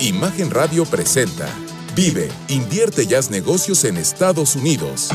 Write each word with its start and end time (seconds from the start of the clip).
Imagen 0.00 0.50
Radio 0.50 0.86
presenta 0.86 1.46
Vive, 1.94 2.30
invierte 2.48 3.04
y 3.04 3.12
haz 3.12 3.30
negocios 3.30 3.84
en 3.84 3.98
Estados 3.98 4.56
Unidos. 4.56 5.10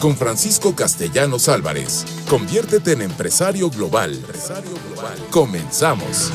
Con 0.00 0.16
Francisco 0.16 0.74
Castellanos 0.74 1.48
Álvarez. 1.48 2.04
Conviértete 2.28 2.94
en 2.94 3.02
empresario 3.02 3.70
global. 3.70 4.14
Empresario 4.14 4.72
global. 4.88 5.14
Comenzamos. 5.30 6.32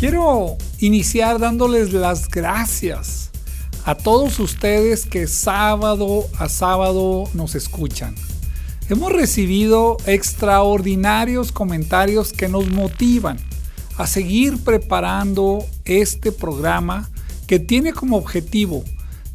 Quiero 0.00 0.56
iniciar 0.80 1.38
dándoles 1.38 1.92
las 1.92 2.28
gracias 2.28 3.30
a 3.84 3.94
todos 3.94 4.40
ustedes 4.40 5.06
que 5.06 5.28
sábado 5.28 6.26
a 6.40 6.48
sábado 6.48 7.30
nos 7.34 7.54
escuchan. 7.54 8.16
Hemos 8.88 9.12
recibido 9.12 9.96
extraordinarios 10.06 11.50
comentarios 11.50 12.32
que 12.32 12.46
nos 12.46 12.70
motivan 12.70 13.36
a 13.96 14.06
seguir 14.06 14.62
preparando 14.62 15.66
este 15.84 16.30
programa 16.30 17.10
que 17.48 17.58
tiene 17.58 17.92
como 17.92 18.16
objetivo 18.16 18.84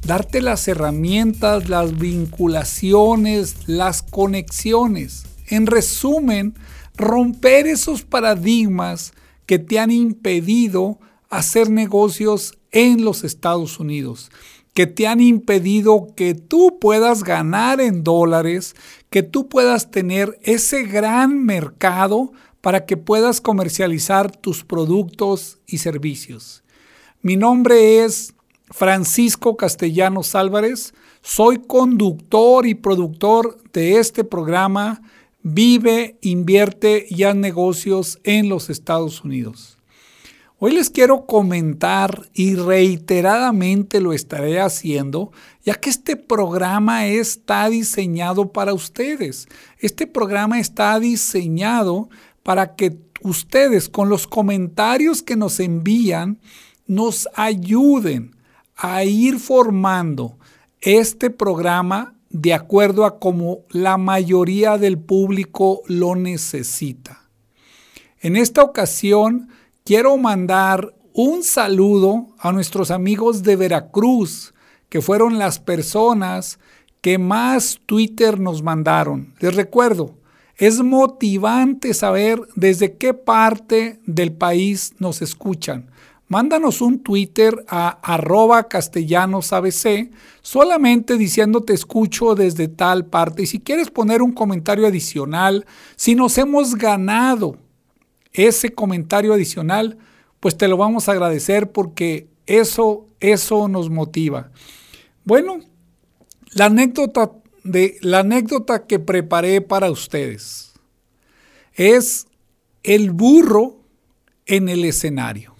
darte 0.06 0.42
las 0.42 0.70
herramientas, 0.70 1.68
las 1.68 1.98
vinculaciones, 1.98 3.68
las 3.68 4.04
conexiones. 4.04 5.26
En 5.48 5.68
resumen, 5.68 6.56
romper 6.96 7.68
esos 7.68 8.04
paradigmas 8.04 9.12
que 9.46 9.60
te 9.60 9.80
han 9.80 9.92
impedido 9.92 10.98
hacer 11.30 11.70
negocios 11.70 12.58
en 12.72 13.04
los 13.04 13.26
Estados 13.26 13.82
Unidos, 13.82 14.32
que 14.74 14.88
te 14.88 15.08
han 15.08 15.20
impedido 15.20 16.08
que 16.16 16.36
tú 16.36 16.78
puedas 16.80 17.24
ganar 17.24 17.82
en 17.82 18.04
dólares, 18.04 18.76
que 19.12 19.24
tú 19.24 19.50
puedas 19.50 19.92
tener 19.92 20.40
ese 20.42 20.84
gran 20.84 21.46
mercado 21.46 22.32
para 22.62 22.86
que 22.86 22.96
puedas 22.96 23.42
comercializar 23.42 24.32
tus 24.36 24.64
productos 24.64 25.60
y 25.68 25.80
servicios. 25.80 26.64
Mi 27.22 27.36
nombre 27.36 28.04
es 28.04 28.34
Francisco 28.70 29.58
Castellanos 29.58 30.34
Álvarez, 30.34 30.94
soy 31.22 31.58
conductor 31.60 32.66
y 32.66 32.74
productor 32.74 33.62
de 33.74 34.00
este 34.00 34.24
programa 34.24 35.02
Vive, 35.44 36.18
invierte 36.22 37.06
y 37.10 37.24
haz 37.24 37.36
negocios 37.36 38.20
en 38.24 38.48
los 38.48 38.70
Estados 38.70 39.24
Unidos. 39.24 39.81
Hoy 40.64 40.74
les 40.74 40.92
quiero 40.92 41.26
comentar 41.26 42.30
y 42.36 42.54
reiteradamente 42.54 44.00
lo 44.00 44.14
estaré 44.14 44.62
haciendo, 44.62 45.32
ya 45.66 45.74
que 45.74 45.90
este 45.90 46.16
programa 46.16 47.08
está 47.08 47.68
diseñado 47.68 48.52
para 48.52 48.72
ustedes. 48.72 49.48
Este 49.80 50.06
programa 50.06 50.60
está 50.60 51.00
diseñado 51.00 52.10
para 52.44 52.76
que 52.76 52.96
ustedes 53.24 53.90
con 53.90 54.10
los 54.10 54.28
comentarios 54.28 55.24
que 55.24 55.36
nos 55.36 55.60
envían 55.60 56.40
nos 56.86 57.28
ayuden 57.34 58.36
a 58.76 59.04
ir 59.04 59.40
formando 59.40 60.38
este 60.80 61.32
programa 61.32 62.14
de 62.30 62.54
acuerdo 62.54 63.06
a 63.06 63.18
como 63.18 63.62
la 63.72 63.98
mayoría 63.98 64.78
del 64.78 65.00
público 65.00 65.82
lo 65.88 66.14
necesita. 66.14 67.32
En 68.20 68.36
esta 68.36 68.62
ocasión, 68.62 69.50
quiero 69.84 70.18
mandar 70.18 70.94
un 71.14 71.44
saludo 71.44 72.28
a 72.40 72.52
nuestros 72.52 72.92
amigos 72.92 73.44
de 73.44 73.56
Veracruz, 73.56 74.54
que 74.90 75.02
fueron 75.02 75.40
las 75.40 75.60
personas 75.60 76.60
que 77.02 77.18
más 77.18 77.80
Twitter 77.86 78.40
nos 78.40 78.62
mandaron. 78.62 79.34
Les 79.40 79.56
recuerdo, 79.56 80.16
es 80.56 80.82
motivante 80.82 81.94
saber 81.94 82.40
desde 82.56 82.96
qué 82.98 83.14
parte 83.14 84.00
del 84.06 84.32
país 84.32 84.94
nos 85.00 85.22
escuchan. 85.22 85.90
Mándanos 86.28 86.82
un 86.82 87.00
Twitter 87.00 87.66
a 87.68 87.90
arroba 87.90 88.70
castellanosabc 88.70 90.12
solamente 90.42 91.18
diciendo 91.18 91.62
te 91.62 91.74
escucho 91.74 92.36
desde 92.36 92.70
tal 92.70 93.06
parte. 93.06 93.44
Y 93.44 93.48
si 93.48 93.60
quieres 93.60 93.90
poner 93.90 94.22
un 94.22 94.32
comentario 94.32 94.88
adicional, 94.88 95.66
si 95.98 96.16
nos 96.16 96.38
hemos 96.38 96.76
ganado 96.76 97.58
ese 98.34 98.74
comentario 98.74 99.34
adicional, 99.34 99.98
pues 100.40 100.58
te 100.58 100.68
lo 100.68 100.78
vamos 100.78 101.08
a 101.08 101.12
agradecer 101.12 101.72
porque 101.72 102.28
eso, 102.46 103.08
eso 103.20 103.68
nos 103.68 103.90
motiva. 103.90 104.52
Bueno, 105.24 105.60
la 106.54 106.66
anécdota, 106.66 107.32
de, 107.64 107.98
la 108.02 108.20
anécdota 108.20 108.86
que 108.86 109.00
preparé 109.00 109.62
para 109.62 109.92
ustedes 109.92 110.74
es 111.74 112.28
el 112.84 113.12
burro 113.12 113.78
en 114.46 114.70
el 114.70 114.84
escenario. 114.86 115.56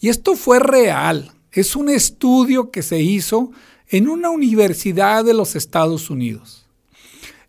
Y 0.00 0.08
esto 0.08 0.36
fue 0.36 0.58
real. 0.58 1.32
Es 1.52 1.76
un 1.76 1.88
estudio 1.88 2.70
que 2.70 2.82
se 2.82 3.00
hizo 3.00 3.50
en 3.88 4.08
una 4.08 4.30
universidad 4.30 5.24
de 5.24 5.34
los 5.34 5.56
Estados 5.56 6.10
Unidos. 6.10 6.66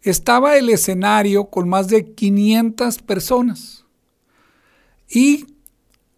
Estaba 0.01 0.57
el 0.57 0.69
escenario 0.69 1.45
con 1.45 1.69
más 1.69 1.89
de 1.89 2.13
500 2.13 2.99
personas 2.99 3.78
y 5.09 5.45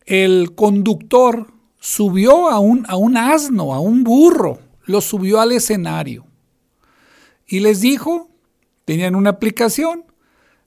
el 0.05 0.53
conductor 0.55 1.47
subió 1.79 2.49
a 2.49 2.59
un, 2.59 2.85
a 2.87 2.95
un 2.95 3.17
asno, 3.17 3.73
a 3.73 3.79
un 3.79 4.03
burro, 4.03 4.59
lo 4.85 5.01
subió 5.01 5.39
al 5.39 5.51
escenario 5.51 6.25
y 7.51 7.59
les 7.59 7.81
dijo, 7.81 8.29
tenían 8.85 9.13
una 9.13 9.31
aplicación, 9.31 10.05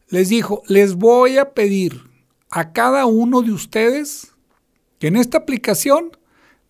les 0.09 0.29
dijo, 0.29 0.63
les 0.69 0.97
voy 0.97 1.39
a 1.39 1.55
pedir 1.55 2.03
a 2.51 2.73
cada 2.75 3.07
uno 3.07 3.41
de 3.41 3.53
ustedes 3.53 4.33
que 4.99 5.07
en 5.07 5.17
esta 5.17 5.39
aplicación 5.39 6.11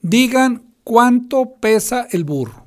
digan 0.00 0.72
cuánto 0.84 1.56
pesa 1.60 2.06
el 2.12 2.22
burro. 2.22 2.64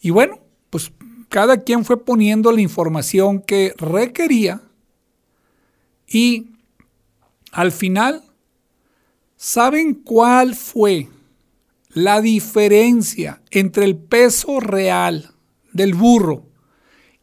Y 0.00 0.08
bueno, 0.08 0.38
pues 0.70 0.92
cada 1.28 1.58
quien 1.58 1.84
fue 1.84 2.02
poniendo 2.02 2.52
la 2.52 2.62
información 2.62 3.42
que 3.42 3.74
requería 3.76 4.62
y 6.06 6.52
al 7.52 7.72
final, 7.72 8.22
¿saben 9.36 9.94
cuál 9.94 10.54
fue 10.54 11.08
la 11.90 12.20
diferencia 12.20 13.42
entre 13.50 13.84
el 13.84 13.96
peso 13.96 14.60
real 14.60 15.34
del 15.72 15.94
burro 15.94 16.46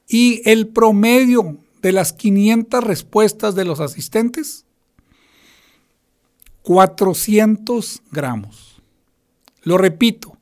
y 0.08 0.41
el 0.50 0.68
promedio 0.68 1.58
de 1.81 1.91
las 1.91 2.14
500 2.14 2.84
respuestas 2.84 3.56
de 3.56 3.66
los 3.66 3.80
asistentes? 3.80 4.66
400 6.64 8.02
gramos. 8.12 8.81
Lo 9.62 9.78
repito, 9.78 10.38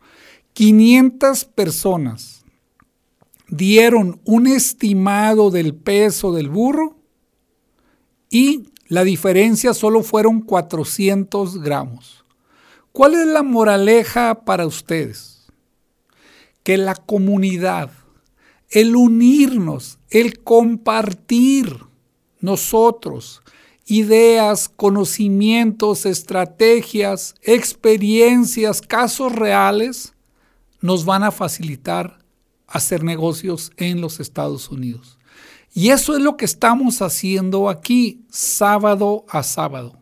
500 0.54 1.46
personas 1.46 2.44
dieron 3.50 4.22
un 4.24 4.48
estimado 4.48 5.52
del 5.52 5.76
peso 5.76 6.34
del 6.34 6.50
burro 6.50 6.98
y 8.30 8.70
la 8.94 9.04
diferencia 9.04 9.74
solo 9.74 10.04
fueron 10.04 10.40
400 10.40 11.64
gramos. 11.64 12.24
¿Cuál 12.92 13.16
es 13.16 13.26
la 13.26 13.42
moraleja 13.42 14.46
para 14.46 14.68
ustedes? 14.68 15.48
Que 16.62 16.78
la 16.78 16.94
comunidad, 16.94 17.90
el 18.70 18.96
unirnos, 18.96 19.98
el 20.12 20.44
compartir 20.44 21.76
nosotros 22.40 23.42
ideas, 23.88 24.70
conocimientos, 24.70 26.06
estrategias, 26.06 27.34
experiencias, 27.42 28.80
casos 28.80 29.34
reales, 29.34 30.14
nos 30.81 31.04
van 31.04 31.24
a 31.24 31.31
facilitar 31.31 32.20
hacer 32.68 33.04
negocios 33.04 33.72
en 33.78 34.02
los 34.02 34.20
Estados 34.20 34.70
Unidos. 34.70 35.18
Y 35.74 35.90
eso 35.90 36.16
es 36.16 36.22
lo 36.22 36.38
que 36.38 36.46
estamos 36.46 37.02
haciendo 37.02 37.68
aquí, 37.68 38.22
sábado 38.30 39.25
a 39.28 39.42
sábado. 39.42 39.98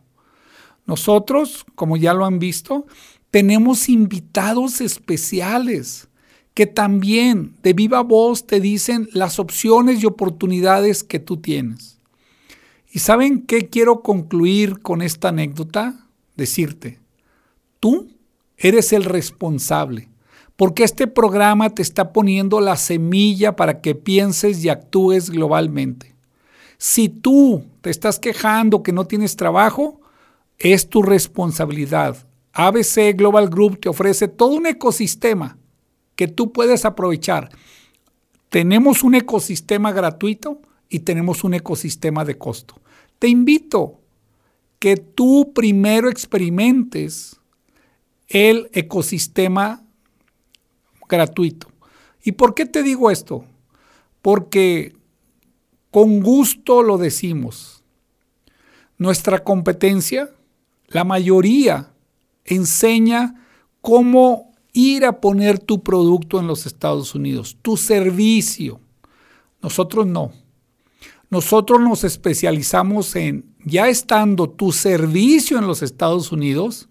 Nosotros, 0.86 1.64
como 1.74 1.96
ya 1.96 2.12
lo 2.12 2.26
han 2.26 2.38
visto, 2.38 2.86
tenemos 3.30 3.88
invitados 3.88 4.80
especiales 4.82 6.08
que 6.52 6.66
también 6.66 7.54
de 7.62 7.72
viva 7.72 8.02
voz 8.02 8.46
te 8.46 8.60
dicen 8.60 9.08
las 9.12 9.38
opciones 9.38 10.02
y 10.02 10.06
oportunidades 10.06 11.02
que 11.02 11.18
tú 11.18 11.38
tienes. 11.38 11.98
¿Y 12.90 12.98
saben 12.98 13.40
qué 13.42 13.70
quiero 13.70 14.02
concluir 14.02 14.80
con 14.80 15.00
esta 15.00 15.28
anécdota? 15.28 16.06
Decirte, 16.36 17.00
tú 17.80 18.10
eres 18.58 18.92
el 18.92 19.04
responsable 19.04 20.11
porque 20.56 20.84
este 20.84 21.06
programa 21.06 21.70
te 21.70 21.82
está 21.82 22.12
poniendo 22.12 22.60
la 22.60 22.76
semilla 22.76 23.56
para 23.56 23.80
que 23.80 23.94
pienses 23.94 24.64
y 24.64 24.68
actúes 24.68 25.30
globalmente. 25.30 26.14
Si 26.78 27.08
tú 27.08 27.64
te 27.80 27.90
estás 27.90 28.18
quejando 28.18 28.82
que 28.82 28.92
no 28.92 29.06
tienes 29.06 29.36
trabajo, 29.36 30.00
es 30.58 30.88
tu 30.88 31.02
responsabilidad. 31.02 32.26
ABC 32.52 33.16
Global 33.16 33.48
Group 33.48 33.80
te 33.80 33.88
ofrece 33.88 34.28
todo 34.28 34.54
un 34.54 34.66
ecosistema 34.66 35.56
que 36.16 36.28
tú 36.28 36.52
puedes 36.52 36.84
aprovechar. 36.84 37.50
Tenemos 38.48 39.02
un 39.02 39.14
ecosistema 39.14 39.92
gratuito 39.92 40.60
y 40.88 41.00
tenemos 41.00 41.42
un 41.42 41.54
ecosistema 41.54 42.24
de 42.24 42.36
costo. 42.36 42.80
Te 43.18 43.28
invito 43.28 44.00
que 44.78 44.96
tú 44.96 45.52
primero 45.54 46.10
experimentes 46.10 47.40
el 48.28 48.68
ecosistema 48.72 49.81
gratuito. 51.16 51.68
¿Y 52.24 52.32
por 52.32 52.54
qué 52.54 52.66
te 52.66 52.82
digo 52.82 53.10
esto? 53.10 53.44
Porque 54.22 54.96
con 55.90 56.20
gusto 56.20 56.82
lo 56.82 56.96
decimos. 56.96 57.84
Nuestra 58.96 59.44
competencia, 59.44 60.30
la 60.88 61.04
mayoría, 61.04 61.92
enseña 62.44 63.46
cómo 63.80 64.52
ir 64.72 65.04
a 65.04 65.20
poner 65.20 65.58
tu 65.58 65.82
producto 65.82 66.40
en 66.40 66.46
los 66.46 66.64
Estados 66.66 67.14
Unidos, 67.14 67.58
tu 67.60 67.76
servicio. 67.76 68.80
Nosotros 69.60 70.06
no. 70.06 70.32
Nosotros 71.28 71.80
nos 71.80 72.04
especializamos 72.04 73.16
en, 73.16 73.54
ya 73.64 73.88
estando 73.88 74.48
tu 74.48 74.72
servicio 74.72 75.58
en 75.58 75.66
los 75.66 75.82
Estados 75.82 76.32
Unidos, 76.32 76.88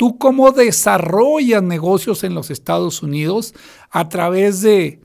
tú 0.00 0.16
cómo 0.16 0.50
desarrollas 0.50 1.62
negocios 1.62 2.24
en 2.24 2.32
los 2.32 2.50
Estados 2.50 3.02
Unidos 3.02 3.52
a 3.90 4.08
través 4.08 4.62
de 4.62 4.98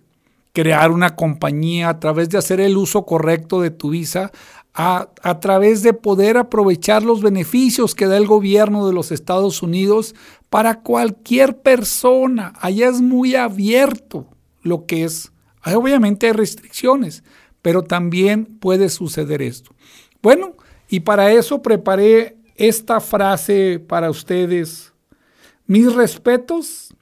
crear 0.53 0.89
una 0.89 1.18
compañía, 1.18 1.89
a 1.89 2.00
través 2.00 2.30
de 2.30 2.38
hacer 2.38 2.62
el 2.62 2.77
uso 2.77 3.06
correcto 3.06 3.59
de 3.59 3.71
tu 3.71 3.89
visa, 3.89 4.31
a, 4.74 5.09
a, 5.21 5.42
través 5.42 5.83
de 5.83 5.92
poder 5.92 6.38
aprovechar 6.38 7.03
los 7.03 7.21
beneficios 7.21 7.94
que 7.94 8.06
da 8.06 8.15
el 8.15 8.25
gobierno 8.25 8.88
de 8.88 8.94
los 8.94 9.12
Estados 9.12 9.62
Unidos 9.62 10.15
para 10.50 10.80
cualquier 10.80 11.57
persona. 11.57 12.53
Allá 12.62 12.88
es 12.88 13.01
muy 13.01 13.36
abierto 13.36 14.27
lo 14.62 14.86
que 14.86 15.03
es. 15.03 15.33
Obviamente 15.65 16.27
hay 16.27 16.31
restricciones, 16.31 17.25
pero 17.62 17.83
también 17.83 18.45
puede 18.45 18.88
suceder 18.88 19.42
esto. 19.42 19.71
Bueno, 20.21 20.53
y 20.88 21.01
para 21.01 21.33
eso 21.33 21.62
preparé 21.62 22.38
esta 22.56 23.00
frase 23.00 23.80
para 23.80 24.10
ustedes. 24.10 24.94
Mis 25.68 25.94
respetos 25.94 26.94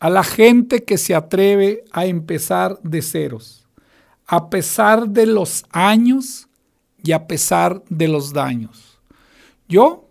a 0.00 0.10
la 0.10 0.24
gente 0.24 0.82
que 0.82 0.98
se 0.98 1.14
atreve 1.14 1.84
a 1.92 2.06
empezar 2.06 2.80
de 2.82 3.02
ceros, 3.02 3.68
a 4.26 4.50
pesar 4.50 5.08
de 5.08 5.26
los 5.26 5.64
años 5.70 6.48
y 7.04 7.12
a 7.12 7.26
pesar 7.26 7.82
de 7.88 8.08
los 8.08 8.32
daños. 8.32 8.98
Yo, 9.68 10.08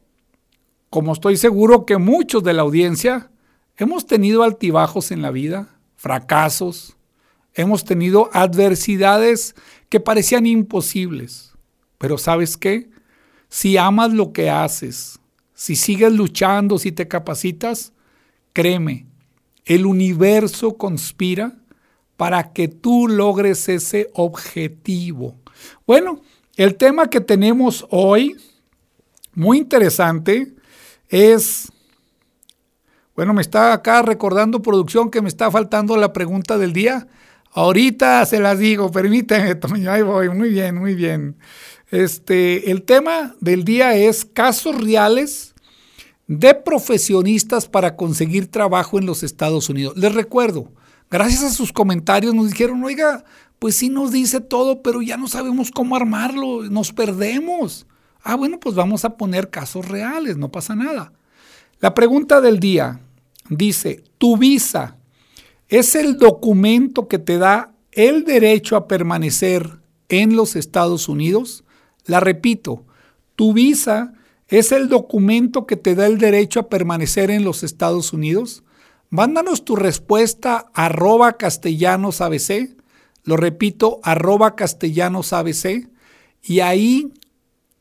como 0.90 1.14
estoy 1.14 1.38
seguro 1.38 1.86
que 1.86 1.98
muchos 1.98 2.44
de 2.44 2.54
la 2.54 2.62
audiencia, 2.62 3.32
hemos 3.78 4.06
tenido 4.06 4.44
altibajos 4.44 5.12
en 5.12 5.22
la 5.22 5.32
vida, 5.32 5.68
fracasos, 5.96 6.96
hemos 7.54 7.84
tenido 7.84 8.30
adversidades 8.34 9.56
que 9.90 10.00
parecían 10.00 10.46
imposibles. 10.46 11.54
Pero 11.98 12.18
¿sabes 12.18 12.58
qué? 12.58 12.90
Si 13.52 13.76
amas 13.76 14.14
lo 14.14 14.32
que 14.32 14.50
haces, 14.50 15.20
si 15.54 15.76
sigues 15.76 16.14
luchando, 16.14 16.80
si 16.80 16.94
te 16.94 17.10
capacitas, 17.10 17.92
créeme, 18.54 19.08
el 19.66 19.86
universo 19.86 20.78
conspira 20.78 21.58
para 22.16 22.54
que 22.54 22.70
tú 22.70 23.10
logres 23.10 23.68
ese 23.68 24.10
objetivo. 24.14 25.36
Bueno, 25.86 26.22
el 26.56 26.76
tema 26.76 27.10
que 27.10 27.20
tenemos 27.20 27.86
hoy, 27.90 28.38
muy 29.34 29.58
interesante, 29.58 30.56
es, 31.10 31.70
bueno, 33.18 33.34
me 33.34 33.42
está 33.42 33.74
acá 33.74 34.02
recordando 34.02 34.62
producción 34.62 35.12
que 35.12 35.22
me 35.22 35.28
está 35.28 35.52
faltando 35.52 35.98
la 35.98 36.14
pregunta 36.14 36.58
del 36.58 36.72
día. 36.72 37.06
Ahorita 37.52 38.26
se 38.26 38.40
las 38.40 38.58
digo, 38.60 38.90
permíteme, 38.92 39.56
Toño, 39.56 39.92
ahí 39.92 40.04
voy, 40.04 40.30
muy 40.30 40.50
bien, 40.52 40.78
muy 40.78 40.96
bien. 40.96 41.36
Este, 41.92 42.72
el 42.72 42.84
tema 42.84 43.36
del 43.42 43.66
día 43.66 43.96
es 43.96 44.24
casos 44.24 44.82
reales 44.82 45.54
de 46.26 46.56
profesionistas 46.56 47.68
para 47.68 47.98
conseguir 47.98 48.48
trabajo 48.48 48.98
en 48.98 49.06
los 49.06 49.24
Estados 49.24 49.68
Unidos. 49.70 49.98
Les 49.98 50.14
recuerdo, 50.16 50.72
gracias 51.10 51.44
a 51.44 51.52
sus 51.52 51.74
comentarios 51.74 52.34
nos 52.34 52.50
dijeron, 52.50 52.82
oiga, 52.86 53.26
pues 53.60 53.76
sí 53.76 53.90
nos 53.90 54.14
dice 54.14 54.40
todo, 54.40 54.82
pero 54.82 55.02
ya 55.02 55.18
no 55.18 55.28
sabemos 55.28 55.70
cómo 55.70 55.98
armarlo, 55.98 56.64
nos 56.64 56.94
perdemos. 56.94 57.86
Ah, 58.24 58.36
bueno, 58.36 58.58
pues 58.58 58.74
vamos 58.74 59.04
a 59.04 59.18
poner 59.18 59.50
casos 59.50 59.86
reales, 59.90 60.38
no 60.38 60.50
pasa 60.50 60.76
nada. 60.76 61.12
La 61.82 61.94
pregunta 61.94 62.40
del 62.40 62.62
día 62.62 63.02
dice, 63.50 64.02
¿tu 64.18 64.38
visa 64.38 64.96
es 65.68 65.96
el 65.96 66.18
documento 66.18 67.10
que 67.10 67.20
te 67.20 67.38
da 67.38 67.74
el 67.92 68.24
derecho 68.24 68.78
a 68.78 68.88
permanecer 68.88 69.80
en 70.08 70.38
los 70.38 70.56
Estados 70.56 71.10
Unidos? 71.10 71.66
La 72.06 72.20
repito, 72.20 72.86
¿tu 73.36 73.54
visa 73.54 74.14
es 74.48 74.72
el 74.72 74.90
documento 74.90 75.66
que 75.66 75.78
te 75.78 75.96
da 75.96 76.08
el 76.08 76.18
derecho 76.18 76.60
a 76.60 76.70
permanecer 76.70 77.32
en 77.32 77.44
los 77.44 77.64
Estados 77.64 78.14
Unidos? 78.14 78.64
Mándanos 79.10 79.66
tu 79.66 79.76
respuesta 79.76 80.70
arroba 80.74 81.34
castellanos 81.34 82.22
ABC 82.22 82.82
lo 83.24 83.38
repito, 83.38 84.00
arroba 84.04 84.56
castellanos 84.56 85.34
ABC, 85.34 85.90
y 86.44 86.60
ahí 86.62 87.14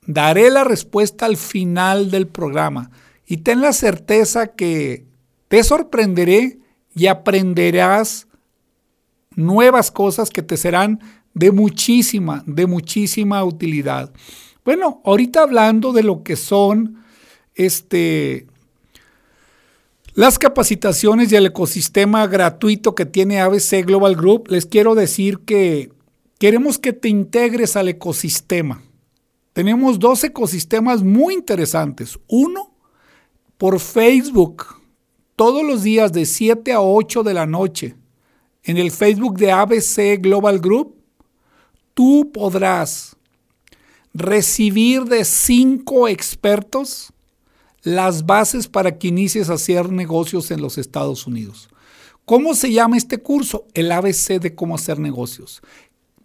daré 0.06 0.50
la 0.50 0.64
respuesta 0.64 1.26
al 1.26 1.36
final 1.36 2.10
del 2.10 2.26
programa. 2.26 2.90
Y 3.26 3.38
ten 3.38 3.60
la 3.60 3.72
certeza 3.72 4.48
que 4.48 5.06
te 5.48 5.62
sorprenderé 5.62 6.58
y 6.94 7.06
aprenderás 7.06 8.26
nuevas 9.34 9.90
cosas 9.90 10.30
que 10.30 10.42
te 10.42 10.56
serán 10.56 11.00
de 11.34 11.52
muchísima, 11.52 12.42
de 12.46 12.66
muchísima 12.66 13.44
utilidad. 13.44 14.12
Bueno, 14.64 15.00
ahorita 15.04 15.42
hablando 15.42 15.92
de 15.92 16.02
lo 16.02 16.22
que 16.22 16.36
son 16.36 17.02
este 17.54 18.46
las 20.14 20.38
capacitaciones 20.38 21.30
y 21.30 21.36
el 21.36 21.46
ecosistema 21.46 22.26
gratuito 22.26 22.94
que 22.94 23.06
tiene 23.06 23.40
ABC 23.40 23.86
Global 23.86 24.16
Group, 24.16 24.48
les 24.48 24.66
quiero 24.66 24.94
decir 24.94 25.38
que 25.40 25.92
queremos 26.38 26.78
que 26.78 26.92
te 26.92 27.08
integres 27.08 27.76
al 27.76 27.88
ecosistema. 27.88 28.82
Tenemos 29.52 29.98
dos 29.98 30.24
ecosistemas 30.24 31.02
muy 31.02 31.34
interesantes. 31.34 32.18
Uno, 32.26 32.74
por 33.56 33.78
Facebook, 33.78 34.66
todos 35.36 35.64
los 35.64 35.84
días 35.84 36.12
de 36.12 36.26
7 36.26 36.72
a 36.72 36.80
8 36.80 37.22
de 37.22 37.34
la 37.34 37.46
noche, 37.46 37.94
en 38.64 38.78
el 38.78 38.90
Facebook 38.90 39.38
de 39.38 39.52
ABC 39.52 40.20
Global 40.20 40.58
Group, 40.58 40.99
tú 42.00 42.32
podrás 42.32 43.14
recibir 44.14 45.04
de 45.04 45.26
cinco 45.26 46.08
expertos 46.08 47.12
las 47.82 48.24
bases 48.24 48.68
para 48.68 48.96
que 48.96 49.08
inicies 49.08 49.50
a 49.50 49.54
hacer 49.54 49.92
negocios 49.92 50.50
en 50.50 50.62
los 50.62 50.78
Estados 50.78 51.26
Unidos. 51.26 51.68
¿Cómo 52.24 52.54
se 52.54 52.72
llama 52.72 52.96
este 52.96 53.18
curso? 53.18 53.66
El 53.74 53.92
ABC 53.92 54.40
de 54.40 54.54
cómo 54.54 54.76
hacer 54.76 54.98
negocios. 54.98 55.60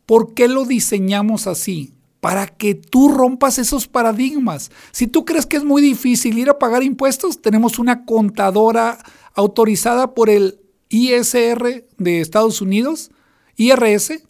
¿Por 0.05 0.34
qué 0.34 0.48
lo 0.48 0.63
diseñamos 0.63 1.46
así? 1.46 1.94
Para 2.22 2.48
que 2.48 2.75
tú 2.75 3.10
rompas 3.10 3.60
esos 3.60 3.86
paradigmas. 3.86 4.72
Si 4.94 5.08
tú 5.08 5.25
crees 5.25 5.46
que 5.46 5.58
es 5.58 5.65
muy 5.65 5.82
difícil 5.82 6.38
ir 6.38 6.50
a 6.50 6.58
pagar 6.58 6.84
impuestos, 6.84 7.41
tenemos 7.41 7.79
una 7.79 8.05
contadora 8.05 8.98
autorizada 9.34 10.13
por 10.13 10.29
el 10.29 10.58
ISR 10.88 11.84
de 11.98 12.22
Estados 12.22 12.62
Unidos, 12.62 13.12
IRS, 13.58 14.24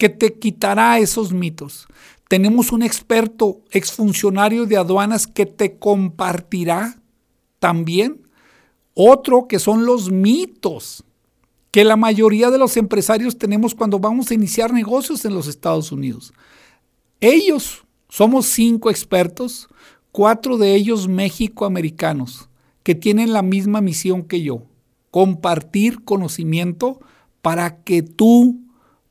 que 0.00 0.08
te 0.08 0.32
quitará 0.32 0.98
esos 0.98 1.30
mitos. 1.34 1.86
Tenemos 2.26 2.72
un 2.72 2.82
experto, 2.82 3.60
exfuncionario 3.70 4.64
de 4.64 4.78
aduanas, 4.78 5.26
que 5.26 5.44
te 5.44 5.78
compartirá 5.78 6.98
también 7.58 8.22
otro 8.94 9.46
que 9.46 9.58
son 9.58 9.84
los 9.84 10.10
mitos 10.10 11.04
que 11.70 11.84
la 11.84 11.96
mayoría 11.96 12.50
de 12.50 12.56
los 12.56 12.78
empresarios 12.78 13.36
tenemos 13.36 13.74
cuando 13.74 13.98
vamos 13.98 14.30
a 14.30 14.34
iniciar 14.34 14.72
negocios 14.72 15.24
en 15.26 15.34
los 15.34 15.46
Estados 15.46 15.92
Unidos. 15.92 16.32
Ellos, 17.20 17.84
somos 18.08 18.46
cinco 18.46 18.88
expertos, 18.90 19.68
cuatro 20.12 20.56
de 20.56 20.74
ellos 20.76 21.08
México-americanos, 21.08 22.48
que 22.82 22.94
tienen 22.94 23.34
la 23.34 23.42
misma 23.42 23.82
misión 23.82 24.22
que 24.22 24.40
yo, 24.40 24.62
compartir 25.10 26.04
conocimiento 26.04 27.00
para 27.42 27.82
que 27.82 28.02
tú, 28.02 28.60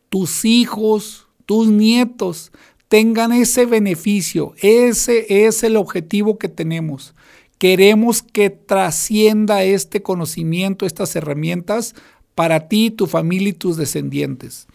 tus 0.10 0.46
hijos, 0.46 1.28
tus 1.46 1.68
nietos 1.68 2.52
tengan 2.90 3.32
ese 3.32 3.66
beneficio. 3.66 4.54
Ese 4.58 5.48
es 5.48 5.64
el 5.64 5.78
objetivo 5.78 6.38
que 6.38 6.50
tenemos. 6.50 7.14
Queremos 7.58 8.22
que 8.22 8.50
trascienda 8.50 9.64
este 9.64 10.02
conocimiento, 10.02 10.86
estas 10.86 11.16
herramientas 11.16 11.96
para 12.36 12.68
ti, 12.68 12.90
tu 12.90 13.06
familia 13.06 13.50
y 13.50 13.54
tus 13.54 13.78
descendientes. 13.78 14.68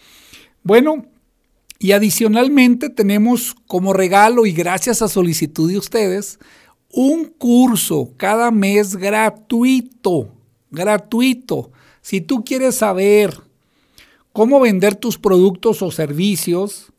Bueno, 0.63 1.07
y 1.79 1.93
adicionalmente 1.93 2.89
tenemos 2.89 3.55
como 3.67 3.93
regalo 3.93 4.47
y 4.47 4.53
gracias 4.53 5.03
a 5.03 5.09
solicitud 5.09 5.71
de 5.71 5.79
ustedes, 5.79 6.39
un 6.91 7.25
curso 7.25 8.13
cada 8.17 8.51
mes 8.51 8.97
gratuito, 8.97 10.29
gratuito. 10.71 11.73
Si 12.01 12.21
tú 12.21 12.45
quieres 12.45 12.77
saber 12.77 13.44
cómo 14.35 14.61
vender 14.61 14.95
tus 14.97 15.17
productos 15.17 15.81
o 15.81 15.91
servicios, 15.91 16.91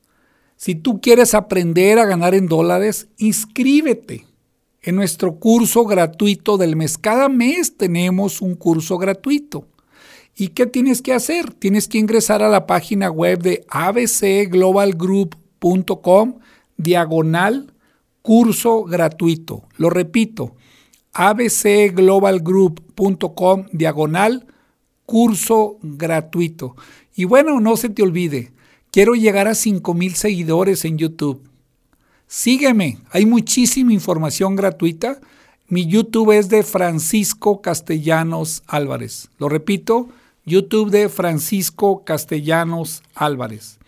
Si 0.57 0.73
tú 0.73 1.01
quieres 1.01 1.33
aprender 1.33 1.99
a 1.99 2.05
ganar 2.05 2.33
en 2.33 2.47
dólares, 2.47 3.09
inscríbete 3.17 4.25
en 4.81 4.95
nuestro 4.95 5.37
curso 5.37 5.83
gratuito 5.83 6.57
del 6.57 6.77
mes. 6.77 6.97
Cada 6.97 7.27
mes 7.27 7.75
tenemos 7.75 8.41
un 8.41 8.55
curso 8.55 8.97
gratuito. 8.97 9.67
¿Y 10.33 10.47
qué 10.49 10.65
tienes 10.65 11.01
que 11.01 11.11
hacer? 11.11 11.53
Tienes 11.53 11.89
que 11.89 11.97
ingresar 11.97 12.41
a 12.41 12.47
la 12.47 12.67
página 12.67 13.11
web 13.11 13.41
de 13.41 13.65
abcglobalgroup.com 13.67 16.35
diagonal 16.77 17.73
curso 18.21 18.85
gratuito. 18.85 19.63
Lo 19.75 19.89
repito, 19.89 20.55
abcglobalgroup.com 21.11 23.65
diagonal 23.73 24.47
curso 25.05 25.79
gratuito. 25.81 26.75
Y 27.15 27.23
bueno, 27.23 27.61
no 27.61 27.77
se 27.77 27.89
te 27.89 28.03
olvide, 28.03 28.51
quiero 28.91 29.15
llegar 29.15 29.47
a 29.47 29.55
5000 29.55 30.15
seguidores 30.15 30.83
en 30.83 30.97
YouTube. 30.97 31.41
Sígueme, 32.27 32.97
hay 33.11 33.25
muchísima 33.25 33.93
información 33.93 34.55
gratuita. 34.55 35.21
Mi 35.67 35.87
YouTube 35.87 36.31
es 36.31 36.49
de 36.49 36.63
Francisco 36.63 37.61
Castellanos 37.61 38.63
Álvarez. 38.67 39.29
Lo 39.37 39.47
repito, 39.47 40.09
YouTube 40.45 40.91
de 40.91 41.07
Francisco 41.07 42.03
Castellanos 42.03 43.01
Álvarez. 43.15 43.79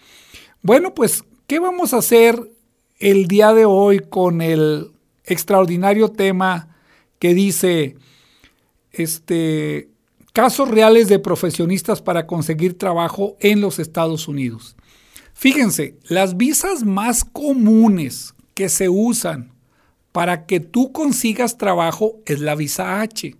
Bueno, 0.62 0.93
pues, 0.93 1.24
¿qué 1.48 1.60
vamos 1.60 1.93
a 1.93 1.98
hacer 1.98 2.51
el 3.00 3.27
día 3.27 3.53
de 3.53 3.65
hoy 3.65 4.00
con 4.00 4.41
el 4.41 4.91
extraordinario 5.25 6.10
tema 6.10 6.75
que 7.19 7.34
dice 7.34 7.98
este 8.91 9.89
casos 10.38 10.70
reales 10.70 11.08
de 11.08 11.17
profesionistas 11.17 12.00
para 12.00 12.27
conseguir 12.27 12.77
trabajo 12.77 13.38
en 13.39 13.60
los 13.60 13.79
Estados 13.79 14.27
Unidos? 14.27 14.75
Fíjense, 15.34 15.98
las 16.03 16.38
visas 16.38 16.84
más 16.84 17.25
comunes 17.25 18.36
que 18.53 18.70
se 18.70 18.88
usan 18.88 19.51
para 20.12 20.46
que 20.46 20.60
tú 20.60 20.91
consigas 20.91 21.58
trabajo 21.58 22.20
es 22.27 22.39
la 22.39 22.53
visa 22.53 23.01
H. 23.01 23.36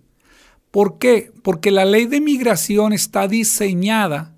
¿Por 0.72 0.98
qué? 0.98 1.30
Porque 1.44 1.70
la 1.70 1.84
ley 1.84 2.06
de 2.06 2.20
migración 2.20 2.92
está 2.92 3.28
diseñada 3.28 4.34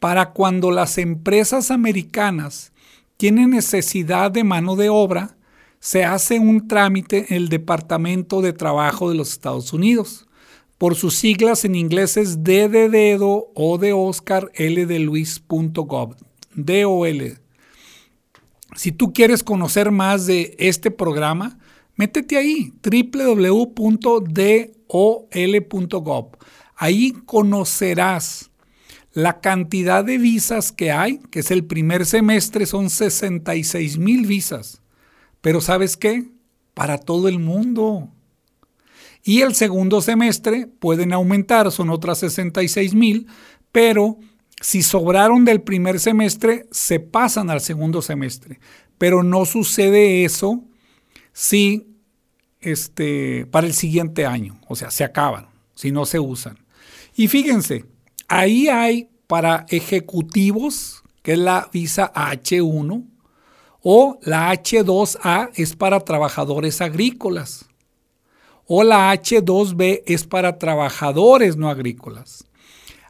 para 0.00 0.32
cuando 0.32 0.72
las 0.72 0.98
empresas 0.98 1.70
americanas 1.70 2.72
tienen 3.18 3.50
necesidad 3.50 4.32
de 4.32 4.42
mano 4.42 4.74
de 4.74 4.88
obra, 4.88 5.36
se 5.78 6.04
hace 6.04 6.40
un 6.40 6.66
trámite 6.66 7.26
en 7.28 7.36
el 7.36 7.48
Departamento 7.50 8.42
de 8.42 8.52
Trabajo 8.52 9.10
de 9.10 9.14
los 9.14 9.30
Estados 9.30 9.72
Unidos. 9.72 10.26
Por 10.78 10.96
sus 10.96 11.14
siglas 11.14 11.64
en 11.64 11.74
inglés 11.74 12.16
es 12.16 12.42
D 12.42 12.68
de 12.68 13.18
O 13.20 13.78
de 13.78 13.92
Oscar, 13.92 14.50
L 14.54 14.86
de 14.86 14.98
Luis.gov. 14.98 16.16
DOL. 16.54 17.38
Si 18.74 18.92
tú 18.92 19.12
quieres 19.12 19.42
conocer 19.42 19.90
más 19.90 20.26
de 20.26 20.56
este 20.58 20.90
programa, 20.90 21.58
métete 21.96 22.36
ahí, 22.36 22.72
www.dol.gov. 22.82 23.96
Ahí 26.76 27.12
conocerás 27.24 28.50
la 29.12 29.40
cantidad 29.40 30.04
de 30.04 30.18
visas 30.18 30.72
que 30.72 30.90
hay, 30.90 31.18
que 31.30 31.38
es 31.40 31.52
el 31.52 31.64
primer 31.64 32.04
semestre, 32.04 32.66
son 32.66 32.90
66 32.90 33.96
mil 33.98 34.26
visas. 34.26 34.82
Pero 35.40 35.60
¿sabes 35.60 35.96
qué? 35.96 36.24
Para 36.74 36.98
todo 36.98 37.28
el 37.28 37.38
mundo. 37.38 38.10
Y 39.24 39.40
el 39.40 39.54
segundo 39.54 40.02
semestre 40.02 40.66
pueden 40.66 41.14
aumentar, 41.14 41.72
son 41.72 41.88
otras 41.88 42.18
66 42.18 42.94
mil, 42.94 43.26
pero 43.72 44.18
si 44.60 44.82
sobraron 44.82 45.46
del 45.46 45.62
primer 45.62 45.98
semestre, 45.98 46.66
se 46.70 47.00
pasan 47.00 47.48
al 47.48 47.62
segundo 47.62 48.02
semestre. 48.02 48.60
Pero 48.98 49.22
no 49.22 49.46
sucede 49.46 50.24
eso 50.24 50.62
si 51.32 51.88
este, 52.60 53.46
para 53.46 53.66
el 53.66 53.72
siguiente 53.72 54.26
año. 54.26 54.60
O 54.68 54.76
sea, 54.76 54.90
se 54.90 55.04
acaban, 55.04 55.48
si 55.74 55.90
no 55.90 56.04
se 56.04 56.20
usan. 56.20 56.58
Y 57.16 57.28
fíjense, 57.28 57.86
ahí 58.28 58.68
hay 58.68 59.08
para 59.26 59.64
ejecutivos, 59.70 61.02
que 61.22 61.32
es 61.32 61.38
la 61.38 61.68
visa 61.72 62.12
H1, 62.14 63.06
o 63.82 64.18
la 64.22 64.52
H2A 64.52 65.50
es 65.54 65.76
para 65.76 66.00
trabajadores 66.00 66.80
agrícolas, 66.80 67.66
o 68.66 68.82
la 68.82 69.12
H2B 69.14 70.02
es 70.06 70.24
para 70.24 70.58
trabajadores 70.58 71.56
no 71.56 71.68
agrícolas. 71.68 72.44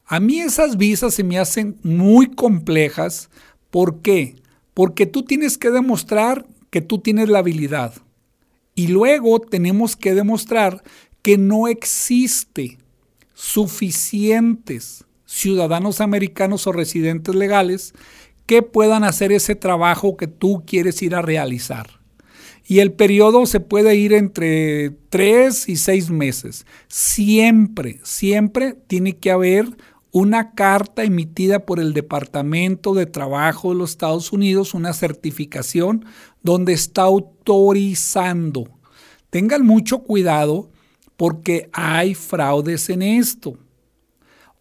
A 0.07 0.21
mí 0.21 0.41
esas 0.41 0.77
visas 0.77 1.15
se 1.15 1.25
me 1.25 1.39
hacen 1.39 1.79
muy 1.83 2.27
complejas. 2.27 3.31
¿Por 3.71 4.01
qué? 4.01 4.37
Porque 4.75 5.07
tú 5.07 5.23
tienes 5.23 5.57
que 5.57 5.71
demostrar 5.71 6.47
que 6.71 6.81
tú 6.81 6.99
tienes 6.99 7.29
la 7.29 7.39
habilidad. 7.39 7.95
Y 8.75 8.89
luego 8.89 9.41
tenemos 9.41 9.97
que 9.97 10.15
demostrar 10.15 10.83
que 11.23 11.39
no 11.39 11.69
existe 11.69 12.79
suficientes 13.35 15.05
ciudadanos 15.25 16.01
americanos 16.01 16.67
o 16.67 16.73
residentes 16.73 17.35
legales 17.35 17.95
que 18.47 18.63
puedan 18.63 19.05
hacer 19.05 19.33
ese 19.33 19.55
trabajo 19.55 20.17
que 20.17 20.27
tú 20.27 20.65
quieres 20.67 21.01
ir 21.03 21.15
a 21.15 21.23
realizar. 21.23 22.04
Y 22.67 22.79
el 22.79 22.93
periodo 22.93 23.47
se 23.47 23.61
puede 23.61 23.95
ir 23.97 24.13
entre 24.13 24.91
tres 25.11 25.69
y 25.69 25.77
seis 25.77 26.11
meses. 26.11 26.67
Siempre, 26.89 28.01
siempre 28.03 28.75
tiene 28.87 29.17
que 29.17 29.31
haber 29.31 29.67
una 30.13 30.53
carta 30.53 31.03
emitida 31.03 31.67
por 31.67 31.81
el 31.81 31.93
Departamento 31.93 32.95
de 32.95 33.07
Trabajo 33.07 33.71
de 33.71 33.79
los 33.79 33.91
Estados 33.91 34.33
Unidos, 34.33 34.73
una 34.73 34.93
certificación 34.93 36.05
donde 36.43 36.73
está 36.73 37.03
autorizando. 37.03 38.69
Tengan 39.31 39.67
mucho 39.67 40.05
cuidado 40.05 40.71
porque 41.17 41.69
hay 41.73 42.15
fraudes 42.15 42.89
en 42.91 43.03
esto. 43.03 43.59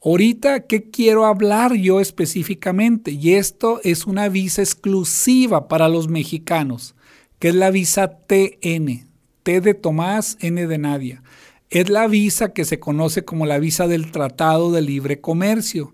Ahorita, 0.03 0.61
¿qué 0.61 0.89
quiero 0.89 1.25
hablar 1.25 1.75
yo 1.75 1.99
específicamente? 1.99 3.11
Y 3.11 3.35
esto 3.35 3.79
es 3.83 4.05
una 4.05 4.27
visa 4.29 4.61
exclusiva 4.61 5.67
para 5.67 5.87
los 5.87 6.09
mexicanos, 6.09 6.95
que 7.43 7.49
es 7.49 7.55
la 7.55 7.71
visa 7.71 8.07
TN, 8.07 9.05
T 9.43 9.59
de 9.59 9.73
Tomás, 9.73 10.37
N 10.39 10.65
de 10.65 10.77
Nadia 10.77 11.21
es 11.69 11.89
la 11.89 12.07
visa 12.07 12.53
que 12.53 12.63
se 12.63 12.79
conoce 12.79 13.25
como 13.25 13.45
la 13.45 13.59
visa 13.59 13.85
del 13.85 14.13
Tratado 14.13 14.71
de 14.71 14.81
Libre 14.81 15.19
Comercio. 15.19 15.93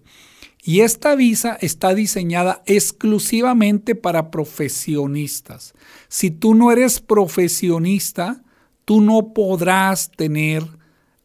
Y 0.62 0.82
esta 0.82 1.16
visa 1.16 1.58
está 1.60 1.96
diseñada 1.96 2.62
exclusivamente 2.68 3.96
para 3.96 4.30
profesionistas. 4.30 5.74
Si 6.08 6.30
tú 6.30 6.54
no 6.54 6.72
eres 6.72 7.00
profesionista, 7.00 8.44
tú 8.86 9.02
no 9.02 9.34
podrás 9.34 10.12
tener 10.12 10.64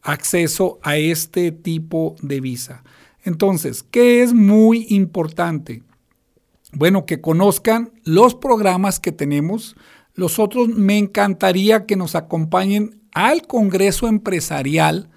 acceso 0.01 0.79
a 0.81 0.97
este 0.97 1.51
tipo 1.51 2.15
de 2.23 2.41
visa. 2.41 2.83
Entonces, 3.23 3.83
¿qué 3.83 4.23
es 4.23 4.33
muy 4.33 4.87
importante? 4.89 5.83
Bueno, 6.71 7.05
que 7.05 7.21
conozcan 7.21 7.91
los 8.03 8.35
programas 8.35 8.99
que 8.99 9.11
tenemos. 9.11 9.75
Los 10.15 10.39
otros 10.39 10.69
me 10.69 10.97
encantaría 10.97 11.85
que 11.85 11.95
nos 11.95 12.15
acompañen 12.15 13.01
al 13.13 13.45
Congreso 13.45 14.07
Empresarial 14.07 15.09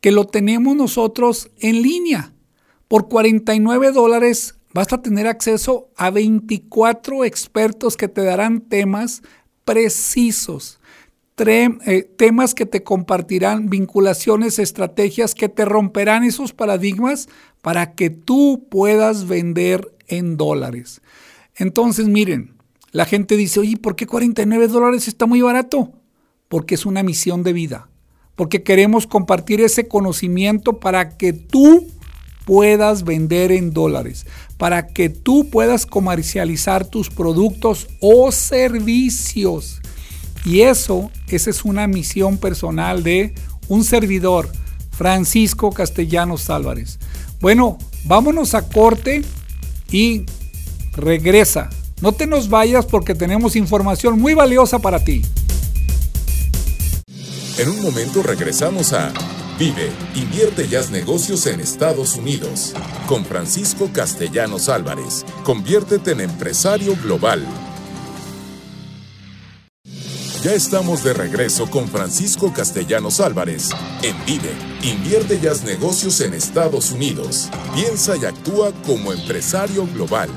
que 0.00 0.10
lo 0.10 0.26
tenemos 0.26 0.76
nosotros 0.76 1.50
en 1.60 1.80
línea. 1.80 2.34
Por 2.88 3.08
49 3.08 3.92
dólares 3.92 4.56
vas 4.74 4.92
a 4.92 5.00
tener 5.00 5.28
acceso 5.28 5.88
a 5.96 6.10
24 6.10 7.24
expertos 7.24 7.96
que 7.96 8.08
te 8.08 8.22
darán 8.22 8.60
temas 8.60 9.22
precisos, 9.64 10.80
eh, 11.38 12.10
temas 12.16 12.54
que 12.54 12.66
te 12.66 12.82
compartirán 12.82 13.70
vinculaciones, 13.70 14.58
estrategias 14.58 15.34
que 15.34 15.48
te 15.48 15.64
romperán 15.64 16.24
esos 16.24 16.52
paradigmas 16.52 17.28
para 17.62 17.94
que 17.94 18.10
tú 18.10 18.66
puedas 18.68 19.26
vender 19.26 19.92
en 20.08 20.36
dólares. 20.36 21.00
Entonces, 21.56 22.08
miren, 22.08 22.54
la 22.92 23.04
gente 23.04 23.36
dice, 23.36 23.58
oye, 23.58 23.76
¿por 23.76 23.96
qué 23.96 24.06
49 24.06 24.68
dólares 24.68 25.08
está 25.08 25.26
muy 25.26 25.42
barato? 25.42 25.92
porque 26.52 26.74
es 26.74 26.84
una 26.84 27.02
misión 27.02 27.42
de 27.44 27.54
vida, 27.54 27.88
porque 28.36 28.62
queremos 28.62 29.06
compartir 29.06 29.62
ese 29.62 29.88
conocimiento 29.88 30.80
para 30.80 31.16
que 31.16 31.32
tú 31.32 31.88
puedas 32.44 33.04
vender 33.04 33.50
en 33.52 33.72
dólares, 33.72 34.26
para 34.58 34.88
que 34.88 35.08
tú 35.08 35.48
puedas 35.48 35.86
comercializar 35.86 36.84
tus 36.84 37.08
productos 37.08 37.88
o 38.00 38.30
servicios. 38.32 39.80
Y 40.44 40.60
eso, 40.60 41.10
esa 41.28 41.48
es 41.48 41.64
una 41.64 41.86
misión 41.86 42.36
personal 42.36 43.02
de 43.02 43.32
un 43.68 43.82
servidor, 43.82 44.52
Francisco 44.90 45.72
Castellanos 45.72 46.50
Álvarez. 46.50 46.98
Bueno, 47.40 47.78
vámonos 48.04 48.52
a 48.52 48.68
corte 48.68 49.22
y 49.90 50.26
regresa. 50.92 51.70
No 52.02 52.10
te 52.10 52.26
nos 52.26 52.48
vayas 52.48 52.84
porque 52.84 53.14
tenemos 53.14 53.54
información 53.54 54.20
muy 54.20 54.34
valiosa 54.34 54.80
para 54.80 54.98
ti. 54.98 55.22
En 57.58 57.68
un 57.68 57.80
momento 57.80 58.24
regresamos 58.24 58.92
a 58.92 59.12
Vive, 59.56 59.92
invierte 60.16 60.64
y 60.64 60.92
negocios 60.92 61.46
en 61.46 61.60
Estados 61.60 62.16
Unidos. 62.16 62.74
Con 63.06 63.24
Francisco 63.24 63.88
Castellanos 63.92 64.68
Álvarez. 64.68 65.24
Conviértete 65.44 66.10
en 66.10 66.22
empresario 66.22 66.96
global. 67.04 67.46
Ya 70.42 70.54
estamos 70.54 71.04
de 71.04 71.12
regreso 71.12 71.70
con 71.70 71.86
Francisco 71.86 72.52
Castellanos 72.52 73.20
Álvarez 73.20 73.70
en 74.02 74.16
Vive, 74.26 74.50
invierte 74.82 75.38
y 75.40 75.64
negocios 75.64 76.20
en 76.20 76.34
Estados 76.34 76.90
Unidos. 76.90 77.48
Piensa 77.76 78.16
y 78.16 78.24
actúa 78.24 78.72
como 78.84 79.12
empresario 79.12 79.86
global. 79.94 80.30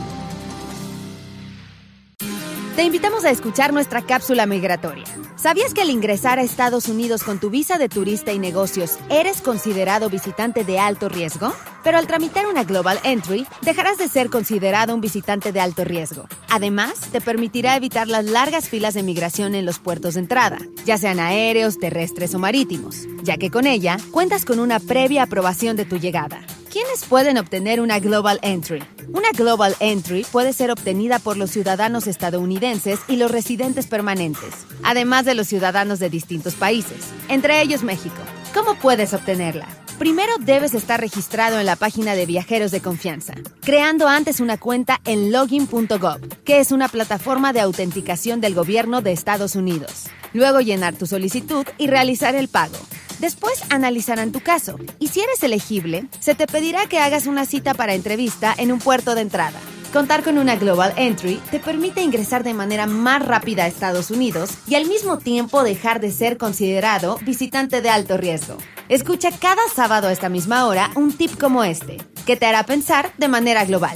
Te 2.76 2.84
invitamos 2.84 3.24
a 3.24 3.30
escuchar 3.30 3.72
nuestra 3.72 4.02
cápsula 4.02 4.46
migratoria. 4.46 5.06
¿Sabías 5.46 5.76
que 5.76 5.82
al 5.84 5.92
ingresar 5.92 6.40
a 6.40 6.42
Estados 6.42 6.90
Unidos 6.90 7.22
con 7.22 7.40
tu 7.40 7.52
visa 7.52 7.78
de 7.78 7.88
turista 7.88 8.34
y 8.34 8.40
negocios 8.40 8.98
eres 9.12 9.44
considerado 9.44 10.10
visitante 10.10 10.64
de 10.64 10.80
alto 10.80 11.08
riesgo? 11.08 11.54
Pero 11.84 12.00
al 12.00 12.08
tramitar 12.08 12.48
una 12.48 12.64
Global 12.64 13.00
Entry, 13.04 13.46
dejarás 13.62 14.00
de 14.00 14.08
ser 14.08 14.32
considerado 14.32 14.96
un 14.96 15.02
visitante 15.02 15.52
de 15.52 15.60
alto 15.60 15.84
riesgo. 15.84 16.28
Además, 16.50 16.96
te 17.12 17.22
permitirá 17.22 17.76
evitar 17.76 18.08
las 18.08 18.26
largas 18.26 18.70
filas 18.70 18.96
de 18.96 19.04
migración 19.04 19.54
en 19.54 19.68
los 19.68 19.78
puertos 19.78 20.16
de 20.16 20.22
entrada, 20.22 20.58
ya 20.84 20.98
sean 20.98 21.20
aéreos, 21.20 21.78
terrestres 21.78 22.34
o 22.34 22.40
marítimos, 22.40 23.06
ya 23.22 23.38
que 23.38 23.52
con 23.52 23.68
ella 23.68 23.98
cuentas 24.10 24.46
con 24.46 24.58
una 24.58 24.80
previa 24.80 25.22
aprobación 25.22 25.76
de 25.76 25.86
tu 25.86 25.98
llegada. 26.00 26.42
¿Quiénes 26.76 27.06
pueden 27.06 27.38
obtener 27.38 27.80
una 27.80 28.00
Global 28.00 28.38
Entry? 28.42 28.84
Una 29.14 29.32
Global 29.32 29.78
Entry 29.80 30.26
puede 30.30 30.52
ser 30.52 30.72
obtenida 30.72 31.20
por 31.20 31.38
los 31.38 31.52
ciudadanos 31.52 32.06
estadounidenses 32.06 33.00
y 33.08 33.16
los 33.16 33.32
residentes 33.32 33.88
permanentes, 33.88 34.50
además 34.84 35.24
de 35.24 35.35
los 35.36 35.48
ciudadanos 35.48 36.00
de 36.00 36.10
distintos 36.10 36.56
países, 36.56 36.98
entre 37.30 37.62
ellos 37.62 37.84
México. 37.84 38.22
¿Cómo 38.54 38.76
puedes 38.76 39.14
obtenerla? 39.14 39.68
Primero 40.00 40.34
debes 40.40 40.74
estar 40.74 41.00
registrado 41.00 41.60
en 41.60 41.66
la 41.66 41.78
página 41.78 42.16
de 42.16 42.26
viajeros 42.26 42.72
de 42.72 42.82
confianza, 42.82 43.34
creando 43.62 44.10
antes 44.10 44.42
una 44.42 44.58
cuenta 44.58 45.00
en 45.06 45.32
login.gov, 45.32 46.44
que 46.44 46.60
es 46.60 46.72
una 46.74 46.90
plataforma 46.90 47.54
de 47.54 47.62
autenticación 47.62 48.42
del 48.42 48.56
gobierno 48.56 49.02
de 49.02 49.14
Estados 49.14 49.56
Unidos. 49.56 50.08
Luego 50.34 50.60
llenar 50.60 50.96
tu 50.96 51.08
solicitud 51.08 51.66
y 51.78 51.88
realizar 51.88 52.36
el 52.36 52.50
pago. 52.50 52.76
Después 53.20 53.64
analizarán 53.70 54.32
tu 54.32 54.42
caso 54.42 54.78
y 55.00 55.08
si 55.08 55.22
eres 55.22 55.44
elegible, 55.44 56.08
se 56.20 56.36
te 56.36 56.48
pedirá 56.48 56.88
que 56.88 57.00
hagas 57.00 57.28
una 57.28 57.46
cita 57.46 57.74
para 57.74 57.94
entrevista 57.94 58.54
en 58.58 58.72
un 58.72 58.80
puerto 58.80 59.16
de 59.16 59.22
entrada. 59.22 59.60
Contar 59.94 60.24
con 60.24 60.38
una 60.38 60.58
Global 60.58 60.94
Entry 60.98 61.40
te 61.52 61.60
permite 61.60 62.02
ingresar 62.02 62.44
de 62.44 62.54
manera 62.54 62.86
más 62.86 63.26
rápida 63.26 63.64
a 63.64 63.68
Estados 63.68 64.12
Unidos 64.12 64.52
y 64.68 64.76
al 64.76 64.86
mismo 64.88 65.20
tiempo 65.20 65.64
dejar 65.64 66.02
de 66.02 66.12
ser 66.12 66.38
considerado 66.38 67.18
visitante 67.22 67.82
de 67.82 67.90
alto 67.90 68.18
riesgo. 68.18 68.58
Escucha 68.90 69.30
cada 69.32 69.68
sábado 69.74 70.10
a 70.10 70.12
esta 70.12 70.28
misma 70.28 70.68
hora 70.68 70.92
un 70.96 71.14
tip 71.14 71.40
como 71.40 71.64
este, 71.64 71.98
que 72.26 72.36
te 72.36 72.46
hará 72.46 72.64
pensar 72.64 73.14
de 73.18 73.30
manera 73.30 73.64
global. 73.64 73.96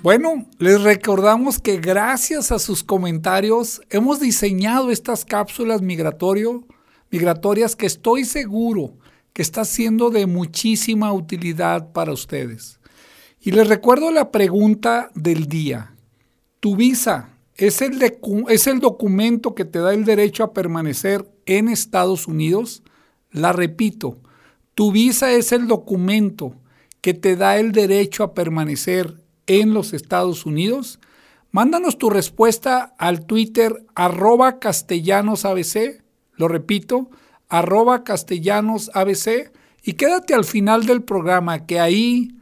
Bueno, 0.00 0.46
les 0.58 0.80
recordamos 0.80 1.58
que 1.58 1.78
gracias 1.78 2.52
a 2.52 2.60
sus 2.60 2.84
comentarios 2.84 3.82
hemos 3.90 4.20
diseñado 4.20 4.92
estas 4.92 5.24
cápsulas 5.24 5.82
migratorio, 5.82 6.64
migratorias 7.10 7.74
que 7.74 7.86
estoy 7.86 8.24
seguro 8.24 8.96
que 9.32 9.42
está 9.42 9.64
siendo 9.64 10.10
de 10.10 10.26
muchísima 10.26 11.12
utilidad 11.12 11.90
para 11.90 12.12
ustedes. 12.12 12.78
Y 13.40 13.50
les 13.50 13.66
recuerdo 13.66 14.12
la 14.12 14.30
pregunta 14.30 15.10
del 15.16 15.46
día. 15.48 15.96
¿Tu 16.60 16.76
visa 16.76 17.30
es 17.56 17.82
el, 17.82 18.00
es 18.48 18.66
el 18.68 18.78
documento 18.78 19.56
que 19.56 19.64
te 19.64 19.80
da 19.80 19.94
el 19.94 20.04
derecho 20.04 20.44
a 20.44 20.52
permanecer 20.52 21.28
en 21.44 21.68
Estados 21.68 22.28
Unidos? 22.28 22.84
La 23.32 23.52
repito, 23.52 24.20
tu 24.76 24.92
visa 24.92 25.32
es 25.32 25.50
el 25.50 25.66
documento 25.66 26.54
que 27.00 27.14
te 27.14 27.34
da 27.34 27.58
el 27.58 27.72
derecho 27.72 28.22
a 28.22 28.32
permanecer 28.32 29.27
en 29.48 29.74
los 29.74 29.92
Estados 29.92 30.46
Unidos? 30.46 31.00
Mándanos 31.50 31.98
tu 31.98 32.10
respuesta 32.10 32.94
al 32.98 33.26
Twitter 33.26 33.84
arroba 33.96 34.60
castellanosabc, 34.60 36.04
lo 36.36 36.46
repito, 36.46 37.10
castellanosabc, 38.04 39.52
y 39.82 39.94
quédate 39.94 40.34
al 40.34 40.44
final 40.44 40.86
del 40.86 41.02
programa, 41.02 41.66
que 41.66 41.80
ahí 41.80 42.36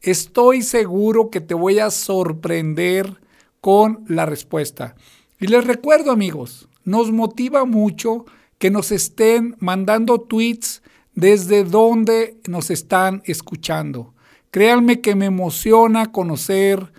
estoy 0.00 0.62
seguro 0.62 1.28
que 1.30 1.40
te 1.40 1.54
voy 1.54 1.80
a 1.80 1.90
sorprender 1.90 3.20
con 3.60 4.04
la 4.08 4.24
respuesta. 4.24 4.94
Y 5.40 5.48
les 5.48 5.66
recuerdo 5.66 6.12
amigos, 6.12 6.68
nos 6.84 7.10
motiva 7.10 7.64
mucho 7.64 8.24
que 8.58 8.70
nos 8.70 8.92
estén 8.92 9.56
mandando 9.58 10.20
tweets 10.20 10.82
desde 11.14 11.64
donde 11.64 12.38
nos 12.46 12.70
están 12.70 13.22
escuchando. 13.24 14.13
Créanme 14.54 15.00
que 15.00 15.16
me 15.16 15.24
emociona 15.24 16.12
conocer 16.12 16.92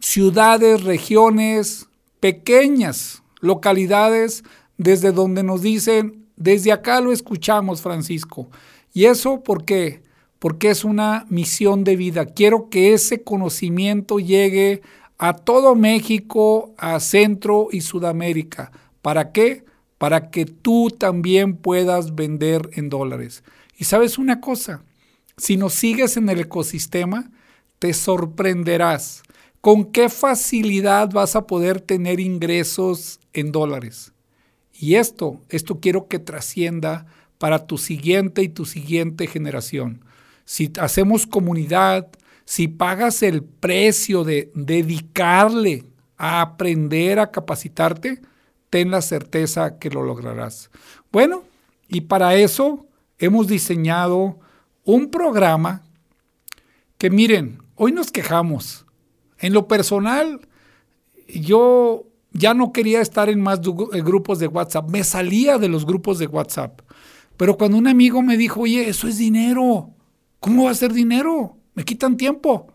ciudades, 0.00 0.84
regiones, 0.84 1.86
pequeñas 2.18 3.22
localidades 3.40 4.42
desde 4.78 5.12
donde 5.12 5.42
nos 5.42 5.60
dicen, 5.60 6.24
desde 6.34 6.72
acá 6.72 7.02
lo 7.02 7.12
escuchamos, 7.12 7.82
Francisco. 7.82 8.48
Y 8.94 9.04
eso, 9.04 9.42
¿por 9.42 9.66
qué? 9.66 10.00
Porque 10.38 10.70
es 10.70 10.82
una 10.82 11.26
misión 11.28 11.84
de 11.84 11.94
vida. 11.94 12.24
Quiero 12.24 12.70
que 12.70 12.94
ese 12.94 13.22
conocimiento 13.22 14.18
llegue 14.18 14.80
a 15.18 15.34
todo 15.34 15.74
México, 15.74 16.72
a 16.78 17.00
Centro 17.00 17.68
y 17.70 17.82
Sudamérica. 17.82 18.72
¿Para 19.02 19.30
qué? 19.30 19.66
Para 19.98 20.30
que 20.30 20.46
tú 20.46 20.88
también 20.88 21.54
puedas 21.54 22.14
vender 22.14 22.70
en 22.72 22.88
dólares. 22.88 23.44
Y 23.76 23.84
sabes 23.84 24.16
una 24.16 24.40
cosa, 24.40 24.82
si 25.36 25.56
nos 25.56 25.74
sigues 25.74 26.16
en 26.16 26.28
el 26.28 26.40
ecosistema, 26.40 27.30
te 27.78 27.92
sorprenderás 27.92 29.22
con 29.60 29.92
qué 29.92 30.08
facilidad 30.08 31.10
vas 31.10 31.36
a 31.36 31.46
poder 31.46 31.80
tener 31.80 32.20
ingresos 32.20 33.20
en 33.32 33.52
dólares. 33.52 34.12
Y 34.72 34.94
esto, 34.94 35.42
esto 35.48 35.80
quiero 35.80 36.08
que 36.08 36.18
trascienda 36.18 37.06
para 37.38 37.66
tu 37.66 37.76
siguiente 37.76 38.42
y 38.42 38.48
tu 38.48 38.64
siguiente 38.64 39.26
generación. 39.26 40.04
Si 40.44 40.72
hacemos 40.80 41.26
comunidad, 41.26 42.08
si 42.44 42.68
pagas 42.68 43.22
el 43.22 43.42
precio 43.42 44.24
de 44.24 44.50
dedicarle 44.54 45.84
a 46.16 46.40
aprender 46.40 47.18
a 47.18 47.30
capacitarte, 47.30 48.22
ten 48.70 48.90
la 48.90 49.02
certeza 49.02 49.78
que 49.78 49.90
lo 49.90 50.02
lograrás. 50.02 50.70
Bueno, 51.10 51.42
y 51.88 52.02
para 52.02 52.36
eso 52.36 52.86
hemos 53.18 53.48
diseñado 53.48 54.38
un 54.86 55.10
programa 55.10 55.82
que 56.96 57.10
miren, 57.10 57.58
hoy 57.74 57.92
nos 57.92 58.10
quejamos. 58.10 58.86
En 59.38 59.52
lo 59.52 59.68
personal, 59.68 60.40
yo 61.28 62.04
ya 62.32 62.54
no 62.54 62.72
quería 62.72 63.00
estar 63.00 63.28
en 63.28 63.40
más 63.40 63.58
eh, 63.58 64.00
grupos 64.00 64.38
de 64.38 64.46
WhatsApp, 64.46 64.88
me 64.88 65.04
salía 65.04 65.58
de 65.58 65.68
los 65.68 65.84
grupos 65.84 66.18
de 66.18 66.28
WhatsApp. 66.28 66.80
Pero 67.36 67.58
cuando 67.58 67.76
un 67.76 67.88
amigo 67.88 68.22
me 68.22 68.38
dijo, 68.38 68.60
oye, 68.60 68.88
eso 68.88 69.08
es 69.08 69.18
dinero, 69.18 69.90
¿cómo 70.40 70.64
va 70.64 70.70
a 70.70 70.74
ser 70.74 70.92
dinero? 70.92 71.56
Me 71.74 71.84
quitan 71.84 72.16
tiempo. 72.16 72.68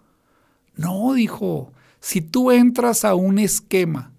No, 0.75 1.13
dijo, 1.13 1.71
si 1.99 2.21
tú 2.21 2.51
entras 2.51 3.05
a 3.05 3.15
un 3.15 3.39
esquema 3.39 4.11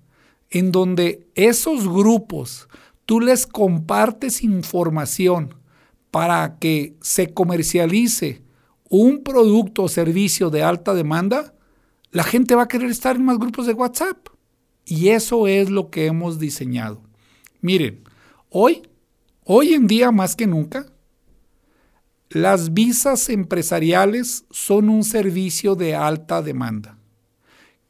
en 0.51 0.73
donde 0.73 1.29
esos 1.35 1.87
grupos 1.87 2.69
tú 3.05 3.21
les 3.21 3.47
compartes 3.47 4.43
información, 4.43 5.55
para 6.13 6.59
que 6.59 6.95
se 7.01 7.33
comercialice 7.33 8.43
un 8.91 9.25
producto 9.25 9.85
o 9.85 9.89
servicio 9.89 10.51
de 10.51 10.63
alta 10.63 10.93
demanda, 10.93 11.55
la 12.11 12.23
gente 12.23 12.55
va 12.55 12.65
a 12.65 12.69
querer 12.69 12.91
estar 12.91 13.17
en 13.17 13.25
más 13.25 13.39
grupos 13.39 13.67
de 13.67 13.73
WhatsApp. 13.73 14.29
Y 14.85 15.09
eso 15.09 15.47
es 15.47 15.71
lo 15.71 15.89
que 15.89 16.05
hemos 16.05 16.39
diseñado. 16.39 17.01
Miren, 17.63 18.05
hoy, 18.51 18.83
hoy 19.45 19.73
en 19.73 19.87
día 19.87 20.13
más 20.13 20.37
que 20.37 20.47
nunca, 20.47 20.93
las 22.29 22.75
visas 22.75 23.31
empresariales 23.31 24.45
son 24.51 24.91
un 24.91 25.05
servicio 25.05 25.77
de 25.77 25.95
alta 25.95 26.43
demanda. 26.43 26.99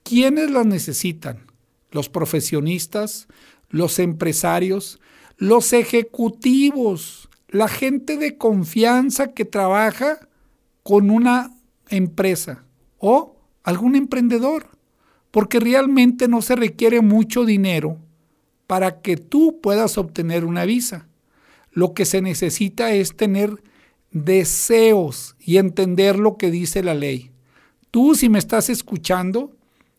¿Quiénes 0.04 0.48
las 0.52 0.66
necesitan? 0.66 1.46
Los 1.90 2.08
profesionistas, 2.08 3.26
los 3.68 3.98
empresarios, 3.98 5.00
los 5.38 5.72
ejecutivos 5.72 7.28
la 7.52 7.68
gente 7.68 8.16
de 8.16 8.38
confianza 8.38 9.34
que 9.34 9.44
trabaja 9.44 10.26
con 10.82 11.10
una 11.10 11.54
empresa 11.90 12.64
o 12.98 13.36
algún 13.62 13.94
emprendedor, 13.94 14.66
porque 15.30 15.60
realmente 15.60 16.28
no 16.28 16.40
se 16.40 16.56
requiere 16.56 17.02
mucho 17.02 17.44
dinero 17.44 17.98
para 18.66 19.02
que 19.02 19.18
tú 19.18 19.60
puedas 19.62 19.98
obtener 19.98 20.46
una 20.46 20.64
visa. 20.64 21.08
Lo 21.70 21.92
que 21.92 22.06
se 22.06 22.22
necesita 22.22 22.92
es 22.92 23.16
tener 23.16 23.62
deseos 24.10 25.36
y 25.38 25.58
entender 25.58 26.18
lo 26.18 26.38
que 26.38 26.50
dice 26.50 26.82
la 26.82 26.94
ley. 26.94 27.32
Tú 27.90 28.14
si 28.14 28.30
me 28.30 28.38
estás 28.38 28.70
escuchando, 28.70 29.52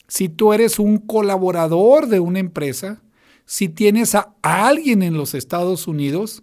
si 0.08 0.28
tú 0.28 0.54
eres 0.54 0.80
un 0.80 0.98
colaborador 0.98 2.08
de 2.08 2.20
una 2.20 2.40
empresa, 2.40 3.04
si 3.46 3.70
tienes 3.70 4.16
a 4.16 4.34
alguien 4.42 5.04
en 5.04 5.18
los 5.18 5.36
Estados 5.36 5.88
Unidos, 5.88 6.42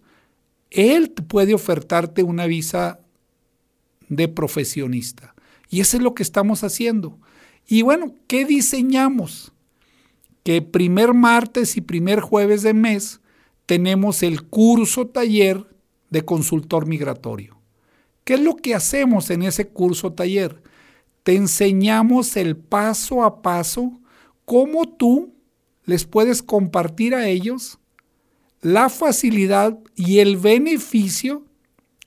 él 0.70 1.10
puede 1.10 1.54
ofertarte 1.54 2.22
una 2.22 2.46
visa 2.46 3.00
de 4.08 4.28
profesionista. 4.28 5.34
Y 5.68 5.80
eso 5.80 5.96
es 5.96 6.02
lo 6.02 6.14
que 6.14 6.22
estamos 6.22 6.64
haciendo. 6.64 7.18
Y 7.66 7.82
bueno, 7.82 8.14
¿qué 8.26 8.44
diseñamos? 8.44 9.52
Que 10.42 10.62
primer 10.62 11.14
martes 11.14 11.76
y 11.76 11.80
primer 11.80 12.20
jueves 12.20 12.62
de 12.62 12.74
mes 12.74 13.20
tenemos 13.66 14.22
el 14.22 14.42
curso 14.42 15.06
taller 15.06 15.66
de 16.10 16.24
consultor 16.24 16.86
migratorio. 16.86 17.60
¿Qué 18.24 18.34
es 18.34 18.40
lo 18.40 18.56
que 18.56 18.74
hacemos 18.74 19.30
en 19.30 19.42
ese 19.42 19.68
curso 19.68 20.12
taller? 20.12 20.62
Te 21.22 21.36
enseñamos 21.36 22.36
el 22.36 22.56
paso 22.56 23.22
a 23.22 23.42
paso 23.42 24.00
cómo 24.44 24.88
tú 24.88 25.34
les 25.84 26.04
puedes 26.04 26.42
compartir 26.42 27.14
a 27.14 27.28
ellos 27.28 27.79
la 28.62 28.88
facilidad 28.88 29.78
y 29.96 30.18
el 30.18 30.36
beneficio 30.36 31.44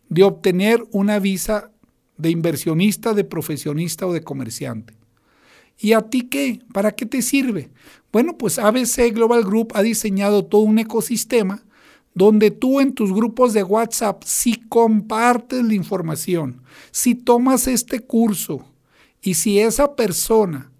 de 0.09 0.23
obtener 0.23 0.83
una 0.91 1.19
visa 1.19 1.71
de 2.17 2.29
inversionista, 2.29 3.13
de 3.13 3.23
profesionista 3.23 4.05
o 4.05 4.13
de 4.13 4.23
comerciante. 4.23 4.93
¿Y 5.79 5.93
a 5.93 6.01
ti 6.01 6.21
qué? 6.21 6.59
¿Para 6.71 6.91
qué 6.91 7.05
te 7.05 7.21
sirve? 7.21 7.71
Bueno, 8.11 8.37
pues 8.37 8.59
ABC 8.59 9.11
Global 9.11 9.43
Group 9.43 9.71
ha 9.73 9.81
diseñado 9.81 10.45
todo 10.45 10.61
un 10.61 10.77
ecosistema 10.77 11.63
donde 12.13 12.51
tú 12.51 12.79
en 12.79 12.93
tus 12.93 13.11
grupos 13.11 13.53
de 13.53 13.63
WhatsApp, 13.63 14.23
si 14.23 14.55
compartes 14.69 15.63
la 15.63 15.73
información, 15.73 16.61
si 16.91 17.15
tomas 17.15 17.67
este 17.67 18.01
curso 18.01 18.63
y 19.21 19.33
si 19.33 19.59
esa 19.59 19.95
persona 19.95 20.71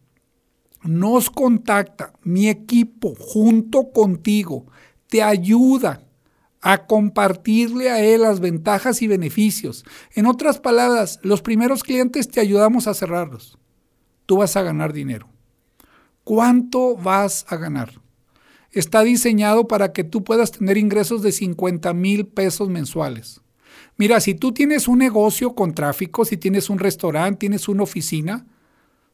nos 0.83 1.29
contacta, 1.31 2.13
mi 2.23 2.49
equipo 2.49 3.15
junto 3.17 3.91
contigo, 3.91 4.67
te 5.13 5.21
ayuda 5.21 6.02
a 6.60 6.88
compartirle 6.88 7.91
a 7.91 8.04
él 8.04 8.21
las 8.23 8.39
ventajas 8.39 9.04
y 9.04 9.08
beneficios. 9.08 9.86
En 10.15 10.26
otras 10.26 10.58
palabras, 10.58 11.19
los 11.21 11.43
primeros 11.43 11.84
clientes 11.84 12.28
te 12.28 12.39
ayudamos 12.39 12.88
a 12.88 12.95
cerrarlos. 12.95 13.60
Tú 14.26 14.38
vas 14.38 14.56
a 14.56 14.63
ganar 14.63 14.91
dinero. 14.91 15.30
¿Cuánto 16.23 16.95
vas 16.95 17.45
a 17.47 17.58
ganar? 17.58 18.02
Está 18.71 19.04
diseñado 19.04 19.67
para 19.67 19.93
que 19.93 20.04
tú 20.04 20.23
puedas 20.23 20.52
tener 20.52 20.80
ingresos 20.80 21.21
de 21.21 21.32
50 21.32 21.93
mil 21.93 22.26
pesos 22.26 22.69
mensuales. 22.69 23.39
Mira, 23.97 24.19
si 24.19 24.34
tú 24.34 24.52
tienes 24.52 24.88
un 24.88 24.97
negocio 24.97 25.54
con 25.54 25.76
tráfico, 25.76 26.26
si 26.26 26.38
tienes 26.38 26.71
un 26.71 26.80
restaurante, 26.80 27.38
tienes 27.38 27.67
una 27.67 27.84
oficina, 27.84 28.47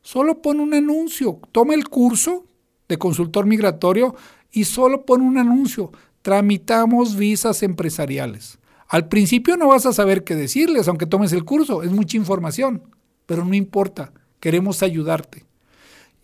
solo 0.02 0.42
pon 0.42 0.62
un 0.62 0.74
anuncio. 0.74 1.42
Toma 1.52 1.74
el 1.74 1.90
curso 1.90 2.46
de 2.88 2.98
consultor 2.98 3.46
migratorio 3.46 4.16
y 4.52 4.66
solo 4.66 5.06
pon 5.06 5.22
un 5.22 5.38
anuncio 5.38 5.92
tramitamos 6.22 7.16
visas 7.16 7.64
empresariales. 7.64 8.60
Al 8.88 9.08
principio 9.08 9.56
no 9.58 9.68
vas 9.68 9.86
a 9.86 9.94
saber 9.94 10.24
qué 10.24 10.36
decirles, 10.36 10.88
aunque 10.88 11.06
tomes 11.06 11.32
el 11.32 11.46
curso, 11.46 11.84
es 11.84 11.92
mucha 11.92 12.18
información, 12.18 12.84
pero 13.26 13.46
no 13.46 13.54
importa, 13.54 14.12
queremos 14.40 14.82
ayudarte. 14.82 15.46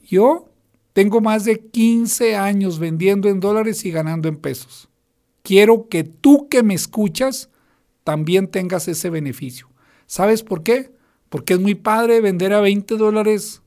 Yo 0.03 0.49
tengo 0.93 1.21
más 1.21 1.45
de 1.45 1.59
15 1.59 2.35
años 2.35 2.79
vendiendo 2.79 3.29
en 3.29 3.39
dólares 3.39 3.85
y 3.85 3.91
ganando 3.91 4.27
en 4.27 4.37
pesos. 4.37 4.89
Quiero 5.43 5.87
que 5.89 6.03
tú 6.03 6.49
que 6.49 6.63
me 6.63 6.73
escuchas 6.73 7.49
también 8.03 8.47
tengas 8.47 8.87
ese 8.87 9.09
beneficio. 9.09 9.69
¿Sabes 10.07 10.41
por 10.41 10.63
qué? 10.63 10.91
Porque 11.29 11.53
es 11.53 11.59
muy 11.59 11.75
padre 11.75 12.21
vender 12.21 12.53
a 12.53 12.61
20 12.61 12.95
dólares, 12.97 13.61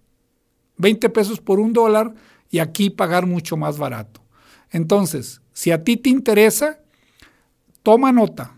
20 0.78 1.08
pesos 1.10 1.40
por 1.40 1.60
un 1.60 1.72
dólar 1.72 2.14
y 2.50 2.60
aquí 2.60 2.90
pagar 2.90 3.26
mucho 3.26 3.56
más 3.56 3.78
barato. 3.78 4.22
Entonces, 4.70 5.40
si 5.52 5.70
a 5.70 5.82
ti 5.82 5.96
te 5.96 6.10
interesa, 6.10 6.80
toma 7.82 8.12
nota. 8.12 8.54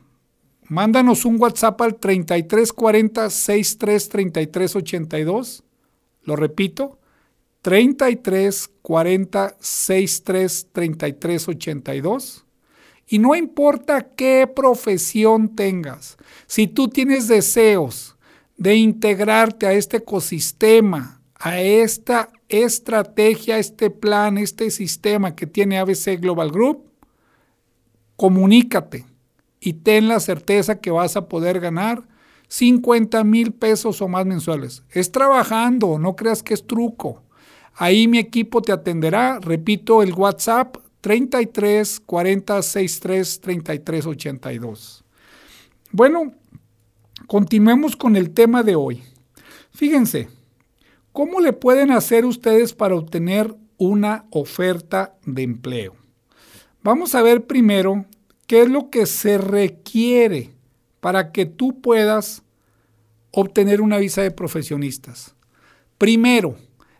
Mándanos 0.68 1.25
un 1.25 1.40
WhatsApp 1.40 1.81
al 1.81 1.94
3340 1.96 3.31
633382. 3.31 5.62
Lo 6.23 6.37
repito, 6.37 6.99
3340 7.62 9.57
633382. 9.59 12.44
Y 13.09 13.18
no 13.18 13.35
importa 13.35 14.11
qué 14.14 14.46
profesión 14.55 15.57
tengas, 15.57 16.18
si 16.46 16.68
tú 16.68 16.88
tienes 16.88 17.27
deseos 17.27 18.16
de 18.57 18.77
integrarte 18.77 19.66
a 19.66 19.73
este 19.73 19.96
ecosistema, 19.96 21.20
a 21.35 21.61
esta 21.61 22.31
estrategia, 22.51 23.59
este 23.59 23.91
plan, 23.91 24.39
este 24.39 24.71
sistema 24.71 25.35
que 25.35 25.47
tiene 25.47 25.79
ABC 25.79 26.21
Global 26.21 26.51
Group, 26.51 26.85
comunícate 28.17 29.07
y 29.61 29.75
ten 29.75 30.09
la 30.09 30.21
certeza 30.21 30.81
que 30.81 30.91
vas 30.91 31.17
a 31.17 31.29
poder 31.29 31.61
ganar 31.61 32.07
50 32.49 33.23
mil 33.25 33.53
pesos 33.53 34.03
o 34.03 34.09
más 34.09 34.27
mensuales. 34.27 34.83
Es 34.91 35.13
trabajando, 35.13 35.99
no 35.99 36.17
creas 36.17 36.43
que 36.43 36.55
es 36.55 36.67
truco. 36.67 37.23
Ahí 37.75 38.09
mi 38.09 38.19
equipo 38.19 38.61
te 38.61 38.73
atenderá. 38.73 39.39
Repito, 39.41 40.03
el 40.03 40.13
WhatsApp 40.13 40.77
33 41.01 42.01
40 42.01 42.63
63 42.63 43.41
33 43.41 44.07
82. 44.07 45.05
Bueno, 45.93 46.33
continuemos 47.27 47.97
con 47.97 48.17
el 48.17 48.31
tema 48.31 48.63
de 48.63 48.75
hoy. 48.75 49.03
Fíjense, 49.71 50.29
¿cómo 51.12 51.40
le 51.40 51.53
pueden 51.53 51.90
hacer 51.90 52.25
ustedes 52.25 52.73
para 52.73 52.94
obtener 52.94 53.55
una 53.79 54.27
oferta 54.31 55.14
de 55.25 55.42
empleo? 55.42 55.96
Vamos 56.83 57.14
a 57.14 57.23
ver 57.23 57.46
primero 57.46 58.07
qué 58.46 58.62
es 58.62 58.68
lo 58.68 58.90
que 58.90 59.07
se 59.07 59.38
requiere 59.38 60.51
para 61.01 61.33
que 61.33 61.46
tú 61.46 61.81
puedas 61.81 62.42
obtener 63.33 63.81
una 63.81 63.99
visa 63.99 64.23
de 64.23 64.31
profesionistas. 64.31 65.35
Primero, 65.99 66.57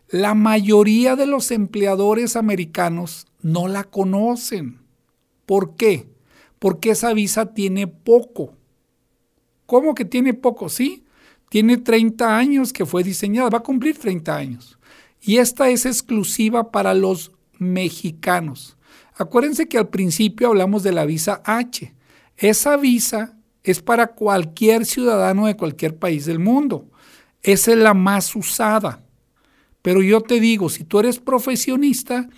la 0.09 0.33
mayoría 0.33 1.15
de 1.15 1.25
los 1.25 1.51
empleadores 1.51 2.35
americanos 2.35 3.27
no 3.41 3.67
la 3.67 3.83
conocen. 3.83 4.81
¿Por 5.45 5.75
qué? 5.75 6.07
Porque 6.59 6.91
esa 6.91 7.13
visa 7.13 7.53
tiene 7.53 7.87
poco. 7.87 8.53
¿Cómo 9.65 9.95
que 9.95 10.05
tiene 10.05 10.33
poco? 10.33 10.69
Sí, 10.69 11.05
tiene 11.51 11.75
30 11.75 12.37
años 12.37 12.71
que 12.71 12.85
fue 12.85 13.03
diseñada, 13.03 13.49
va 13.49 13.57
a 13.57 13.63
cumplir 13.63 13.97
30 13.97 14.33
años. 14.33 14.79
Y 15.19 15.35
esta 15.35 15.69
es 15.69 15.85
exclusiva 15.85 16.71
para 16.71 16.93
los 16.93 17.33
mexicanos. 17.57 18.77
Acuérdense 19.15 19.67
que 19.67 19.77
al 19.77 19.89
principio 19.89 20.47
hablamos 20.47 20.81
de 20.81 20.93
la 20.93 21.03
visa 21.03 21.41
H. 21.43 21.93
Esa 22.37 22.77
visa 22.77 23.37
es 23.65 23.81
para 23.81 24.13
cualquier 24.13 24.85
ciudadano 24.85 25.45
de 25.45 25.57
cualquier 25.57 25.97
país 25.97 26.25
del 26.25 26.39
mundo. 26.39 26.89
Esa 27.43 27.71
es 27.71 27.77
la 27.79 27.93
más 27.93 28.33
usada. 28.33 29.03
Pero 29.81 30.01
yo 30.01 30.21
te 30.21 30.39
digo, 30.39 30.69
si 30.69 30.85
tú 30.85 30.99
eres 30.99 31.19
profesionista, 31.19 32.29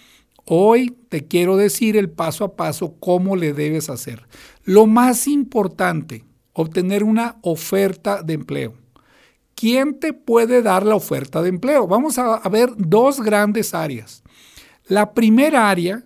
hoy 0.44 0.90
te 1.10 1.28
quiero 1.28 1.56
decir 1.56 1.98
el 1.98 2.10
paso 2.10 2.46
a 2.46 2.56
paso 2.56 2.96
cómo 3.00 3.36
le 3.36 3.54
debes 3.54 3.92
hacer. 3.92 4.28
Lo 4.64 4.88
más 4.88 5.28
importante, 5.28 6.26
obtener 6.54 7.04
una 7.04 7.38
oferta 7.44 8.24
de 8.24 8.34
empleo. 8.34 8.83
¿Quién 9.56 10.00
te 10.00 10.14
puede 10.14 10.62
dar 10.62 10.86
la 10.86 10.96
oferta 10.96 11.42
de 11.42 11.50
empleo? 11.50 11.88
Vamos 11.88 12.18
a, 12.18 12.38
ver 12.50 12.72
dos 12.76 13.22
grandes 13.22 13.74
áreas. 13.74 14.24
La 14.88 15.14
primera 15.14 15.70
área 15.70 16.04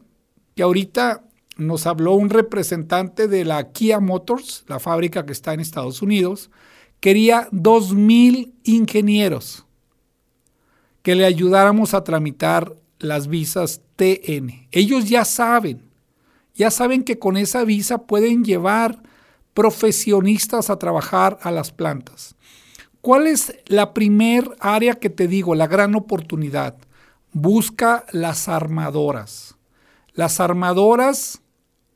que 0.55 0.63
ahorita 0.63 1.23
nos 1.57 1.87
habló 1.87 2.13
un 2.13 2.29
representante 2.29 3.27
de 3.27 3.45
la 3.45 3.71
Kia 3.71 3.99
Motors, 3.99 4.63
la 4.67 4.79
fábrica 4.79 5.25
que 5.25 5.31
está 5.31 5.53
en 5.53 5.59
Estados 5.59 6.01
Unidos, 6.01 6.51
quería 6.99 7.49
2.000 7.51 8.53
ingenieros 8.63 9.65
que 11.01 11.15
le 11.15 11.25
ayudáramos 11.25 11.93
a 11.93 12.03
tramitar 12.03 12.75
las 12.99 13.27
visas 13.27 13.81
TN. 13.95 14.67
Ellos 14.71 15.07
ya 15.09 15.25
saben, 15.25 15.81
ya 16.53 16.71
saben 16.71 17.03
que 17.03 17.17
con 17.17 17.37
esa 17.37 17.63
visa 17.63 17.99
pueden 17.99 18.43
llevar 18.43 19.01
profesionistas 19.53 20.69
a 20.69 20.77
trabajar 20.77 21.39
a 21.41 21.51
las 21.51 21.71
plantas. 21.71 22.36
¿Cuál 23.07 23.27
es 23.27 23.55
la 23.67 23.93
primer 23.93 24.57
área 24.59 24.95
que 24.95 25.09
te 25.09 25.29
digo, 25.29 25.55
la 25.55 25.67
gran 25.67 25.95
oportunidad? 25.95 26.75
Busca 27.31 28.03
las 28.11 28.49
armadoras. 28.49 29.55
Las 30.13 30.41
armadoras 30.41 31.41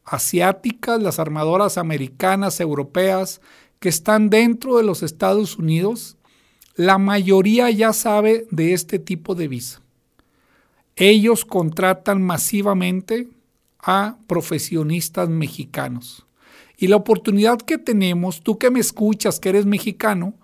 asiáticas, 0.06 1.02
las 1.02 1.19
armadoras 1.19 1.78
americanas, 1.78 2.62
europeas, 2.62 3.41
que 3.82 3.89
están 3.89 4.30
dentro 4.30 4.78
de 4.78 4.84
los 4.84 5.04
Estados 5.04 5.58
Unidos, 5.58 6.15
la 6.76 6.97
mayoría 6.97 7.69
ya 7.71 7.91
sabe 7.91 8.47
de 8.50 8.71
este 8.71 8.97
tipo 8.97 9.36
de 9.36 9.50
visa. 9.50 9.82
Ellos 10.95 11.43
contratan 11.43 12.21
masivamente 12.21 13.28
a 13.80 14.15
profesionistas 14.28 15.28
mexicanos. 15.28 16.26
Y 16.78 16.88
la 16.88 16.95
oportunidad 16.95 17.58
que 17.58 17.78
tenemos, 17.78 18.41
tú 18.43 18.58
que 18.58 18.71
me 18.71 18.80
escuchas, 18.80 19.41
que 19.41 19.50
eres 19.50 19.65
mexicano, 19.65 20.36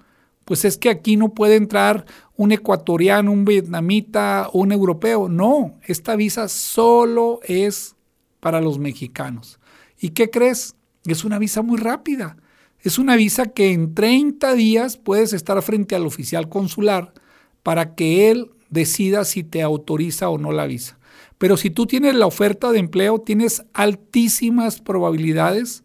pues 0.48 0.64
es 0.64 0.78
que 0.78 0.90
aquí 0.90 1.18
no 1.18 1.34
puede 1.34 1.58
entrar 1.58 2.06
un 2.38 2.54
ecuatoriano, 2.54 3.34
un 3.34 3.44
vietnamita, 3.44 4.50
un 4.54 4.72
europeo. 4.72 5.28
No, 5.28 5.78
esta 5.84 6.16
visa 6.16 6.48
solo 6.48 7.42
es 7.44 7.98
para 8.40 8.62
los 8.62 8.80
mexicanos. 8.80 9.60
¿Y 10.00 10.12
qué 10.12 10.30
crees? 10.30 10.78
Es 11.06 11.26
una 11.26 11.38
visa 11.38 11.64
muy 11.64 11.78
rápida. 11.78 12.38
Es 12.80 12.98
una 12.98 13.18
visa 13.18 13.48
que 13.48 13.74
en 13.74 13.94
30 13.94 14.54
días 14.54 14.96
puedes 14.96 15.34
estar 15.34 15.62
frente 15.62 15.96
al 15.96 16.06
oficial 16.06 16.48
consular 16.48 17.14
para 17.62 17.94
que 17.94 18.32
él 18.32 18.52
decida 18.70 19.26
si 19.26 19.44
te 19.44 19.62
autoriza 19.62 20.30
o 20.30 20.38
no 20.38 20.54
la 20.54 20.66
visa. 20.66 20.98
Pero 21.38 21.58
si 21.58 21.72
tú 21.72 21.88
tienes 21.88 22.16
la 22.16 22.26
oferta 22.26 22.72
de 22.72 22.80
empleo, 22.80 23.20
tienes 23.20 23.66
altísimas 23.74 24.80
probabilidades 24.80 25.84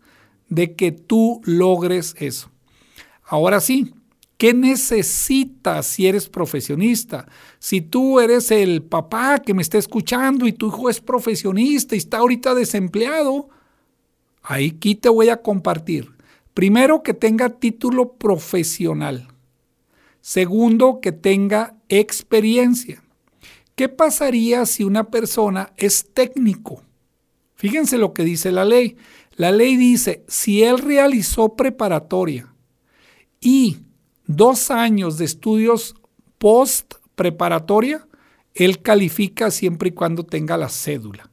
de 0.49 0.77
que 0.77 0.93
tú 0.93 1.41
logres 1.43 2.15
eso. 2.21 2.53
Ahora 3.25 3.61
sí, 3.61 3.93
¿qué 4.37 4.55
necesitas 4.55 5.87
si 5.87 6.07
eres 6.07 6.29
profesionista? 6.29 7.27
Si 7.59 7.81
tú 7.81 8.21
eres 8.21 8.51
el 8.51 8.83
papá 8.83 9.39
que 9.41 9.55
me 9.55 9.63
está 9.63 9.79
escuchando 9.79 10.47
y 10.47 10.53
tu 10.53 10.69
hijo 10.69 10.91
es 10.91 11.01
profesionista 11.01 11.95
y 11.95 11.99
está 11.99 12.19
ahorita 12.19 12.55
desempleado, 12.55 13.49
ahí 14.43 14.75
aquí 14.77 14.95
te 14.95 15.09
voy 15.09 15.29
a 15.29 15.43
compartir. 15.43 16.11
Primero, 16.55 17.03
que 17.03 17.15
tenga 17.15 17.49
título 17.49 18.13
profesional. 18.13 19.29
Segundo, 20.21 21.01
que 21.01 21.13
tenga 21.13 21.77
experiencia. 21.89 23.03
¿Qué 23.75 23.89
pasaría 23.89 24.67
si 24.67 24.85
una 24.85 25.11
persona 25.11 25.73
es 25.77 26.11
técnico? 26.13 26.83
Fíjense 27.55 27.97
lo 27.97 28.13
que 28.13 28.25
dice 28.25 28.53
la 28.53 28.65
ley. 28.65 28.97
La 29.37 29.51
ley 29.51 29.77
dice, 29.77 30.25
si 30.29 30.63
él 30.63 30.79
realizó 30.79 31.57
preparatoria 31.57 32.53
y 33.41 33.79
dos 34.27 34.71
años 34.71 35.19
de 35.19 35.25
estudios 35.25 35.95
post 36.39 36.95
preparatoria, 37.15 38.07
él 38.55 38.83
califica 38.83 39.51
siempre 39.51 39.91
y 39.91 39.93
cuando 39.93 40.25
tenga 40.25 40.57
la 40.57 40.69
cédula. 40.69 41.31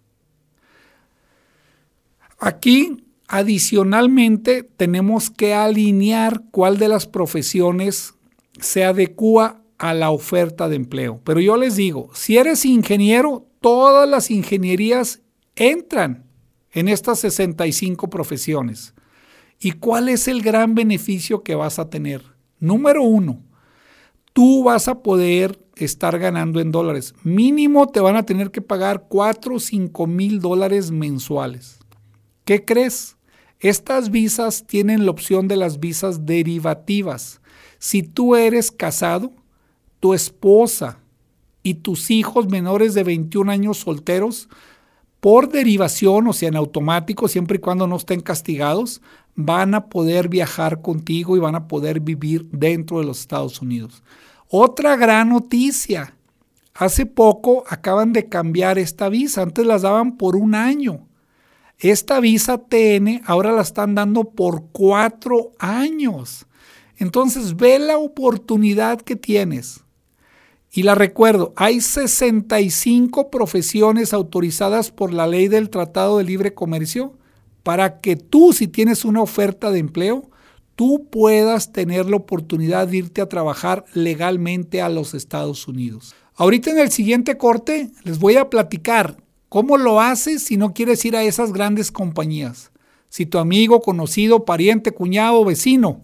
Aquí, 2.39 3.03
adicionalmente, 3.27 4.63
tenemos 4.63 5.29
que 5.29 5.53
alinear 5.53 6.43
cuál 6.51 6.77
de 6.77 6.87
las 6.87 7.05
profesiones 7.05 8.13
se 8.59 8.85
adecua 8.85 9.61
a 9.77 9.93
la 9.93 10.11
oferta 10.11 10.69
de 10.69 10.75
empleo. 10.75 11.21
Pero 11.23 11.39
yo 11.39 11.57
les 11.57 11.75
digo, 11.75 12.09
si 12.13 12.37
eres 12.37 12.65
ingeniero, 12.65 13.47
todas 13.61 14.07
las 14.07 14.31
ingenierías 14.31 15.21
entran 15.55 16.25
en 16.71 16.87
estas 16.87 17.19
65 17.19 18.09
profesiones. 18.09 18.93
¿Y 19.59 19.71
cuál 19.71 20.07
es 20.07 20.27
el 20.27 20.41
gran 20.41 20.75
beneficio 20.75 21.43
que 21.43 21.55
vas 21.55 21.79
a 21.79 21.89
tener? 21.89 22.38
Número 22.59 23.03
uno, 23.03 23.41
tú 24.33 24.63
vas 24.63 24.87
a 24.87 25.01
poder 25.01 25.59
estar 25.75 26.19
ganando 26.19 26.59
en 26.59 26.71
dólares. 26.71 27.13
Mínimo 27.23 27.87
te 27.87 27.99
van 27.99 28.15
a 28.15 28.25
tener 28.25 28.51
que 28.51 28.61
pagar 28.61 29.05
4 29.07 29.55
o 29.55 29.59
5 29.59 30.07
mil 30.07 30.39
dólares 30.39 30.91
mensuales. 30.91 31.79
¿Qué 32.45 32.65
crees? 32.65 33.17
Estas 33.59 34.09
visas 34.09 34.65
tienen 34.65 35.05
la 35.05 35.11
opción 35.11 35.47
de 35.47 35.57
las 35.57 35.79
visas 35.79 36.25
derivativas. 36.25 37.41
Si 37.77 38.03
tú 38.03 38.35
eres 38.35 38.71
casado, 38.71 39.31
tu 39.99 40.13
esposa 40.13 40.99
y 41.61 41.75
tus 41.75 42.09
hijos 42.09 42.47
menores 42.47 42.93
de 42.93 43.03
21 43.03 43.51
años 43.51 43.77
solteros 43.77 44.49
por 45.19 45.49
derivación, 45.49 46.27
o 46.27 46.33
sea, 46.33 46.47
en 46.49 46.55
automático, 46.55 47.27
siempre 47.27 47.57
y 47.57 47.59
cuando 47.59 47.87
no 47.87 47.97
estén 47.97 48.21
castigados, 48.21 49.01
van 49.41 49.73
a 49.73 49.85
poder 49.85 50.27
viajar 50.27 50.81
contigo 50.81 51.37
y 51.37 51.39
van 51.39 51.55
a 51.55 51.69
poder 51.69 52.01
vivir 52.01 52.49
dentro 52.51 52.99
de 52.99 53.05
los 53.05 53.21
Estados 53.21 53.61
Unidos. 53.61 54.03
Otra 54.49 54.97
gran 54.97 55.29
noticia. 55.29 56.13
Hace 56.73 57.05
poco 57.05 57.63
acaban 57.69 58.11
de 58.11 58.27
cambiar 58.27 58.77
esta 58.77 59.07
visa. 59.07 59.41
Antes 59.41 59.65
las 59.65 59.83
daban 59.83 60.17
por 60.17 60.35
un 60.35 60.55
año. 60.55 61.07
Esta 61.77 62.19
visa 62.19 62.57
TN 62.57 63.21
ahora 63.25 63.53
la 63.53 63.61
están 63.61 63.95
dando 63.95 64.25
por 64.25 64.65
cuatro 64.73 65.53
años. 65.57 66.45
Entonces 66.97 67.55
ve 67.55 67.79
la 67.79 67.97
oportunidad 67.97 68.99
que 68.99 69.15
tienes. 69.15 69.85
Y 70.69 70.83
la 70.83 70.95
recuerdo, 70.95 71.53
hay 71.55 71.79
65 71.79 73.31
profesiones 73.31 74.13
autorizadas 74.13 74.91
por 74.91 75.13
la 75.13 75.27
ley 75.27 75.47
del 75.47 75.69
Tratado 75.69 76.17
de 76.17 76.25
Libre 76.25 76.53
Comercio 76.53 77.13
para 77.63 77.99
que 77.99 78.15
tú, 78.15 78.53
si 78.53 78.67
tienes 78.67 79.05
una 79.05 79.21
oferta 79.21 79.71
de 79.71 79.79
empleo, 79.79 80.29
tú 80.75 81.07
puedas 81.09 81.71
tener 81.71 82.09
la 82.09 82.15
oportunidad 82.15 82.87
de 82.87 82.97
irte 82.97 83.21
a 83.21 83.29
trabajar 83.29 83.85
legalmente 83.93 84.81
a 84.81 84.89
los 84.89 85.13
Estados 85.13 85.67
Unidos. 85.67 86.15
Ahorita 86.35 86.71
en 86.71 86.79
el 86.79 86.89
siguiente 86.89 87.37
corte 87.37 87.91
les 88.03 88.17
voy 88.17 88.37
a 88.37 88.49
platicar 88.49 89.17
cómo 89.49 89.77
lo 89.77 89.99
haces 89.99 90.43
si 90.43 90.55
no 90.55 90.73
quieres 90.73 91.03
ir 91.03 91.17
a 91.17 91.23
esas 91.23 91.51
grandes 91.51 91.91
compañías. 91.91 92.71
Si 93.09 93.25
tu 93.25 93.39
amigo, 93.39 93.81
conocido, 93.81 94.45
pariente, 94.45 94.91
cuñado, 94.91 95.43
vecino, 95.43 96.01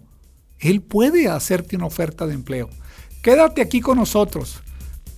él 0.59 0.81
puede 0.81 1.29
hacerte 1.29 1.75
una 1.75 1.85
oferta 1.85 2.27
de 2.27 2.33
empleo. 2.33 2.69
Quédate 3.21 3.61
aquí 3.61 3.79
con 3.79 3.97
nosotros. 3.97 4.61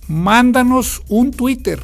Mándanos 0.06 1.02
un 1.08 1.30
Twitter, 1.30 1.82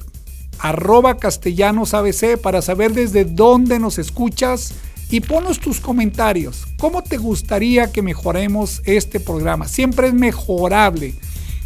arroba 0.58 1.16
castellanosabc, 1.16 2.38
para 2.40 2.62
saber 2.62 2.92
desde 2.92 3.24
dónde 3.24 3.78
nos 3.78 3.98
escuchas 3.98 4.74
y 5.10 5.20
ponos 5.20 5.60
tus 5.60 5.80
comentarios. 5.80 6.66
¿Cómo 6.78 7.02
te 7.02 7.16
gustaría 7.16 7.92
que 7.92 8.02
mejoremos 8.02 8.82
este 8.84 9.20
programa? 9.20 9.68
Siempre 9.68 10.08
es 10.08 10.14
mejorable. 10.14 11.14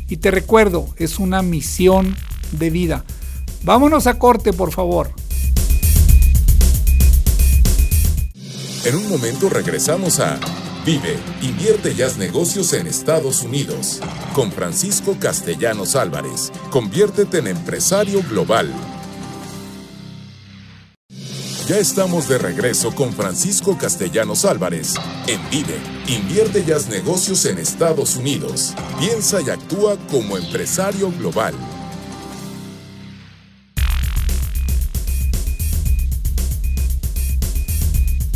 Y 0.08 0.18
te 0.18 0.30
recuerdo, 0.30 0.88
es 0.96 1.18
una 1.18 1.42
misión 1.42 2.16
de 2.52 2.70
vida. 2.70 3.04
Vámonos 3.62 4.06
a 4.06 4.18
corte, 4.18 4.52
por 4.52 4.72
favor. 4.72 5.10
En 8.84 8.94
un 8.94 9.08
momento 9.08 9.48
regresamos 9.48 10.20
a 10.20 10.38
Vive, 10.84 11.18
invierte 11.42 11.92
y 11.92 12.02
haz 12.02 12.16
negocios 12.16 12.72
en 12.72 12.86
Estados 12.86 13.42
Unidos. 13.42 14.00
Con 14.34 14.50
Francisco 14.52 15.16
Castellanos 15.20 15.96
Álvarez, 15.96 16.50
conviértete 16.70 17.38
en 17.38 17.48
empresario 17.48 18.22
global. 18.28 18.72
Ya 21.68 21.76
estamos 21.76 22.28
de 22.28 22.38
regreso 22.38 22.94
con 22.94 23.12
Francisco 23.12 23.76
Castellanos 23.76 24.46
Álvarez 24.46 24.94
en 25.26 25.38
Vive, 25.50 25.78
invierte 26.06 26.64
y 26.66 26.72
haz 26.72 26.88
negocios 26.88 27.44
en 27.44 27.58
Estados 27.58 28.16
Unidos. 28.16 28.74
Piensa 28.98 29.42
y 29.42 29.50
actúa 29.50 29.98
como 30.10 30.38
empresario 30.38 31.12
global. 31.18 31.52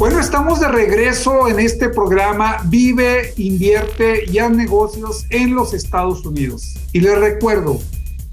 Bueno, 0.02 0.18
estamos 0.18 0.58
de 0.58 0.66
regreso 0.66 1.46
en 1.46 1.60
este 1.60 1.88
programa 1.88 2.56
Vive, 2.64 3.34
invierte 3.36 4.28
y 4.28 4.40
haz 4.40 4.50
negocios 4.50 5.26
en 5.30 5.54
los 5.54 5.74
Estados 5.74 6.26
Unidos. 6.26 6.74
Y 6.92 6.98
les 6.98 7.16
recuerdo, 7.16 7.78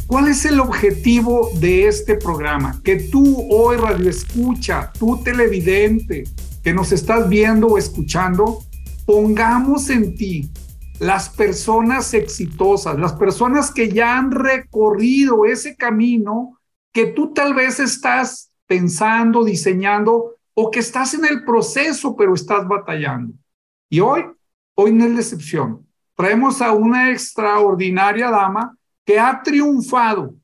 ¿cuál 0.07 0.29
es 0.29 0.45
el 0.45 0.59
objetivo 0.61 1.51
de 1.59 1.87
este 1.87 2.15
programa? 2.15 2.81
Que 2.83 2.95
tú 2.95 3.45
hoy 3.51 3.77
radio 3.77 4.09
escucha, 4.09 4.91
tú 4.97 5.21
televidente, 5.23 6.23
que 6.63 6.73
nos 6.73 6.91
estás 6.91 7.29
viendo 7.29 7.67
o 7.67 7.77
escuchando, 7.77 8.63
pongamos 9.05 9.91
en 9.91 10.15
ti 10.15 10.49
las 10.97 11.29
personas 11.29 12.15
exitosas, 12.15 12.97
las 12.97 13.13
personas 13.13 13.69
que 13.69 13.89
ya 13.89 14.17
han 14.17 14.31
recorrido 14.31 15.45
ese 15.45 15.75
camino 15.75 16.57
que 16.91 17.05
tú 17.05 17.31
tal 17.31 17.53
vez 17.53 17.79
estás 17.79 18.49
pensando, 18.65 19.43
diseñando, 19.43 20.38
o 20.61 20.69
que 20.69 20.79
estás 20.79 21.13
en 21.13 21.23
el 21.23 21.45
proceso, 21.45 22.17
pero 22.17 22.33
estás 22.33 22.67
batallando. 22.67 23.33
Y 23.89 24.01
hoy, 24.01 24.25
hoy 24.75 24.91
no 24.91 25.05
es 25.05 25.11
la 25.11 25.19
excepción. 25.21 25.87
Traemos 26.17 26.61
a 26.61 26.73
una 26.73 27.11
extraordinaria 27.11 28.29
dama 28.29 28.77
que 29.05 29.17
ha 29.17 29.41
triunfado 29.41 30.35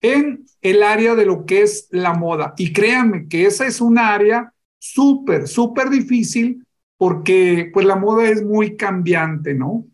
en 0.00 0.46
el 0.60 0.84
área 0.84 1.16
de 1.16 1.26
lo 1.26 1.44
que 1.44 1.62
es 1.62 1.88
la 1.90 2.14
moda. 2.14 2.54
Y 2.56 2.72
créanme 2.72 3.26
que 3.26 3.44
esa 3.46 3.66
es 3.66 3.80
un 3.80 3.98
área 3.98 4.52
súper, 4.78 5.48
súper 5.48 5.90
difícil 5.90 6.64
porque 6.96 7.68
pues 7.74 7.84
la 7.84 7.96
moda 7.96 8.28
es 8.28 8.44
muy 8.44 8.76
cambiante, 8.76 9.54
¿no? 9.54 9.84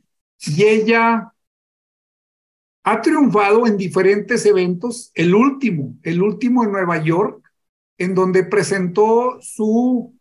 Y 0.41 0.63
ella 0.65 1.33
ha 2.85 3.01
triunfado 3.01 3.67
en 3.67 3.79
diferentes 3.79 4.45
eventos. 4.45 5.11
El 5.15 5.35
último, 5.35 5.97
el 6.03 6.21
último 6.21 6.65
en 6.65 6.73
Nueva 6.73 7.03
York, 7.03 7.48
en 7.99 8.15
donde 8.15 8.45
presentó 8.45 9.39
su, 9.41 10.15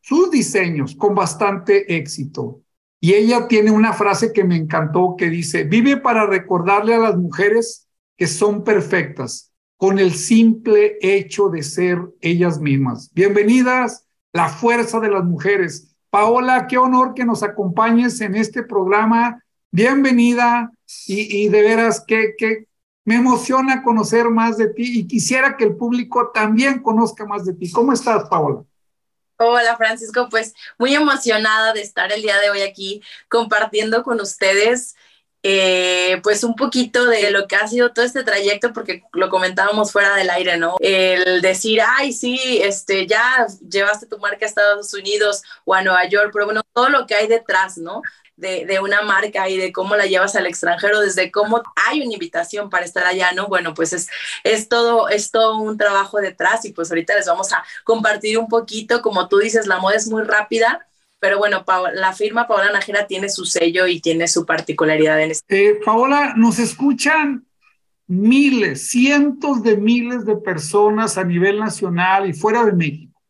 sus 0.00 0.30
diseños 0.30 0.96
con 0.96 1.14
bastante 1.14 1.96
éxito. 1.96 2.62
Y 3.00 3.14
ella 3.14 3.46
tiene 3.46 3.70
una 3.70 3.92
frase 3.92 4.32
que 4.32 4.42
me 4.42 4.56
encantó 4.56 5.14
que 5.16 5.30
dice, 5.30 5.64
vive 5.64 5.98
para 5.98 6.26
recordarle 6.26 6.94
a 6.94 6.98
las 6.98 7.16
mujeres 7.16 7.86
que 8.16 8.26
son 8.26 8.64
perfectas 8.64 9.52
con 9.76 10.00
el 10.00 10.12
simple 10.12 10.98
hecho 11.00 11.48
de 11.48 11.62
ser 11.62 12.00
ellas 12.20 12.60
mismas. 12.60 13.12
Bienvenidas, 13.14 14.08
la 14.32 14.48
fuerza 14.48 14.98
de 14.98 15.10
las 15.10 15.24
mujeres. 15.24 15.94
Paola, 16.10 16.66
qué 16.66 16.78
honor 16.78 17.14
que 17.14 17.24
nos 17.24 17.44
acompañes 17.44 18.20
en 18.20 18.34
este 18.34 18.64
programa. 18.64 19.40
Bienvenida 19.70 20.72
y, 21.06 21.48
de 21.48 21.62
veras, 21.62 22.02
qué, 22.06 22.66
me 23.08 23.14
emociona 23.14 23.82
conocer 23.82 24.26
más 24.28 24.58
de 24.58 24.68
ti 24.68 25.00
y 25.00 25.06
quisiera 25.06 25.56
que 25.56 25.64
el 25.64 25.76
público 25.76 26.30
también 26.34 26.82
conozca 26.82 27.24
más 27.24 27.46
de 27.46 27.54
ti. 27.54 27.72
¿Cómo 27.72 27.94
estás, 27.94 28.28
Paola? 28.28 28.64
Hola 29.38 29.78
Francisco, 29.78 30.28
pues 30.28 30.52
muy 30.78 30.94
emocionada 30.94 31.72
de 31.72 31.80
estar 31.80 32.12
el 32.12 32.20
día 32.20 32.38
de 32.38 32.50
hoy 32.50 32.60
aquí 32.60 33.00
compartiendo 33.30 34.02
con 34.02 34.20
ustedes 34.20 34.94
eh, 35.42 36.20
pues 36.22 36.44
un 36.44 36.54
poquito 36.54 37.06
de 37.06 37.30
lo 37.30 37.46
que 37.46 37.56
ha 37.56 37.66
sido 37.66 37.94
todo 37.94 38.04
este 38.04 38.24
trayecto, 38.24 38.74
porque 38.74 39.04
lo 39.14 39.30
comentábamos 39.30 39.90
fuera 39.90 40.14
del 40.16 40.28
aire, 40.28 40.58
¿no? 40.58 40.76
El 40.80 41.40
decir, 41.40 41.80
ay, 41.80 42.12
sí, 42.12 42.60
este, 42.62 43.06
ya 43.06 43.46
llevaste 43.66 44.06
tu 44.06 44.18
marca 44.18 44.44
a 44.44 44.48
Estados 44.48 44.92
Unidos 44.92 45.42
o 45.64 45.72
a 45.74 45.82
Nueva 45.82 46.06
York, 46.08 46.30
pero 46.32 46.44
bueno, 46.44 46.62
todo 46.74 46.90
lo 46.90 47.06
que 47.06 47.14
hay 47.14 47.28
detrás, 47.28 47.78
¿no? 47.78 48.02
De, 48.38 48.66
de, 48.66 48.78
una 48.78 49.02
marca 49.02 49.48
y 49.48 49.56
de 49.56 49.72
cómo 49.72 49.96
la 49.96 50.06
llevas 50.06 50.36
al 50.36 50.46
extranjero, 50.46 51.00
desde 51.00 51.32
cómo 51.32 51.60
hay 51.74 52.02
una 52.02 52.12
invitación 52.12 52.70
para 52.70 52.84
estar 52.84 53.04
allá, 53.04 53.32
¿no? 53.32 53.48
Bueno, 53.48 53.74
pues 53.74 53.92
es, 53.92 54.08
es, 54.44 54.68
todo, 54.68 55.08
es 55.08 55.32
todo 55.32 55.58
un 55.58 55.76
trabajo 55.76 56.18
detrás 56.18 56.64
y 56.64 56.72
pues 56.72 56.88
ahorita 56.88 57.16
les 57.16 57.26
vamos 57.26 57.52
a 57.52 57.64
compartir 57.82 58.38
un 58.38 58.46
poquito, 58.46 59.02
como 59.02 59.26
tú 59.26 59.38
dices, 59.38 59.66
la 59.66 59.80
moda 59.80 59.96
es 59.96 60.06
muy 60.06 60.22
rápida, 60.22 60.86
pero 61.18 61.38
bueno, 61.38 61.64
la 61.94 62.12
firma 62.12 62.46
Paola 62.46 62.70
Najera 62.70 63.06
tiene 63.06 63.28
su 63.28 63.44
sello 63.44 63.88
y 63.88 64.00
tiene 64.00 64.28
su 64.28 64.46
particularidad 64.46 65.20
en 65.20 65.32
este. 65.32 65.70
Eh, 65.70 65.80
Paola, 65.84 66.34
nos 66.36 66.60
escuchan 66.60 67.44
miles, 68.06 68.88
cientos 68.88 69.62
de 69.62 69.76
miles 69.76 70.24
de 70.24 70.36
personas 70.36 71.18
a 71.18 71.24
nivel 71.24 71.58
nacional 71.58 72.28
y 72.28 72.32
fuera 72.32 72.64
de 72.64 72.72
México. 72.72 73.20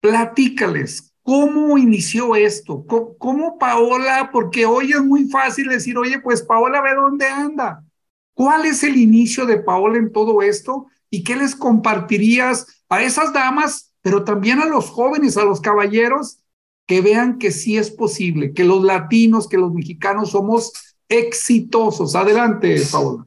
Platícales, 0.00 1.07
¿cómo 1.28 1.76
inició 1.76 2.34
esto? 2.36 2.86
¿Cómo, 3.18 3.58
Paola? 3.58 4.30
Porque 4.32 4.64
hoy 4.64 4.92
es 4.92 5.02
muy 5.02 5.28
fácil 5.28 5.68
decir, 5.68 5.98
oye, 5.98 6.20
pues 6.20 6.40
Paola 6.40 6.80
ve 6.80 6.94
dónde 6.94 7.26
anda. 7.26 7.84
¿Cuál 8.32 8.64
es 8.64 8.82
el 8.82 8.96
inicio 8.96 9.44
de 9.44 9.58
Paola 9.60 9.98
en 9.98 10.10
todo 10.10 10.40
esto? 10.40 10.86
¿Y 11.10 11.24
qué 11.24 11.36
les 11.36 11.54
compartirías 11.54 12.82
a 12.88 13.02
esas 13.02 13.34
damas, 13.34 13.92
pero 14.00 14.24
también 14.24 14.58
a 14.60 14.64
los 14.64 14.88
jóvenes, 14.88 15.36
a 15.36 15.44
los 15.44 15.60
caballeros 15.60 16.38
que 16.86 17.02
vean 17.02 17.36
que 17.36 17.50
sí 17.50 17.76
es 17.76 17.90
posible, 17.90 18.54
que 18.54 18.64
los 18.64 18.82
latinos, 18.82 19.48
que 19.48 19.58
los 19.58 19.74
mexicanos 19.74 20.30
somos 20.30 20.96
exitosos. 21.10 22.14
Adelante, 22.14 22.80
Paola. 22.90 23.26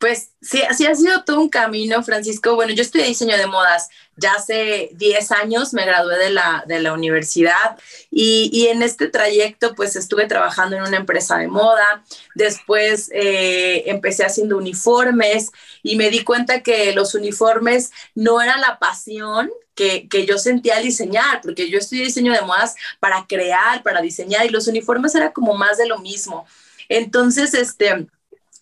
Pues 0.00 0.30
sí, 0.40 0.62
así 0.62 0.86
ha 0.86 0.94
sido 0.94 1.24
todo 1.24 1.40
un 1.40 1.50
camino, 1.50 2.02
Francisco. 2.02 2.54
Bueno, 2.54 2.72
yo 2.72 2.80
estudié 2.80 3.04
diseño 3.04 3.36
de 3.36 3.46
modas 3.46 3.90
ya 4.16 4.32
hace 4.32 4.88
10 4.94 5.30
años, 5.32 5.74
me 5.74 5.84
gradué 5.84 6.16
de 6.16 6.30
la, 6.30 6.64
de 6.66 6.80
la 6.80 6.94
universidad 6.94 7.78
y, 8.10 8.48
y, 8.50 8.68
en 8.68 8.82
este 8.82 9.08
trayecto 9.08 9.74
pues 9.74 9.96
estuve 9.96 10.26
trabajando 10.26 10.76
en 10.76 10.82
una 10.84 10.96
empresa 10.96 11.36
de 11.36 11.48
moda, 11.48 12.02
después 12.34 13.10
eh, 13.12 13.90
empecé 13.90 14.24
haciendo 14.24 14.56
uniformes 14.56 15.50
y 15.82 15.96
me 15.96 16.08
di 16.08 16.24
cuenta 16.24 16.62
que 16.62 16.92
los 16.94 17.14
uniformes 17.14 17.90
no 18.14 18.40
era 18.40 18.56
la 18.56 18.78
pasión 18.78 19.50
que, 19.74 20.08
que, 20.08 20.24
yo 20.24 20.38
sentía 20.38 20.76
al 20.76 20.82
diseñar, 20.82 21.40
porque 21.42 21.68
yo 21.68 21.78
estudié 21.78 22.04
diseño 22.04 22.32
de 22.32 22.40
modas 22.40 22.74
para 23.00 23.26
crear, 23.26 23.82
para 23.82 24.00
diseñar, 24.00 24.46
y 24.46 24.50
los 24.50 24.66
uniformes 24.66 25.14
era 25.14 25.32
como 25.32 25.54
más 25.54 25.78
de 25.78 25.86
lo 25.86 25.98
mismo. 25.98 26.46
Entonces, 26.88 27.54
este, 27.54 28.06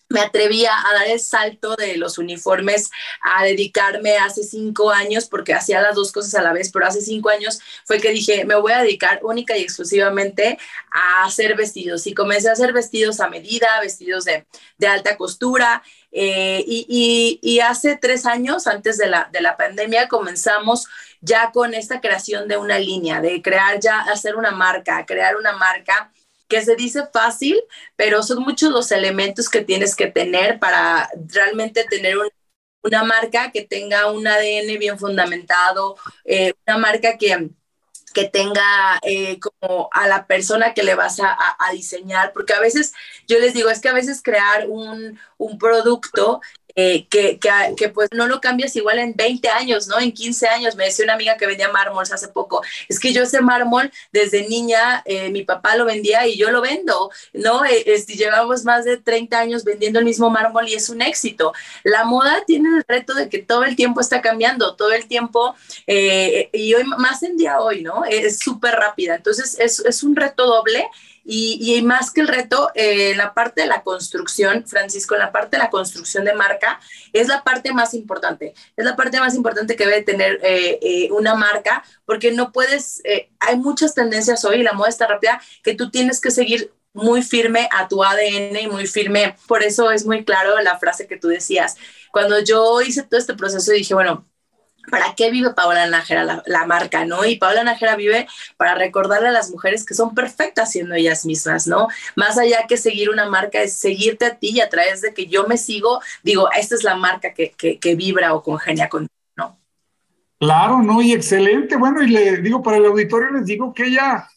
me 0.09 0.21
atreví 0.21 0.65
a 0.65 0.73
dar 0.93 1.07
el 1.07 1.19
salto 1.19 1.75
de 1.75 1.97
los 1.97 2.17
uniformes 2.17 2.89
a 3.21 3.45
dedicarme 3.45 4.17
hace 4.17 4.43
cinco 4.43 4.89
años, 4.91 5.25
porque 5.25 5.53
hacía 5.53 5.81
las 5.81 5.95
dos 5.95 6.11
cosas 6.11 6.33
a 6.35 6.41
la 6.41 6.51
vez, 6.51 6.71
pero 6.71 6.87
hace 6.87 7.01
cinco 7.01 7.29
años 7.29 7.59
fue 7.85 7.99
que 7.99 8.09
dije, 8.09 8.43
me 8.45 8.55
voy 8.55 8.71
a 8.71 8.81
dedicar 8.81 9.19
única 9.23 9.55
y 9.55 9.61
exclusivamente 9.61 10.57
a 10.91 11.25
hacer 11.25 11.55
vestidos. 11.55 12.07
Y 12.07 12.13
comencé 12.13 12.49
a 12.49 12.53
hacer 12.53 12.73
vestidos 12.73 13.19
a 13.19 13.29
medida, 13.29 13.67
vestidos 13.81 14.25
de, 14.25 14.45
de 14.77 14.87
alta 14.87 15.15
costura. 15.15 15.83
Eh, 16.11 16.63
y, 16.65 17.39
y, 17.41 17.59
hace 17.59 17.95
tres 17.95 18.25
años, 18.25 18.65
antes 18.65 18.97
de 18.97 19.05
la, 19.07 19.29
de 19.31 19.41
la 19.41 19.57
pandemia, 19.57 20.07
comenzamos 20.07 20.87
ya 21.21 21.51
con 21.51 21.75
esta 21.75 22.01
creación 22.01 22.47
de 22.47 22.57
una 22.57 22.79
línea, 22.79 23.21
de 23.21 23.43
crear 23.43 23.79
ya, 23.79 23.99
hacer 24.01 24.35
una 24.35 24.49
marca, 24.49 25.05
crear 25.05 25.35
una 25.35 25.51
marca 25.53 26.11
que 26.49 26.61
se 26.61 26.75
dice 26.75 27.03
fácil, 27.13 27.57
pero 27.95 28.23
son 28.23 28.41
muchos 28.41 28.71
los 28.71 28.91
elementos 28.91 29.47
que 29.49 29.63
tienes 29.63 29.95
que 29.95 30.07
tener 30.07 30.59
para 30.59 31.09
realmente 31.27 31.85
tener 31.85 32.17
una 32.83 33.03
marca 33.03 33.51
que 33.51 33.61
tenga 33.61 34.11
un 34.11 34.27
ADN 34.27 34.79
bien 34.79 34.97
fundamentado, 34.97 35.95
eh, 36.25 36.53
una 36.65 36.77
marca 36.77 37.17
que, 37.17 37.49
que 38.13 38.25
tenga 38.25 38.99
eh, 39.03 39.39
como 39.39 39.89
a 39.93 40.07
la 40.07 40.25
persona 40.25 40.73
que 40.73 40.83
le 40.83 40.95
vas 40.95 41.19
a, 41.19 41.37
diseñar, 41.71 42.33
porque 42.33 42.53
a 42.53 42.59
veces 42.59 42.93
yo 43.27 43.39
les 43.39 43.53
digo, 43.53 43.69
es 43.69 43.79
que 43.79 43.89
a 43.89 43.93
veces 43.93 44.23
crear 44.23 44.67
un, 44.67 45.19
un 45.37 45.57
producto 45.59 46.41
eh, 46.75 47.07
que, 47.09 47.39
que, 47.75 47.89
pues 47.89 48.09
no 48.13 48.27
lo 48.27 48.39
cambias 48.39 48.75
igual 48.75 48.99
en 48.99 49.13
20 49.15 49.49
años, 49.49 49.87
¿no? 49.87 49.99
En 49.99 50.11
15 50.11 50.47
años. 50.47 50.75
Me 50.75 50.85
decía 50.85 51.05
una 51.05 51.13
amiga 51.13 51.37
que 51.37 51.47
vendía 51.47 51.69
mármoles 51.69 52.11
hace 52.11 52.27
poco, 52.27 52.61
es 52.87 52.99
que 52.99 53.11
yo 53.11 53.23
ese 53.23 53.41
mármol 53.41 53.91
desde 54.11 54.47
niña, 54.47 55.01
eh, 55.05 55.29
mi 55.29 55.43
papá 55.43 55.75
lo 55.75 55.85
vendía 55.85 56.27
y 56.27 56.37
yo 56.37 56.51
lo 56.51 56.61
vendo, 56.61 57.11
¿no? 57.33 57.65
Eh, 57.65 57.83
este, 57.87 58.13
llevamos 58.13 58.63
más 58.65 58.85
de 58.85 58.97
30 58.97 59.39
años 59.39 59.63
vendiendo 59.63 59.99
el 59.99 60.05
mismo 60.05 60.29
mármol 60.29 60.67
y 60.67 60.75
es 60.75 60.89
un 60.89 61.01
éxito. 61.01 61.53
La 61.83 62.03
moda 62.03 62.43
tiene 62.45 62.69
el 62.77 62.83
reto 62.87 63.13
de 63.13 63.29
que 63.29 63.39
todo 63.39 63.63
el 63.63 63.75
tiempo 63.75 64.01
está 64.01 64.21
cambiando, 64.21 64.75
todo 64.75 64.91
el 64.91 65.07
tiempo, 65.07 65.55
y 65.87 66.73
hoy 66.73 66.83
más 66.97 67.23
en 67.23 67.37
día 67.37 67.59
hoy, 67.59 67.81
¿no? 67.81 68.05
Es 68.05 68.39
súper 68.39 68.75
rápida. 68.75 69.15
Entonces 69.15 69.57
es, 69.59 69.79
es 69.79 70.03
un 70.03 70.15
reto 70.15 70.45
doble 70.45 70.87
y, 71.31 71.81
más 71.83 72.09
que 72.09 72.21
el 72.21 72.27
reto, 72.27 72.71
eh, 72.73 73.13
la 73.15 73.35
parte 73.35 73.61
de 73.61 73.67
la 73.67 73.83
construcción, 73.83 74.65
Francisco, 74.65 75.15
la 75.15 75.31
parte 75.31 75.57
de 75.57 75.63
la 75.63 75.69
construcción 75.69 76.25
de 76.25 76.33
marca 76.33 76.79
es 77.13 77.27
la 77.27 77.43
parte 77.43 77.71
más 77.71 77.93
importante. 77.93 78.55
Es 78.75 78.83
la 78.83 78.95
parte 78.95 79.19
más 79.19 79.35
importante 79.35 79.75
que 79.75 79.85
debe 79.85 80.01
tener 80.01 80.39
eh, 80.41 80.79
eh, 80.81 81.11
una 81.11 81.35
marca, 81.35 81.83
porque 82.05 82.31
no 82.31 82.51
puedes, 82.51 83.03
hay 83.39 83.57
muchas 83.57 83.93
tendencias 83.93 84.43
hoy, 84.43 84.63
la 84.63 84.73
moda 84.73 84.89
está 84.89 85.05
rápida, 85.05 85.39
que 85.63 85.75
tú 85.75 85.91
tienes 85.91 86.19
que 86.19 86.31
seguir 86.31 86.73
muy 86.93 87.21
firme 87.21 87.69
a 87.71 87.87
tu 87.87 88.03
ADN 88.03 88.57
y 88.61 88.67
muy 88.67 88.87
firme. 88.87 89.35
Por 89.47 89.61
eso 89.61 89.91
es 89.91 90.07
muy 90.07 90.25
claro 90.25 90.59
la 90.61 90.79
frase 90.79 91.05
que 91.05 91.17
tú 91.17 91.27
decías. 91.27 91.77
Cuando 92.11 92.39
yo 92.39 92.81
hice 92.81 93.03
todo 93.03 93.19
este 93.19 93.35
proceso, 93.35 93.71
dije, 93.71 93.93
bueno, 93.93 94.27
¿Para 94.89 95.13
qué 95.15 95.29
vive 95.31 95.53
Paola 95.53 95.87
Nájera, 95.87 96.41
la, 96.45 96.65
marca, 96.65 97.05
no? 97.05 97.25
Y 97.25 97.37
Paola 97.37 97.63
Nájera 97.63 97.95
vive 97.95 98.27
para 98.57 98.75
recordarle 98.75 99.27
a 99.27 99.31
las 99.31 99.51
mujeres 99.51 99.85
que 99.85 99.93
son 99.93 100.15
perfectas 100.15 100.71
siendo 100.71 100.95
ellas 100.95 101.25
mismas, 101.25 101.67
¿no? 101.67 101.87
Más 102.15 102.37
allá 102.37 102.65
que 102.67 102.77
seguir 102.77 103.09
una 103.09 103.29
marca, 103.29 103.61
es 103.61 103.73
seguirte 103.73 104.25
a 104.25 104.35
ti 104.35 104.51
y 104.55 104.61
a 104.61 104.69
través 104.69 105.01
de 105.01 105.13
que 105.13 105.27
yo 105.27 105.47
me 105.47 105.57
sigo, 105.57 106.01
digo, 106.23 106.49
esta 106.57 106.75
es 106.75 106.83
la 106.83 106.95
marca 106.95 107.33
que, 107.33 107.51
que, 107.51 107.95
vibra 107.95 108.33
o 108.33 108.41
congenia 108.41 108.89
contigo, 108.89 109.13
¿no? 109.35 109.59
Claro, 110.39 110.81
¿no? 110.81 111.01
Y 111.01 111.13
excelente. 111.13 111.75
Bueno, 111.75 112.01
y 112.01 112.07
le 112.07 112.37
digo, 112.37 112.63
para 112.63 112.77
el 112.77 112.85
auditorio 112.85 113.31
les 113.31 113.45
digo 113.45 113.73
que 113.73 113.87
ella, 113.87 114.27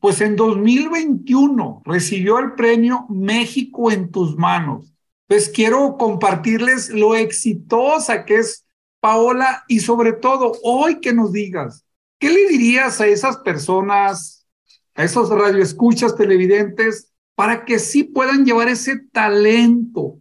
pues 0.00 0.20
en 0.20 0.36
2021 0.36 1.82
recibió 1.84 2.38
el 2.38 2.52
premio 2.54 3.06
México 3.08 3.90
en 3.90 4.10
tus 4.10 4.36
manos. 4.36 4.92
Pues 5.26 5.48
quiero 5.48 5.96
compartirles 5.96 6.90
lo 6.90 7.14
exitosa 7.14 8.24
que 8.24 8.36
es 8.36 8.64
Paola, 9.00 9.64
y 9.66 9.80
sobre 9.80 10.12
todo, 10.12 10.52
hoy 10.62 11.00
que 11.00 11.12
nos 11.12 11.32
digas, 11.32 11.84
¿qué 12.18 12.30
le 12.30 12.46
dirías 12.48 13.00
a 13.00 13.06
esas 13.06 13.38
personas, 13.38 14.46
a 14.94 15.04
esos 15.04 15.30
radioescuchas 15.30 16.16
televidentes, 16.16 17.10
para 17.34 17.64
que 17.64 17.78
sí 17.78 18.04
puedan 18.04 18.44
llevar 18.44 18.68
ese 18.68 18.98
talento 19.12 20.18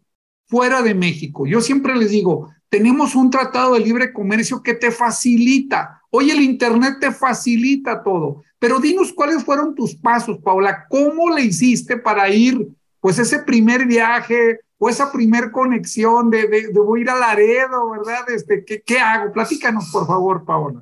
fuera 0.47 0.81
de 0.81 0.93
México? 0.93 1.45
Yo 1.45 1.59
siempre 1.59 1.95
les 1.95 2.11
digo, 2.11 2.49
tenemos 2.69 3.15
un 3.15 3.29
tratado 3.29 3.73
de 3.73 3.81
libre 3.81 4.13
comercio 4.13 4.63
que 4.63 4.75
te 4.75 4.91
facilita. 4.91 6.01
Hoy 6.11 6.31
el 6.31 6.39
Internet 6.39 6.97
te 7.01 7.11
facilita 7.11 8.01
todo. 8.03 8.43
Pero 8.59 8.79
dinos 8.79 9.11
cuáles 9.11 9.43
fueron 9.43 9.73
tus 9.73 9.95
pasos, 9.95 10.37
Paola. 10.39 10.85
¿Cómo 10.89 11.29
le 11.29 11.43
hiciste 11.43 11.97
para 11.97 12.29
ir, 12.29 12.67
pues, 12.99 13.17
ese 13.17 13.39
primer 13.39 13.85
viaje, 13.85 14.59
o 14.79 14.89
esa 14.89 15.11
primer 15.11 15.51
conexión 15.51 16.31
de, 16.31 16.47
de, 16.47 16.71
voy 16.71 17.01
a 17.01 17.03
ir 17.03 17.09
a 17.09 17.15
Laredo, 17.15 17.89
¿verdad? 17.91 18.29
Este, 18.29 18.63
¿qué, 18.63 18.81
¿Qué 18.81 18.97
hago? 18.97 19.31
Platícanos, 19.33 19.89
por 19.91 20.07
favor, 20.07 20.45
Paola. 20.45 20.81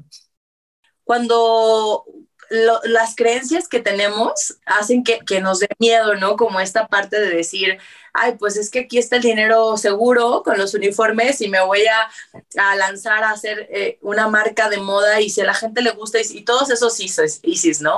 Cuando 1.03 2.05
las 2.49 3.15
creencias 3.15 3.67
que 3.67 3.79
tenemos 3.79 4.57
hacen 4.65 5.03
que, 5.03 5.19
que, 5.19 5.41
nos 5.41 5.59
dé 5.59 5.67
miedo, 5.79 6.15
¿no? 6.15 6.37
Como 6.37 6.59
esta 6.59 6.87
parte 6.87 7.19
de 7.19 7.29
decir, 7.29 7.77
ay, 8.13 8.35
pues 8.37 8.55
es 8.55 8.69
que 8.69 8.81
aquí 8.81 8.99
está 8.99 9.17
el 9.17 9.23
dinero 9.23 9.75
seguro 9.77 10.43
con 10.43 10.57
los 10.57 10.73
uniformes 10.73 11.41
y 11.41 11.49
me 11.49 11.61
voy 11.65 11.81
a, 11.87 12.07
a 12.61 12.75
lanzar 12.75 13.23
a 13.23 13.31
hacer 13.31 13.67
eh, 13.71 13.97
una 14.01 14.27
marca 14.27 14.69
de 14.69 14.77
moda 14.77 15.19
y 15.19 15.29
si 15.29 15.41
a 15.41 15.45
la 15.45 15.53
gente 15.53 15.81
le 15.81 15.91
gusta 15.91 16.19
y, 16.19 16.37
y 16.37 16.43
todos 16.43 16.69
esos 16.69 16.99
ISIS, 16.99 17.81
¿no? 17.81 17.97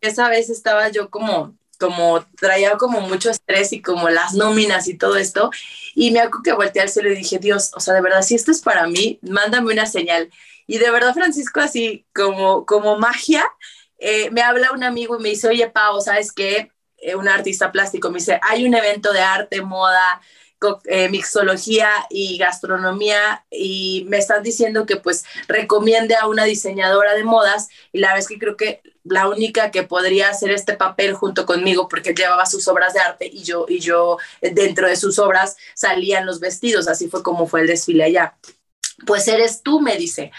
Esa 0.00 0.28
vez 0.28 0.50
estaba 0.50 0.88
yo 0.88 1.10
como 1.10 1.56
como 1.78 2.24
traía 2.38 2.76
como 2.76 3.00
mucho 3.00 3.30
estrés 3.30 3.72
y 3.72 3.82
como 3.82 4.08
las 4.08 4.34
nóminas 4.34 4.88
y 4.88 4.96
todo 4.96 5.16
esto. 5.16 5.50
Y 5.94 6.10
me 6.10 6.20
acuerdo 6.20 6.42
que 6.42 6.52
volteé 6.52 6.82
al 6.82 6.88
cielo 6.88 7.10
y 7.10 7.16
dije, 7.16 7.38
Dios, 7.38 7.70
o 7.74 7.80
sea, 7.80 7.94
de 7.94 8.00
verdad, 8.02 8.22
si 8.22 8.34
esto 8.34 8.50
es 8.50 8.60
para 8.62 8.86
mí, 8.86 9.18
mándame 9.22 9.72
una 9.72 9.86
señal. 9.86 10.30
Y 10.66 10.78
de 10.78 10.90
verdad, 10.90 11.14
Francisco, 11.14 11.60
así 11.60 12.06
como, 12.14 12.66
como 12.66 12.98
magia, 12.98 13.44
eh, 13.98 14.30
me 14.30 14.42
habla 14.42 14.72
un 14.72 14.82
amigo 14.84 15.18
y 15.18 15.22
me 15.22 15.28
dice, 15.30 15.48
oye, 15.48 15.68
Pau, 15.70 16.00
¿sabes 16.00 16.32
qué? 16.32 16.70
Eh, 16.98 17.14
un 17.14 17.28
artista 17.28 17.72
plástico 17.72 18.10
me 18.10 18.18
dice, 18.18 18.40
hay 18.42 18.66
un 18.66 18.74
evento 18.74 19.12
de 19.12 19.20
arte, 19.20 19.62
moda, 19.62 20.20
eh, 20.86 21.08
mixología 21.10 21.90
y 22.08 22.38
gastronomía 22.38 23.44
y 23.50 24.06
me 24.08 24.18
están 24.18 24.42
diciendo 24.42 24.86
que 24.86 24.96
pues 24.96 25.24
recomiende 25.48 26.14
a 26.14 26.26
una 26.26 26.44
diseñadora 26.44 27.14
de 27.14 27.24
modas 27.24 27.68
y 27.92 27.98
la 27.98 28.16
es 28.16 28.26
que 28.26 28.38
creo 28.38 28.56
que 28.56 28.82
la 29.04 29.28
única 29.28 29.70
que 29.70 29.82
podría 29.82 30.30
hacer 30.30 30.50
este 30.50 30.74
papel 30.74 31.14
junto 31.14 31.46
conmigo 31.46 31.88
porque 31.88 32.14
llevaba 32.14 32.46
sus 32.46 32.66
obras 32.68 32.94
de 32.94 33.00
arte 33.00 33.30
y 33.30 33.42
yo 33.42 33.66
y 33.68 33.80
yo 33.80 34.18
eh, 34.40 34.50
dentro 34.50 34.88
de 34.88 34.96
sus 34.96 35.18
obras 35.18 35.56
salían 35.74 36.26
los 36.26 36.40
vestidos, 36.40 36.88
así 36.88 37.08
fue 37.08 37.22
como 37.22 37.46
fue 37.46 37.60
el 37.60 37.66
desfile 37.66 38.04
allá 38.04 38.34
pues 39.04 39.28
eres 39.28 39.62
tú, 39.62 39.80
me 39.80 39.96
dice. 39.96 40.32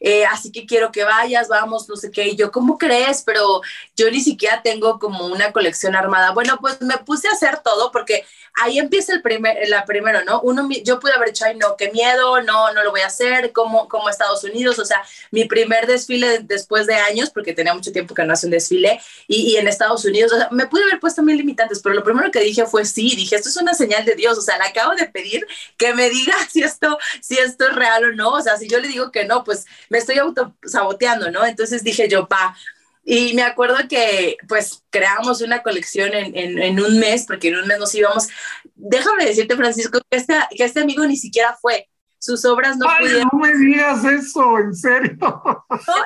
Eh, 0.00 0.24
así 0.26 0.50
que 0.50 0.66
quiero 0.66 0.90
que 0.90 1.04
vayas, 1.04 1.48
vamos, 1.48 1.88
no 1.88 1.96
sé 1.96 2.10
qué. 2.10 2.28
Y 2.28 2.36
yo, 2.36 2.50
¿cómo 2.50 2.78
crees? 2.78 3.22
Pero 3.22 3.60
yo 3.96 4.10
ni 4.10 4.20
siquiera 4.20 4.62
tengo 4.62 4.98
como 4.98 5.26
una 5.26 5.52
colección 5.52 5.94
armada. 5.94 6.32
Bueno, 6.32 6.58
pues 6.60 6.80
me 6.80 6.98
puse 6.98 7.28
a 7.28 7.32
hacer 7.32 7.60
todo 7.62 7.92
porque 7.92 8.24
ahí 8.54 8.78
empieza 8.78 9.12
el 9.12 9.22
primer, 9.22 9.68
la 9.68 9.84
primero, 9.84 10.24
¿no? 10.24 10.40
Uno, 10.42 10.68
yo 10.84 11.00
pude 11.00 11.12
haber 11.12 11.28
dicho, 11.28 11.44
ay, 11.44 11.56
no, 11.56 11.76
qué 11.76 11.90
miedo, 11.92 12.42
no, 12.42 12.72
no 12.72 12.82
lo 12.82 12.90
voy 12.90 13.00
a 13.00 13.06
hacer, 13.06 13.52
como, 13.52 13.88
como 13.88 14.08
Estados 14.08 14.44
Unidos, 14.44 14.78
o 14.78 14.84
sea, 14.84 15.02
mi 15.30 15.44
primer 15.44 15.86
desfile 15.86 16.40
después 16.40 16.86
de 16.86 16.94
años, 16.94 17.30
porque 17.30 17.54
tenía 17.54 17.74
mucho 17.74 17.92
tiempo 17.92 18.14
que 18.14 18.24
no 18.24 18.32
hace 18.32 18.46
un 18.46 18.52
desfile, 18.52 19.00
y, 19.28 19.52
y 19.52 19.56
en 19.56 19.68
Estados 19.68 20.04
Unidos, 20.04 20.32
o 20.32 20.36
sea, 20.36 20.48
me 20.50 20.66
pude 20.66 20.82
haber 20.82 21.00
puesto 21.00 21.22
mil 21.22 21.36
limitantes, 21.36 21.80
pero 21.82 21.94
lo 21.94 22.04
primero 22.04 22.30
que 22.30 22.40
dije 22.40 22.66
fue 22.66 22.84
sí, 22.84 23.14
dije, 23.16 23.36
esto 23.36 23.48
es 23.48 23.56
una 23.56 23.74
señal 23.74 24.04
de 24.04 24.14
Dios, 24.14 24.36
o 24.36 24.42
sea, 24.42 24.58
le 24.58 24.64
acabo 24.64 24.94
de 24.94 25.06
pedir 25.06 25.46
que 25.76 25.94
me 25.94 26.10
diga 26.10 26.34
si 26.50 26.62
esto, 26.62 26.98
si 27.20 27.38
esto 27.38 27.68
es 27.68 27.74
real 27.74 28.04
o 28.04 28.12
no, 28.12 28.30
o 28.32 28.42
sea, 28.42 28.56
si 28.56 28.68
yo 28.68 28.80
le 28.80 28.88
digo 28.88 29.10
que 29.10 29.24
no, 29.24 29.44
pues 29.44 29.66
me 29.90 29.98
estoy 29.98 30.18
auto 30.18 30.56
saboteando, 30.64 31.30
¿no? 31.30 31.44
Entonces 31.44 31.84
dije 31.84 32.08
yo, 32.08 32.26
pa, 32.26 32.56
y 33.04 33.34
me 33.34 33.42
acuerdo 33.42 33.76
que 33.88 34.36
pues 34.48 34.84
creamos 34.90 35.40
una 35.40 35.62
colección 35.62 36.14
en, 36.14 36.58
en, 36.58 36.80
un 36.80 36.98
mes, 36.98 37.26
porque 37.26 37.48
en 37.48 37.56
un 37.56 37.66
mes 37.66 37.78
nos 37.78 37.94
íbamos. 37.94 38.28
Déjame 38.74 39.26
decirte, 39.26 39.56
Francisco, 39.56 40.00
que 40.08 40.16
este, 40.16 40.34
que 40.56 40.64
este 40.64 40.80
amigo 40.80 41.04
ni 41.06 41.16
siquiera 41.16 41.56
fue. 41.60 41.88
Sus 42.18 42.44
obras 42.44 42.76
no 42.76 42.86
Ay, 42.88 43.06
pudieron... 43.06 43.28
No 43.32 43.38
me 43.38 43.54
digas 43.56 44.04
eso, 44.04 44.58
en 44.58 44.74
serio. 44.74 45.16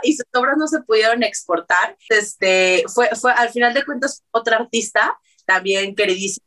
y 0.04 0.14
sus 0.16 0.26
obras 0.32 0.56
no 0.56 0.68
se 0.68 0.80
pudieron 0.82 1.24
exportar. 1.24 1.96
Este, 2.08 2.84
fue, 2.86 3.10
fue, 3.20 3.32
al 3.32 3.50
final 3.50 3.74
de 3.74 3.84
cuentas, 3.84 4.22
otra 4.30 4.58
artista 4.58 5.18
también 5.46 5.94
queridísima, 5.94 6.46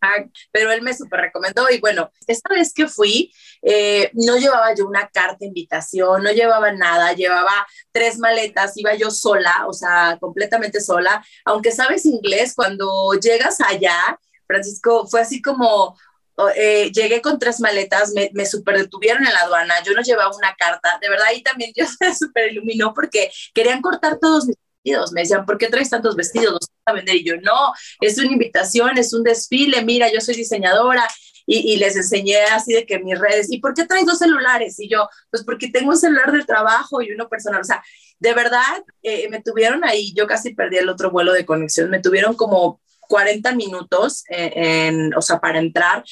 pero 0.52 0.72
él 0.72 0.82
me 0.82 0.94
súper 0.94 1.22
recomendó 1.22 1.70
y 1.70 1.80
bueno, 1.80 2.12
esta 2.28 2.54
vez 2.54 2.74
que 2.74 2.88
fui, 2.88 3.32
eh, 3.62 4.12
no 4.14 4.38
llevaba 4.38 4.74
yo 4.76 4.88
una 4.88 5.08
carta 5.10 5.38
de 5.40 5.48
invitación, 5.48 6.24
no 6.24 6.32
llevaba 6.32 6.72
nada, 6.72 7.14
llevaba 7.14 7.68
tres 7.92 8.20
maletas, 8.20 8.78
iba 8.78 8.96
yo 8.96 9.12
sola, 9.12 9.66
o 9.68 9.74
sea, 9.74 10.18
completamente 10.20 10.82
sola, 10.82 11.24
aunque 11.46 11.72
sabes 11.72 12.06
inglés, 12.06 12.54
cuando 12.56 13.14
llegas 13.14 13.62
allá, 13.62 14.20
Francisco, 14.48 15.08
fue 15.08 15.22
así 15.22 15.42
como, 15.42 15.98
eh, 16.56 16.92
llegué 16.94 17.22
con 17.22 17.40
tres 17.40 17.60
maletas, 17.60 18.12
me, 18.14 18.30
me 18.34 18.46
super 18.46 18.78
detuvieron 18.78 19.26
en 19.26 19.34
la 19.34 19.42
aduana, 19.42 19.82
yo 19.84 19.94
no 19.94 20.02
llevaba 20.02 20.36
una 20.36 20.56
carta, 20.56 21.00
de 21.02 21.10
verdad 21.10 21.28
ahí 21.28 21.42
también 21.42 21.72
yo 21.76 21.86
se 21.86 22.14
super 22.14 22.52
iluminó 22.52 22.94
porque 22.94 23.32
querían 23.54 23.82
cortar 23.82 24.20
todos 24.20 24.46
mis 24.46 24.58
me 25.14 25.22
decían, 25.22 25.46
¿por 25.46 25.58
qué 25.58 25.68
traes 25.68 25.90
tantos 25.90 26.16
vestidos? 26.16 26.54
¿Los 26.54 26.70
a 26.86 26.94
vender? 26.94 27.16
Y 27.16 27.24
yo, 27.24 27.38
no, 27.38 27.74
es 28.02 28.18
una 28.18 28.32
invitación, 28.32 28.98
es 28.98 29.14
un 29.14 29.24
desfile, 29.24 29.84
mira, 29.84 30.12
yo 30.12 30.22
soy 30.22 30.36
diseñadora. 30.36 31.08
Y, 31.50 31.78
les 31.78 31.96
enseñé 31.96 32.44
así 32.44 32.74
de 32.74 32.86
que 32.86 33.00
mis 33.00 33.18
redes, 33.18 33.48
¿y 33.50 33.60
por 33.60 33.74
qué 33.74 33.86
traes 33.86 34.06
dos 34.06 34.18
celulares? 34.18 34.78
Y 34.82 34.90
yo, 34.90 35.08
pues 35.32 35.46
porque 35.46 35.70
tengo 35.70 35.92
un 35.92 35.98
celular 35.98 36.34
del 36.34 36.46
trabajo 36.46 37.02
y 37.02 37.14
uno 37.14 37.30
personal. 37.30 37.62
O 37.62 37.64
sea, 37.64 37.82
de 38.20 38.34
verdad, 38.34 38.84
eh, 39.02 39.30
me 39.30 39.42
tuvieron 39.42 39.86
ahí, 39.86 40.14
yo 40.14 40.28
casi 40.28 40.54
perdí 40.54 40.76
el 40.76 40.90
otro 40.90 41.10
vuelo 41.10 41.32
de 41.32 41.46
conexión, 41.46 41.90
me 41.90 42.02
tuvieron 42.02 42.36
como 42.36 42.82
40 43.08 43.56
minutos, 43.56 44.26
eh, 44.30 44.52
en, 44.56 45.16
o 45.16 45.22
sea, 45.22 45.40
para 45.40 45.60
entrar, 45.60 46.04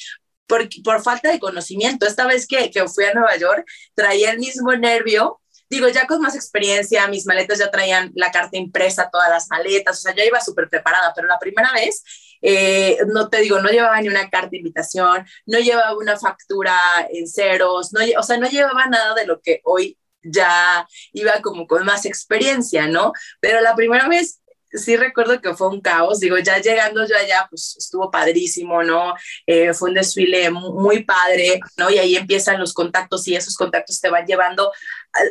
por, 0.46 0.68
por, 0.82 1.02
falta 1.02 1.30
de 1.30 1.38
conocimiento. 1.38 2.06
Esta 2.06 2.26
vez 2.26 2.46
que, 2.46 2.70
que, 2.70 2.88
fui 2.88 3.04
a 3.04 3.12
Nueva 3.12 3.36
York, 3.36 3.66
traía 3.94 4.30
el 4.30 4.38
mismo 4.38 4.74
nervio 4.74 5.40
digo, 5.68 5.88
ya 5.88 6.06
con 6.06 6.20
más 6.20 6.34
experiencia, 6.34 7.08
mis 7.08 7.26
maletas 7.26 7.58
ya 7.58 7.70
traían 7.70 8.12
la 8.14 8.30
carta 8.30 8.56
impresa, 8.56 9.10
todas 9.10 9.30
las 9.30 9.48
maletas, 9.50 9.98
o 9.98 10.02
sea, 10.02 10.14
ya 10.14 10.24
iba 10.24 10.40
súper 10.40 10.68
preparada, 10.68 11.12
pero 11.14 11.28
la 11.28 11.38
primera 11.38 11.72
vez, 11.72 12.02
eh, 12.42 12.98
no 13.08 13.28
te 13.28 13.40
digo, 13.40 13.60
no 13.60 13.68
llevaba 13.68 14.00
ni 14.00 14.08
una 14.08 14.30
carta 14.30 14.50
de 14.50 14.58
invitación, 14.58 15.26
no 15.46 15.58
llevaba 15.58 15.96
una 15.96 16.18
factura 16.18 16.76
en 17.10 17.26
ceros, 17.26 17.92
no, 17.92 18.00
o 18.18 18.22
sea, 18.22 18.38
no 18.38 18.48
llevaba 18.48 18.86
nada 18.86 19.14
de 19.14 19.26
lo 19.26 19.40
que 19.40 19.60
hoy 19.64 19.98
ya 20.22 20.86
iba 21.12 21.40
como 21.42 21.66
con 21.66 21.84
más 21.84 22.04
experiencia, 22.04 22.86
¿no? 22.88 23.12
Pero 23.40 23.60
la 23.60 23.74
primera 23.74 24.08
vez 24.08 24.40
sí 24.72 24.96
recuerdo 24.96 25.40
que 25.40 25.54
fue 25.54 25.68
un 25.68 25.80
caos, 25.80 26.20
digo, 26.20 26.38
ya 26.38 26.58
llegando 26.58 27.06
yo 27.06 27.16
allá, 27.16 27.46
pues 27.50 27.76
estuvo 27.78 28.10
padrísimo, 28.10 28.82
¿no? 28.82 29.14
Eh, 29.46 29.72
fue 29.74 29.90
un 29.90 29.94
desfile 29.94 30.50
muy 30.50 31.04
padre, 31.04 31.60
¿no? 31.76 31.90
Y 31.90 31.98
ahí 31.98 32.16
empiezan 32.16 32.60
los 32.60 32.72
contactos 32.72 33.26
y 33.28 33.36
esos 33.36 33.56
contactos 33.56 34.00
te 34.00 34.10
van 34.10 34.26
llevando. 34.26 34.72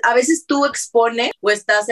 A, 0.03 0.13
veces 0.13 0.45
tú 0.47 0.65
expones 0.65 1.31
o 1.41 1.51
estás, 1.51 1.87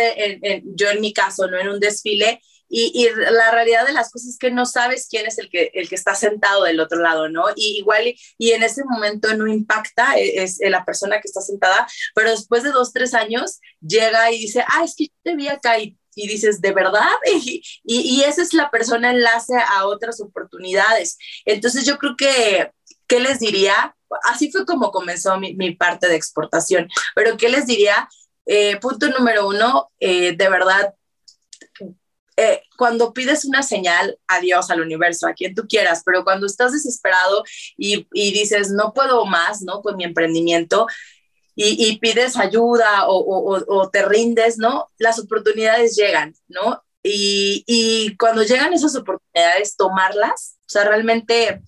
yo 0.63 0.89
en 0.89 1.01
mi 1.01 1.13
caso, 1.13 1.47
¿no? 1.47 1.59
En 1.59 1.69
un 1.69 1.79
desfile 1.79 2.41
y, 2.75 3.07
la 3.15 3.51
realidad 3.51 3.85
de 3.85 3.93
las 3.93 4.09
cosas 4.09 4.29
es 4.29 4.37
que 4.39 4.49
no 4.49 4.65
sabes 4.65 5.07
quién 5.07 5.27
es 5.27 5.37
el 5.37 5.47
que, 5.49 5.69
el 5.75 5.87
que 5.87 5.93
está 5.93 6.15
sentado 6.15 6.63
del 6.63 6.79
otro 6.79 6.99
lado, 6.99 7.29
¿no? 7.29 7.45
Y 7.55 7.77
igual, 7.77 8.15
y, 8.39 8.51
en 8.51 8.63
ese 8.63 8.83
momento 8.83 9.35
no 9.35 9.45
impacta, 9.47 10.17
e, 10.17 10.41
es, 10.41 10.57
la 10.59 10.83
persona 10.83 11.17
que 11.21 11.27
está 11.27 11.41
sentada, 11.41 11.87
pero 12.15 12.31
después 12.31 12.63
de 12.63 12.71
dos, 12.71 12.91
tres 12.91 13.13
años 13.13 13.59
llega 13.79 14.31
y 14.31 14.39
dice, 14.39 14.65
ah, 14.67 14.83
es 14.83 14.95
que 14.95 15.05
yo 15.05 15.13
te 15.23 15.35
vi 15.35 15.49
acá 15.49 15.77
y 15.77 15.97
y 16.15 16.27
dices, 16.27 16.61
¿de 16.61 16.71
verdad? 16.71 17.09
Y, 17.35 17.61
y, 17.85 18.23
esa 18.23 18.41
es 18.41 18.53
la 18.53 18.69
persona 18.69 19.11
enlace 19.11 19.53
a 19.55 19.85
otras 19.87 20.21
oportunidades. 20.21 21.17
Entonces 21.45 21.85
yo 21.85 21.97
creo 21.97 22.15
que, 22.15 22.71
¿qué 23.07 23.19
les 23.19 23.39
diría? 23.39 23.95
Así 24.23 24.51
fue 24.51 24.65
como 24.65 24.91
comenzó 24.91 25.37
mi, 25.39 25.55
mi 25.55 25.75
parte 25.75 26.07
de 26.07 26.15
exportación, 26.15 26.87
pero 27.15 27.37
¿qué 27.37 27.49
les 27.49 27.65
diría? 27.65 28.07
Eh, 28.45 28.77
punto 28.79 29.07
número 29.09 29.47
uno, 29.47 29.91
eh, 29.99 30.35
de 30.35 30.49
verdad, 30.49 30.93
eh, 32.35 32.63
cuando 32.77 33.13
pides 33.13 33.45
una 33.45 33.61
señal 33.61 34.17
a 34.27 34.39
Dios, 34.39 34.71
al 34.71 34.81
universo, 34.81 35.27
a 35.27 35.33
quien 35.33 35.53
tú 35.53 35.67
quieras, 35.67 36.01
pero 36.05 36.23
cuando 36.23 36.47
estás 36.47 36.71
desesperado 36.73 37.43
y, 37.77 38.07
y 38.11 38.33
dices, 38.33 38.71
no 38.71 38.93
puedo 38.93 39.25
más, 39.25 39.61
¿no? 39.61 39.81
Con 39.81 39.97
mi 39.97 40.03
emprendimiento, 40.03 40.87
y, 41.55 41.99
pides 41.99 42.35
ayuda 42.35 43.05
o, 43.07 43.89
te 43.91 44.03
rindes, 44.03 44.57
¿no? 44.57 44.89
Las 44.97 45.19
oportunidades 45.19 45.95
llegan, 45.95 46.35
¿no? 46.47 46.83
Y, 47.03 48.15
cuando 48.17 48.43
llegan 48.43 48.73
esas 48.73 48.95
oportunidades, 48.95 49.75
tomarlas, 49.75 50.57
o 50.61 50.69
sea, 50.69 50.85
realmente 50.85 51.61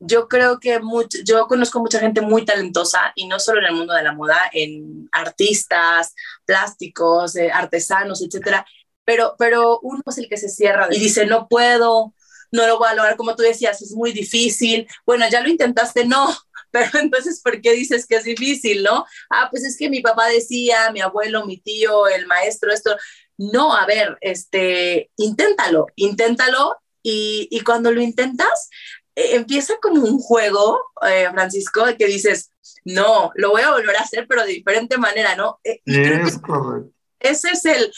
yo 0.00 0.28
creo 0.28 0.60
que 0.60 0.80
mucho, 0.80 1.18
yo 1.24 1.46
conozco 1.46 1.80
mucha 1.80 1.98
gente 1.98 2.20
muy 2.20 2.44
talentosa 2.44 3.12
y 3.14 3.26
no 3.26 3.40
solo 3.40 3.60
en 3.60 3.66
el 3.66 3.74
mundo 3.74 3.94
de 3.94 4.02
la 4.02 4.12
moda, 4.12 4.38
en 4.52 5.08
artistas, 5.12 6.14
plásticos, 6.44 7.36
eh, 7.36 7.50
artesanos, 7.50 8.20
etcétera, 8.22 8.66
pero, 9.04 9.34
pero 9.38 9.78
uno 9.80 10.02
es 10.06 10.18
el 10.18 10.28
que 10.28 10.36
se 10.36 10.48
cierra 10.48 10.88
y 10.90 10.98
dice, 10.98 11.24
no 11.24 11.48
puedo, 11.48 12.12
no 12.50 12.66
lo 12.66 12.78
voy 12.78 12.88
a 12.88 12.94
lograr, 12.94 13.16
como 13.16 13.34
tú 13.34 13.42
decías, 13.42 13.80
es 13.80 13.92
muy 13.92 14.12
difícil, 14.12 14.86
bueno, 15.06 15.26
ya 15.30 15.40
lo 15.40 15.48
intentaste, 15.48 16.04
no, 16.04 16.34
pero 16.74 16.90
entonces, 17.00 17.40
¿por 17.40 17.60
qué 17.60 17.72
dices 17.72 18.04
que 18.04 18.16
es 18.16 18.24
difícil, 18.24 18.82
no? 18.82 19.06
Ah, 19.30 19.46
pues 19.48 19.64
es 19.64 19.78
que 19.78 19.88
mi 19.88 20.00
papá 20.00 20.26
decía, 20.26 20.90
mi 20.90 21.00
abuelo, 21.00 21.46
mi 21.46 21.58
tío, 21.58 22.08
el 22.08 22.26
maestro, 22.26 22.72
esto. 22.72 22.96
No, 23.38 23.74
a 23.74 23.86
ver, 23.86 24.18
este, 24.20 25.10
inténtalo, 25.16 25.86
inténtalo 25.94 26.76
y, 27.02 27.46
y 27.50 27.60
cuando 27.60 27.92
lo 27.92 28.00
intentas, 28.00 28.70
eh, 29.14 29.36
empieza 29.36 29.74
como 29.80 30.02
un 30.02 30.18
juego, 30.18 30.80
eh, 31.08 31.28
Francisco, 31.32 31.84
que 31.96 32.06
dices, 32.06 32.50
no, 32.84 33.30
lo 33.36 33.50
voy 33.50 33.62
a 33.62 33.70
volver 33.70 33.96
a 33.96 34.02
hacer, 34.02 34.26
pero 34.28 34.42
de 34.42 34.52
diferente 34.52 34.98
manera, 34.98 35.36
¿no? 35.36 35.60
Eh. 35.62 35.80
Ese 37.20 37.50
es 37.50 37.64
el, 37.64 37.92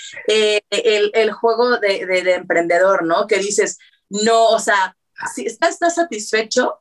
el, 0.71 1.11
el, 1.15 1.33
juego 1.33 1.79
de, 1.79 2.07
de, 2.07 2.23
de, 2.23 2.35
emprendedor, 2.35 3.05
¿no? 3.05 3.27
Que 3.27 3.39
dices, 3.39 3.79
no, 4.09 4.49
o 4.49 4.59
sea, 4.59 4.97
si 5.35 5.47
estás, 5.47 5.73
estás 5.73 5.97
satisfecho, 5.97 6.81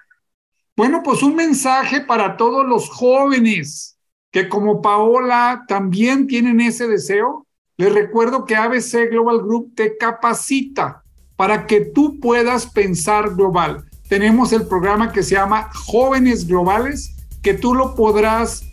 Bueno, 0.76 1.02
pues 1.02 1.24
un 1.24 1.34
mensaje 1.34 2.00
para 2.00 2.36
todos 2.36 2.64
los 2.64 2.88
jóvenes 2.90 3.93
que 4.34 4.48
como 4.48 4.82
Paola 4.82 5.64
también 5.68 6.26
tienen 6.26 6.60
ese 6.60 6.88
deseo, 6.88 7.46
les 7.76 7.94
recuerdo 7.94 8.44
que 8.44 8.56
ABC 8.56 9.08
Global 9.08 9.38
Group 9.38 9.76
te 9.76 9.96
capacita 9.96 11.04
para 11.36 11.68
que 11.68 11.82
tú 11.82 12.18
puedas 12.18 12.66
pensar 12.66 13.36
global. 13.36 13.84
Tenemos 14.08 14.52
el 14.52 14.66
programa 14.66 15.12
que 15.12 15.22
se 15.22 15.36
llama 15.36 15.70
Jóvenes 15.72 16.48
Globales, 16.48 17.14
que 17.42 17.54
tú 17.54 17.76
lo 17.76 17.94
podrás 17.94 18.64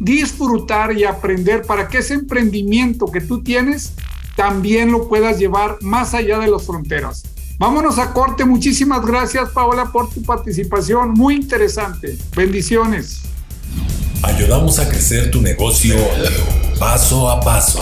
disfrutar 0.00 0.98
y 0.98 1.04
aprender 1.04 1.62
para 1.62 1.86
que 1.86 1.98
ese 1.98 2.14
emprendimiento 2.14 3.06
que 3.06 3.20
tú 3.20 3.40
tienes 3.40 3.94
también 4.34 4.90
lo 4.90 5.08
puedas 5.08 5.38
llevar 5.38 5.78
más 5.80 6.12
allá 6.14 6.40
de 6.40 6.48
las 6.48 6.66
fronteras. 6.66 7.22
Vámonos 7.60 8.00
a 8.00 8.12
corte. 8.12 8.44
Muchísimas 8.44 9.06
gracias, 9.06 9.50
Paola, 9.50 9.92
por 9.92 10.10
tu 10.10 10.24
participación. 10.24 11.12
Muy 11.12 11.36
interesante. 11.36 12.18
Bendiciones. 12.34 13.33
Ayudamos 14.24 14.78
a 14.78 14.88
crecer 14.88 15.30
tu 15.30 15.42
negocio 15.42 15.96
paso 16.78 17.28
a 17.28 17.40
paso. 17.40 17.80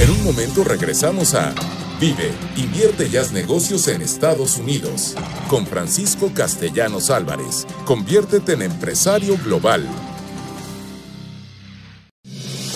En 0.00 0.10
un 0.10 0.24
momento 0.24 0.64
regresamos 0.64 1.34
a 1.34 1.54
Vive, 2.00 2.32
invierte 2.56 3.06
y 3.06 3.32
negocios 3.32 3.86
en 3.88 4.00
Estados 4.00 4.56
Unidos. 4.56 5.14
Con 5.48 5.66
Francisco 5.66 6.32
Castellanos 6.34 7.10
Álvarez. 7.10 7.66
Conviértete 7.84 8.54
en 8.54 8.62
empresario 8.62 9.36
global. 9.44 9.86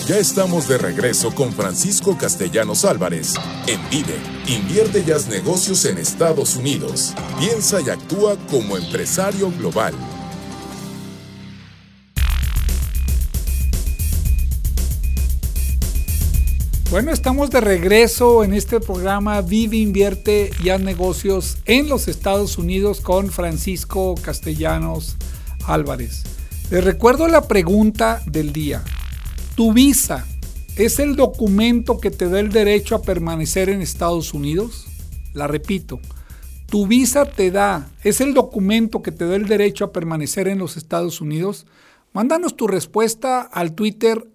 Ya 0.07 0.17
estamos 0.17 0.67
de 0.67 0.77
regreso 0.77 1.33
con 1.33 1.51
Francisco 1.51 2.15
Castellanos 2.15 2.85
Álvarez 2.85 3.33
en 3.65 3.79
Vive, 3.89 4.15
invierte 4.47 5.03
y 5.05 5.29
negocios 5.29 5.83
en 5.85 5.97
Estados 5.97 6.55
Unidos. 6.55 7.13
Piensa 7.39 7.81
y 7.81 7.89
actúa 7.89 8.37
como 8.49 8.77
empresario 8.77 9.51
global. 9.51 9.93
Bueno, 16.91 17.11
estamos 17.11 17.51
de 17.51 17.61
regreso 17.61 18.43
en 18.43 18.55
este 18.55 18.79
programa 18.79 19.41
Vive, 19.41 19.77
Invierte 19.77 20.49
y 20.63 20.69
Haz 20.69 20.81
Negocios 20.81 21.59
en 21.65 21.87
los 21.87 22.07
Estados 22.07 22.57
Unidos 22.57 22.99
con 22.99 23.29
Francisco 23.29 24.15
Castellanos 24.19 25.15
Álvarez. 25.67 26.23
Les 26.71 26.83
recuerdo 26.83 27.27
la 27.27 27.47
pregunta 27.47 28.23
del 28.25 28.51
día. 28.53 28.83
¿Tu 29.55 29.71
visa 29.71 30.25
es 30.77 30.97
el 30.97 31.15
documento 31.15 31.99
que 31.99 32.09
te 32.09 32.27
da 32.27 32.39
el 32.39 32.49
derecho 32.49 32.95
a 32.95 33.03
permanecer 33.03 33.69
en 33.69 33.83
Estados 33.83 34.33
Unidos? 34.33 34.87
La 35.33 35.45
repito. 35.45 35.99
¿Tu 36.65 36.87
visa 36.87 37.25
te 37.25 37.51
da, 37.51 37.91
es 38.03 38.19
el 38.19 38.33
documento 38.33 39.03
que 39.03 39.11
te 39.11 39.27
da 39.27 39.35
el 39.35 39.47
derecho 39.47 39.85
a 39.85 39.91
permanecer 39.91 40.47
en 40.47 40.57
los 40.57 40.75
Estados 40.75 41.21
Unidos? 41.21 41.67
Mándanos 42.13 42.55
tu 42.55 42.65
respuesta 42.65 43.41
al 43.41 43.73
Twitter 43.73 44.27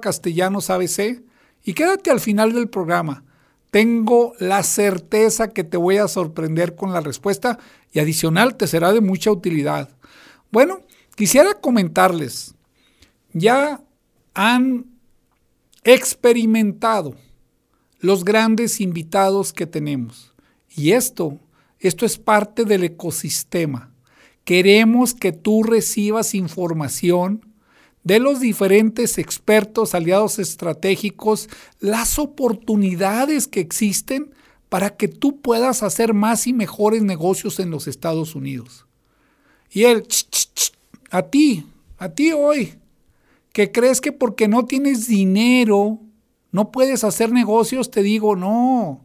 castellanosabc 0.00 1.25
y 1.66 1.74
quédate 1.74 2.10
al 2.10 2.20
final 2.20 2.54
del 2.54 2.68
programa. 2.68 3.24
Tengo 3.72 4.32
la 4.38 4.62
certeza 4.62 5.48
que 5.48 5.64
te 5.64 5.76
voy 5.76 5.98
a 5.98 6.08
sorprender 6.08 6.76
con 6.76 6.92
la 6.92 7.00
respuesta 7.00 7.58
y 7.92 7.98
adicional 7.98 8.56
te 8.56 8.68
será 8.68 8.92
de 8.92 9.00
mucha 9.00 9.32
utilidad. 9.32 9.90
Bueno, 10.52 10.80
quisiera 11.16 11.54
comentarles, 11.54 12.54
ya 13.32 13.82
han 14.32 14.86
experimentado 15.82 17.16
los 17.98 18.24
grandes 18.24 18.80
invitados 18.80 19.52
que 19.52 19.66
tenemos. 19.66 20.32
Y 20.70 20.92
esto, 20.92 21.40
esto 21.80 22.06
es 22.06 22.16
parte 22.16 22.64
del 22.64 22.84
ecosistema. 22.84 23.92
Queremos 24.44 25.14
que 25.14 25.32
tú 25.32 25.64
recibas 25.64 26.34
información 26.34 27.45
de 28.06 28.20
los 28.20 28.38
diferentes 28.40 29.18
expertos, 29.18 29.94
aliados 29.94 30.38
estratégicos, 30.38 31.48
las 31.80 32.18
oportunidades 32.18 33.48
que 33.48 33.60
existen 33.60 34.32
para 34.68 34.96
que 34.96 35.08
tú 35.08 35.40
puedas 35.40 35.82
hacer 35.82 36.14
más 36.14 36.46
y 36.46 36.52
mejores 36.52 37.02
negocios 37.02 37.58
en 37.58 37.70
los 37.70 37.86
Estados 37.86 38.34
Unidos. 38.34 38.86
Y 39.70 39.84
él, 39.84 40.06
a 41.10 41.22
ti, 41.22 41.66
a 41.98 42.08
ti 42.08 42.32
hoy, 42.32 42.78
que 43.52 43.72
crees 43.72 44.00
que 44.00 44.12
porque 44.12 44.48
no 44.48 44.64
tienes 44.64 45.08
dinero 45.08 46.00
no 46.56 46.72
puedes 46.72 47.04
hacer 47.04 47.32
negocios, 47.32 47.90
te 47.90 48.02
digo, 48.02 48.34
no. 48.34 49.04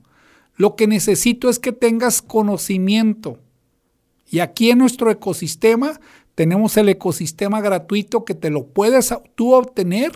Lo 0.56 0.78
que 0.78 0.88
necesito 0.88 1.49
es 1.49 1.60
que 1.60 1.74
tengas 1.74 2.22
conocimiento. 2.22 3.39
Y 4.30 4.39
aquí 4.39 4.72
en 4.72 4.78
nuestro 4.78 5.12
ecosistema 5.12 5.99
tenemos 6.41 6.75
el 6.77 6.89
ecosistema 6.89 7.61
gratuito 7.61 8.25
que 8.25 8.33
te 8.33 8.49
lo 8.49 8.65
puedes 8.65 9.13
tú 9.35 9.53
obtener 9.53 10.11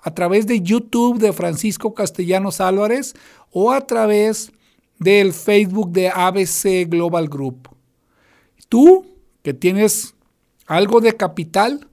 a 0.00 0.14
través 0.14 0.46
de 0.46 0.62
YouTube 0.62 1.18
de 1.18 1.34
Francisco 1.34 1.92
Castellanos 1.92 2.62
Álvarez 2.62 3.12
o 3.50 3.70
a 3.70 3.82
través 3.82 4.52
del 4.98 5.34
Facebook 5.34 5.92
de 5.92 6.08
ABC 6.08 6.88
Global 6.88 7.28
Group. 7.28 7.68
Tú, 8.70 9.04
que 9.42 9.52
tienes 9.52 10.14
algo 10.66 11.02
de 11.02 11.14
capital, 11.14 11.86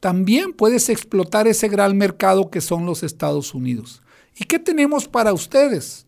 también 0.00 0.54
puedes 0.54 0.88
explotar 0.88 1.46
ese 1.46 1.68
gran 1.68 1.94
mercado 1.98 2.50
que 2.50 2.62
son 2.62 2.86
los 2.86 3.02
Estados 3.02 3.52
Unidos. 3.52 4.00
¿Y 4.34 4.46
qué 4.46 4.58
tenemos 4.58 5.08
para 5.08 5.34
ustedes? 5.34 6.06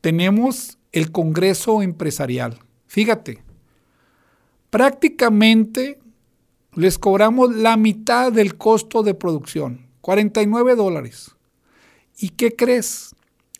Tenemos 0.00 0.76
el 0.90 1.12
Congreso 1.12 1.82
Empresarial. 1.82 2.58
Fíjate, 2.88 3.44
prácticamente 4.70 6.00
les 6.76 6.98
cobramos 6.98 7.54
la 7.54 7.76
mitad 7.76 8.32
del 8.32 8.56
costo 8.56 9.02
de 9.02 9.14
producción, 9.14 9.86
49 10.00 10.74
dólares. 10.74 11.30
¿Y 12.18 12.30
qué 12.30 12.54
crees? 12.54 13.14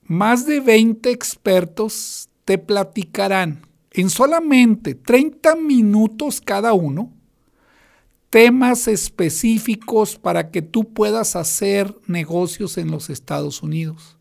Más 0.05 0.47
de 0.47 0.61
20 0.61 1.11
expertos 1.11 2.29
te 2.45 2.59
platicarán 2.59 3.67
en 3.91 4.11
solamente 4.11 4.95
30 4.95 5.57
minutos 5.57 6.41
cada 6.41 6.73
uno 6.73 7.11
temas 8.35 8.89
específicos 8.89 10.19
para 10.19 10.51
que 10.51 10.61
tú 10.61 10.93
puedas 10.93 11.37
hacer 11.37 11.95
negocios 12.09 12.77
en 12.79 12.91
los 12.91 13.09
Estados 13.09 13.63
Unidos. 13.63 14.19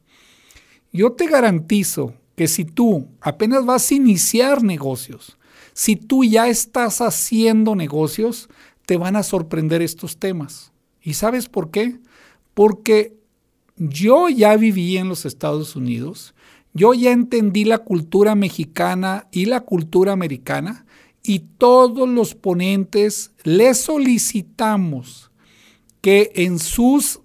Yo 0.92 1.14
te 1.14 1.26
garantizo 1.26 2.14
que 2.36 2.48
si 2.48 2.64
tú 2.64 3.08
apenas 3.22 3.66
vas 3.66 3.90
a 3.90 3.96
iniciar 3.96 4.62
negocios, 4.62 5.40
si 5.74 5.96
tú 5.96 6.24
ya 6.24 6.48
estás 6.48 7.02
haciendo 7.02 7.76
negocios, 7.76 8.50
te 8.94 8.98
van 8.98 9.16
a 9.16 9.24
sorprender 9.24 9.82
estos 9.82 10.18
temas. 10.18 10.72
¿Y 11.02 11.16
sabes 11.16 11.50
por 11.50 11.72
qué? 11.72 11.98
Porque 12.54 13.18
yo 13.76 14.30
ya 14.30 14.56
viví 14.56 14.98
en 14.98 15.10
los 15.10 15.26
Estados 15.26 15.76
Unidos, 15.76 16.36
yo 16.76 16.94
ya 16.94 17.12
entendí 17.12 17.66
la 17.66 17.80
cultura 17.80 18.36
mexicana 18.36 19.28
y 19.32 19.46
la 19.46 19.62
cultura 19.62 20.12
americana 20.12 20.86
y 21.24 21.40
todos 21.58 22.08
los 22.08 22.36
ponentes 22.36 23.32
les 23.42 23.80
solicitamos 23.82 25.32
que 26.02 26.32
en 26.36 26.60
sus 26.60 27.20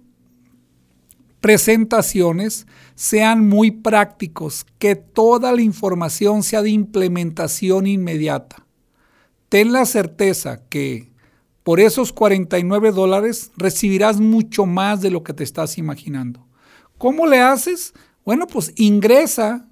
presentaciones 1.41 2.65
sean 2.95 3.47
muy 3.47 3.69
prácticos, 3.69 4.65
que 4.79 4.95
toda 4.95 5.51
la 5.51 5.61
información 5.61 6.41
sea 6.41 6.63
de 6.63 6.71
implementación 6.71 7.85
inmediata. 7.85 8.65
Ten 9.49 9.71
la 9.71 9.85
certeza 9.85 10.63
que 10.67 11.09
por 11.69 11.79
esos 11.79 12.11
49 12.11 12.91
dólares 12.91 13.51
recibirás 13.55 14.19
mucho 14.19 14.65
más 14.65 15.01
de 15.01 15.11
lo 15.11 15.21
que 15.21 15.33
te 15.33 15.43
estás 15.43 15.77
imaginando. 15.77 16.47
¿Cómo 16.97 17.27
le 17.27 17.41
haces? 17.41 17.93
Bueno, 18.25 18.47
pues 18.47 18.73
ingresa 18.75 19.67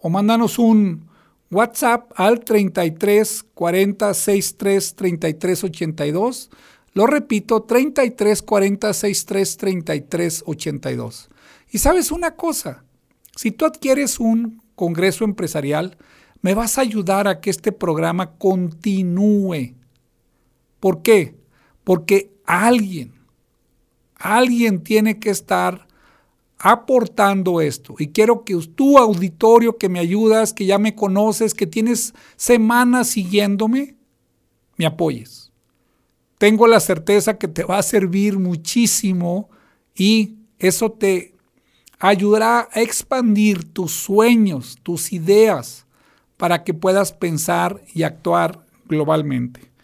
o 0.00 0.10
mándanos 0.10 0.58
un 0.58 1.08
WhatsApp 1.52 2.10
al 2.16 2.40
33 2.40 3.44
40 3.54 4.12
63 4.12 4.94
33 4.96 5.62
82. 5.62 6.50
Lo 6.94 7.06
repito, 7.06 7.62
33 7.62 8.42
40 8.42 8.92
63 8.92 9.56
33 9.56 10.42
82. 10.46 11.28
Y 11.70 11.78
sabes 11.78 12.10
una 12.10 12.34
cosa, 12.34 12.82
si 13.36 13.52
tú 13.52 13.66
adquieres 13.66 14.18
un 14.18 14.60
congreso 14.74 15.22
empresarial, 15.22 15.96
me 16.42 16.54
vas 16.54 16.76
a 16.76 16.80
ayudar 16.80 17.28
a 17.28 17.40
que 17.40 17.50
este 17.50 17.70
programa 17.70 18.32
continúe. 18.32 19.76
¿Por 20.80 21.02
qué? 21.02 21.35
Porque 21.86 22.32
alguien, 22.46 23.12
alguien 24.16 24.82
tiene 24.82 25.20
que 25.20 25.30
estar 25.30 25.86
aportando 26.58 27.60
esto. 27.60 27.94
Y 28.00 28.08
quiero 28.08 28.42
que 28.42 28.56
tu 28.74 28.98
auditorio 28.98 29.78
que 29.78 29.88
me 29.88 30.00
ayudas, 30.00 30.52
que 30.52 30.66
ya 30.66 30.78
me 30.78 30.96
conoces, 30.96 31.54
que 31.54 31.68
tienes 31.68 32.12
semanas 32.34 33.10
siguiéndome, 33.10 33.94
me 34.76 34.84
apoyes. 34.84 35.52
Tengo 36.38 36.66
la 36.66 36.80
certeza 36.80 37.38
que 37.38 37.46
te 37.46 37.62
va 37.62 37.78
a 37.78 37.84
servir 37.84 38.36
muchísimo 38.36 39.48
y 39.94 40.38
eso 40.58 40.90
te 40.90 41.36
ayudará 42.00 42.68
a 42.72 42.80
expandir 42.80 43.72
tus 43.72 43.92
sueños, 43.92 44.76
tus 44.82 45.12
ideas, 45.12 45.86
para 46.36 46.64
que 46.64 46.74
puedas 46.74 47.12
pensar 47.12 47.80
y 47.94 48.02
actuar 48.02 48.66
globalmente. 48.86 49.75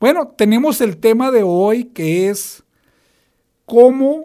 Bueno, 0.00 0.28
tenemos 0.28 0.80
el 0.80 0.96
tema 0.96 1.30
de 1.30 1.42
hoy 1.42 1.84
que 1.84 2.30
es 2.30 2.64
cómo 3.66 4.24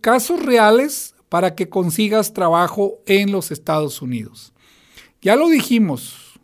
casos 0.00 0.44
reales 0.44 1.14
para 1.28 1.54
que 1.54 1.68
consigas 1.68 2.32
trabajo 2.32 2.98
en 3.06 3.30
los 3.30 3.52
Estados 3.52 4.02
Unidos. 4.02 4.52
Ya 5.20 5.36
lo 5.36 5.48
dijimos, 5.48 6.40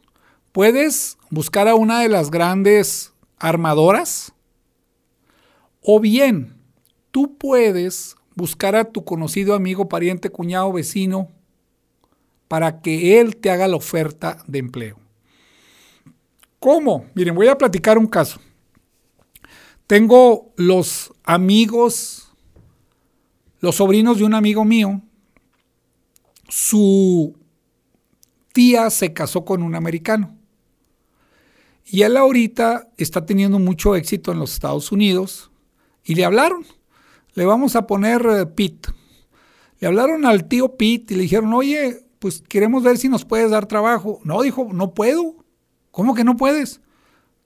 puedes 0.53 1.19
buscar 1.29 1.67
a 1.67 1.75
una 1.75 2.01
de 2.01 2.09
las 2.09 2.31
grandes 2.31 3.13
armadoras 3.37 4.33
o 5.83 5.99
bien 5.99 6.57
tú 7.11 7.37
puedes 7.37 8.15
buscar 8.37 8.77
a 8.77 8.85
tu 8.85 9.05
conocido 9.05 9.55
amigo, 9.55 9.89
pariente, 9.89 10.31
cuñado, 10.31 10.73
vecino, 10.73 11.29
para 12.47 12.81
que 12.81 13.19
él 13.19 13.37
te 13.37 13.51
haga 13.51 13.67
la 13.67 13.77
oferta 13.77 14.39
de 14.47 14.61
empleo. 14.61 15.08
¿Cómo? 16.59 17.07
Miren, 17.15 17.35
voy 17.35 17.49
a 17.49 17.59
platicar 17.59 17.99
un 17.99 18.07
caso. 18.07 18.41
Tengo 19.87 20.53
los 20.57 21.13
amigos, 21.25 22.33
los 23.61 23.77
sobrinos 23.77 24.19
de 24.19 24.25
un 24.25 24.35
amigo 24.35 24.65
mío, 24.65 25.01
su 26.49 27.37
tía 28.53 28.91
se 28.91 29.13
casó 29.13 29.45
con 29.45 29.63
un 29.63 29.75
americano. 29.75 30.37
Y 31.85 32.03
él 32.03 32.17
ahorita 32.17 32.89
está 32.99 33.25
teniendo 33.25 33.59
mucho 33.59 33.97
éxito 33.97 34.33
en 34.33 34.39
los 34.39 34.53
Estados 34.53 34.93
Unidos 34.93 35.51
y 36.05 36.15
le 36.15 36.25
hablaron 36.25 36.67
le 37.39 37.47
vamos 37.47 37.77
a 37.77 37.87
poner 37.87 38.27
eh, 38.27 38.47
Pete. 38.47 38.91
Le 39.79 39.87
hablaron 39.87 40.27
al 40.27 40.49
tío 40.49 40.77
Pete 40.77 41.15
y 41.15 41.17
le 41.17 41.23
dijeron, 41.23 41.55
oye, 41.55 42.05
pues 42.19 42.43
queremos 42.49 42.83
ver 42.83 42.99
si 42.99 43.09
nos 43.09 43.25
puedes 43.25 43.53
dar 43.53 43.67
trabajo. 43.67 44.19
No, 44.25 44.43
dijo, 44.43 44.69
no 44.73 44.93
puedo. 44.93 45.37
¿Cómo 45.99 46.15
que 46.15 46.23
no 46.23 46.37
puedes? 46.37 46.81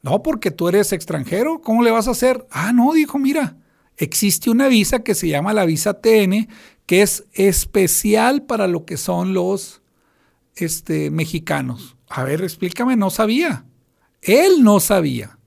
No, 0.02 0.22
porque 0.22 0.50
tú 0.50 0.68
eres 0.68 0.92
extranjero. 0.92 1.62
¿Cómo 1.62 1.82
le 1.82 1.90
vas 1.90 2.06
a 2.06 2.10
hacer? 2.10 2.46
Ah, 2.50 2.74
no, 2.74 2.92
dijo, 2.92 3.18
mira, 3.18 3.56
existe 3.96 4.50
una 4.50 4.68
visa 4.68 5.02
que 5.02 5.14
se 5.14 5.26
llama 5.26 5.54
la 5.54 5.64
visa 5.64 6.02
TN, 6.02 6.48
que 6.84 7.00
es 7.00 7.24
especial 7.32 8.42
para 8.42 8.66
lo 8.66 8.84
que 8.84 8.98
son 8.98 9.32
los 9.32 9.80
este, 10.54 11.10
mexicanos. 11.10 11.96
A 12.10 12.24
ver, 12.24 12.42
explícame, 12.42 12.94
no 12.94 13.08
sabía. 13.08 13.64
Él 14.20 14.62
no 14.62 14.80
sabía. 14.80 15.38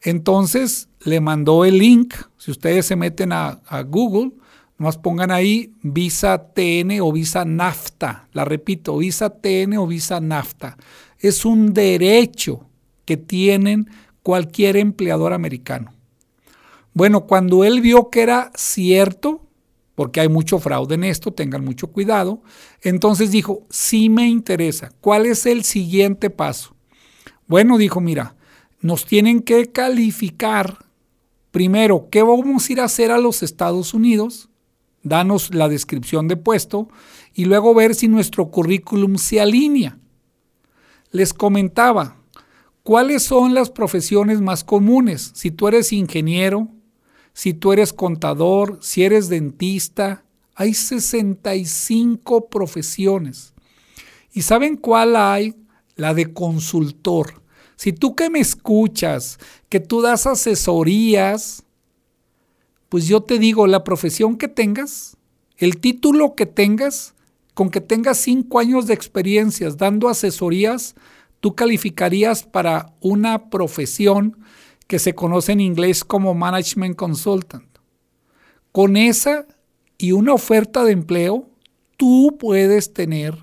Entonces 0.00 0.88
le 1.00 1.20
mandó 1.20 1.66
el 1.66 1.76
link. 1.76 2.14
Si 2.38 2.50
ustedes 2.50 2.86
se 2.86 2.96
meten 2.96 3.30
a, 3.34 3.60
Google, 3.86 4.32
nomás 4.78 4.96
pongan 4.96 5.32
ahí 5.32 5.74
Visa 5.82 6.54
TN 6.54 6.98
o 7.02 7.12
Visa 7.12 7.44
NAFTA. 7.44 8.30
La 8.32 8.46
repito, 8.46 8.96
Visa 8.96 9.28
TN 9.28 9.76
o 9.76 9.86
Visa 9.86 10.18
NAFTA. 10.18 10.78
Es 11.18 11.44
un 11.44 11.74
derecho 11.74 12.66
que 13.04 13.16
tienen 13.16 13.88
cualquier 14.22 14.76
empleador 14.76 15.32
americano. 15.32 15.92
Bueno, 16.92 17.26
cuando 17.26 17.64
él 17.64 17.80
vio 17.80 18.10
que 18.10 18.22
era 18.22 18.50
cierto, 18.54 19.46
porque 19.94 20.20
hay 20.20 20.28
mucho 20.28 20.58
fraude 20.58 20.94
en 20.94 21.04
esto, 21.04 21.32
tengan 21.32 21.64
mucho 21.64 21.88
cuidado, 21.88 22.42
entonces 22.82 23.30
dijo, 23.30 23.66
sí 23.70 24.08
me 24.08 24.28
interesa, 24.28 24.92
¿cuál 25.00 25.26
es 25.26 25.46
el 25.46 25.64
siguiente 25.64 26.30
paso? 26.30 26.76
Bueno, 27.46 27.78
dijo, 27.78 28.00
mira, 28.00 28.36
nos 28.80 29.06
tienen 29.06 29.40
que 29.40 29.72
calificar 29.72 30.84
primero 31.50 32.08
qué 32.10 32.22
vamos 32.22 32.68
a 32.68 32.72
ir 32.72 32.80
a 32.80 32.84
hacer 32.84 33.10
a 33.10 33.18
los 33.18 33.42
Estados 33.42 33.94
Unidos, 33.94 34.48
danos 35.02 35.54
la 35.54 35.68
descripción 35.68 36.28
de 36.28 36.36
puesto 36.36 36.88
y 37.34 37.46
luego 37.46 37.74
ver 37.74 37.94
si 37.94 38.08
nuestro 38.08 38.50
currículum 38.50 39.16
se 39.16 39.40
alinea. 39.40 39.98
Les 41.10 41.32
comentaba, 41.32 42.16
¿cuáles 42.82 43.22
son 43.22 43.54
las 43.54 43.70
profesiones 43.70 44.40
más 44.40 44.64
comunes? 44.64 45.32
Si 45.34 45.50
tú 45.50 45.68
eres 45.68 45.92
ingeniero, 45.92 46.68
si 47.32 47.54
tú 47.54 47.72
eres 47.72 47.92
contador, 47.92 48.78
si 48.82 49.04
eres 49.04 49.28
dentista, 49.28 50.24
hay 50.54 50.74
65 50.74 52.48
profesiones. 52.48 53.54
¿Y 54.32 54.42
saben 54.42 54.76
cuál 54.76 55.16
hay? 55.16 55.54
La 55.94 56.14
de 56.14 56.32
consultor. 56.32 57.42
Si 57.76 57.92
tú 57.92 58.16
que 58.16 58.28
me 58.28 58.40
escuchas, 58.40 59.38
que 59.68 59.78
tú 59.78 60.02
das 60.02 60.26
asesorías, 60.26 61.62
pues 62.88 63.06
yo 63.06 63.22
te 63.22 63.38
digo, 63.38 63.66
la 63.66 63.84
profesión 63.84 64.36
que 64.36 64.48
tengas, 64.48 65.16
el 65.56 65.78
título 65.78 66.34
que 66.34 66.46
tengas, 66.46 67.14
con 67.58 67.70
que 67.70 67.80
tengas 67.80 68.18
cinco 68.18 68.60
años 68.60 68.86
de 68.86 68.94
experiencias 68.94 69.76
dando 69.76 70.08
asesorías, 70.08 70.94
tú 71.40 71.56
calificarías 71.56 72.44
para 72.44 72.94
una 73.00 73.50
profesión 73.50 74.38
que 74.86 75.00
se 75.00 75.16
conoce 75.16 75.50
en 75.50 75.60
inglés 75.60 76.04
como 76.04 76.34
Management 76.34 76.94
Consultant. 76.94 77.66
Con 78.70 78.96
esa 78.96 79.44
y 79.98 80.12
una 80.12 80.34
oferta 80.34 80.84
de 80.84 80.92
empleo, 80.92 81.50
tú 81.96 82.36
puedes 82.38 82.92
tener 82.92 83.36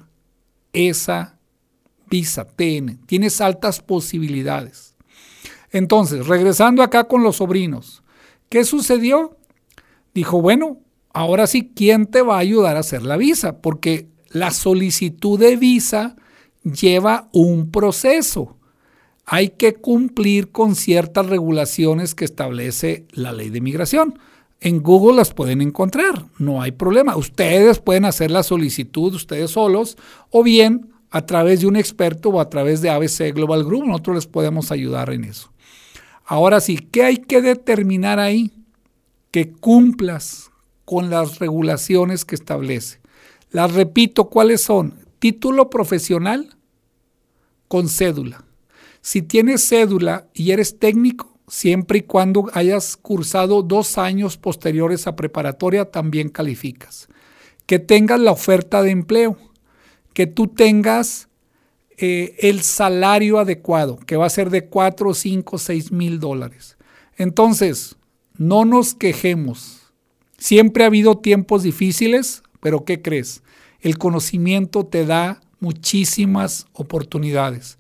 esa 0.72 1.38
Visa, 2.10 2.46
TN. 2.46 3.06
Tienes 3.08 3.42
altas 3.42 3.82
posibilidades. 3.82 4.96
Entonces, 5.72 6.26
regresando 6.26 6.84
acá 6.84 7.04
con 7.04 7.22
los 7.22 7.36
sobrinos, 7.36 8.02
¿qué 8.48 8.64
sucedió? 8.64 9.36
Dijo, 10.14 10.42
bueno, 10.42 10.85
ahora 11.16 11.48
sí, 11.48 11.72
¿quién 11.74 12.08
te 12.08 12.22
va 12.22 12.36
a 12.36 12.40
ayudar 12.40 12.76
a 12.76 12.82
hacer 12.82 13.02
la 13.02 13.16
visa? 13.16 13.62
Porque 13.62 14.10
la 14.30 14.52
solicitud 14.52 15.40
de 15.40 15.56
visa 15.56 16.18
lleva 16.62 17.30
un 17.32 17.72
proceso. 17.72 18.58
Hay 19.26 19.52
que 19.52 19.76
cumplir 19.76 20.52
con 20.52 20.76
ciertas 20.76 21.28
regulaciones 21.28 22.16
que 22.16 22.26
establece 22.26 23.06
la 23.12 23.32
ley 23.32 23.50
de 23.50 23.62
migración. 23.62 24.20
En 24.60 24.84
Google 24.84 25.16
las 25.16 25.34
pueden 25.34 25.62
encontrar, 25.62 26.26
no 26.38 26.62
hay 26.62 26.72
problema. 26.72 27.16
Ustedes 27.16 27.80
pueden 27.80 28.04
hacer 28.04 28.30
la 28.30 28.44
solicitud 28.44 29.14
ustedes 29.14 29.52
solos 29.52 29.98
o 30.32 30.44
bien 30.44 30.90
a 31.12 31.26
través 31.26 31.62
de 31.62 31.68
un 31.68 31.78
experto 31.78 32.30
o 32.30 32.42
a 32.42 32.50
través 32.50 32.82
de 32.82 32.90
ABC 32.90 33.34
Global 33.34 33.64
Group. 33.64 33.86
Nosotros 33.86 34.16
les 34.18 34.28
podemos 34.28 34.70
ayudar 34.70 35.12
en 35.12 35.24
eso. 35.24 35.50
Ahora 36.26 36.60
sí, 36.60 36.78
¿qué 36.78 37.04
hay 37.04 37.18
que 37.18 37.42
determinar 37.42 38.20
ahí? 38.20 38.52
Que 39.32 39.50
cumplas 39.50 40.52
con 40.86 41.10
las 41.10 41.40
regulaciones 41.40 42.24
que 42.24 42.36
establece. 42.36 43.00
Las 43.52 43.74
repito, 43.74 44.30
¿cuáles 44.30 44.62
son? 44.62 44.96
Título 45.20 45.70
profesional 45.70 46.56
con 47.68 47.90
cédula. 47.90 48.46
Si 49.02 49.22
tienes 49.22 49.68
cédula 49.68 50.28
y 50.34 50.52
eres 50.52 50.80
técnico, 50.80 51.38
siempre 51.48 52.00
y 52.00 52.02
cuando 52.04 52.50
hayas 52.54 52.98
cursado 52.98 53.62
dos 53.62 53.98
años 53.98 54.38
posteriores 54.38 55.08
a 55.08 55.16
preparatoria, 55.16 55.92
también 55.92 56.30
calificas. 56.30 57.08
Que 57.66 57.80
tengas 57.80 58.20
la 58.20 58.32
oferta 58.32 58.82
de 58.82 58.92
empleo 58.92 59.38
que 60.16 60.28
tú 60.28 60.48
tengas 60.48 61.28
eh, 61.98 62.36
el 62.40 62.62
salario 62.62 63.38
adecuado, 63.38 63.98
que 63.98 64.16
va 64.16 64.26
a 64.26 64.30
ser 64.30 64.50
de 64.50 64.66
4, 64.70 65.14
5, 65.14 65.58
6 65.58 65.92
mil 65.92 66.22
dólares. 66.22 66.78
Entonces, 67.18 67.98
no 68.38 68.64
nos 68.64 68.96
quejemos. 68.96 69.85
Siempre 70.46 70.84
ha 70.84 70.88
habido 70.88 71.18
tiempos 71.18 71.64
difíciles, 71.64 72.44
pero 72.60 72.86
¿qué 72.86 73.02
crees? 73.02 73.42
El 73.82 73.98
conocimiento 73.98 74.86
te 74.86 75.04
da 75.04 75.42
muchísimas 75.60 76.68
oportunidades. 76.74 77.80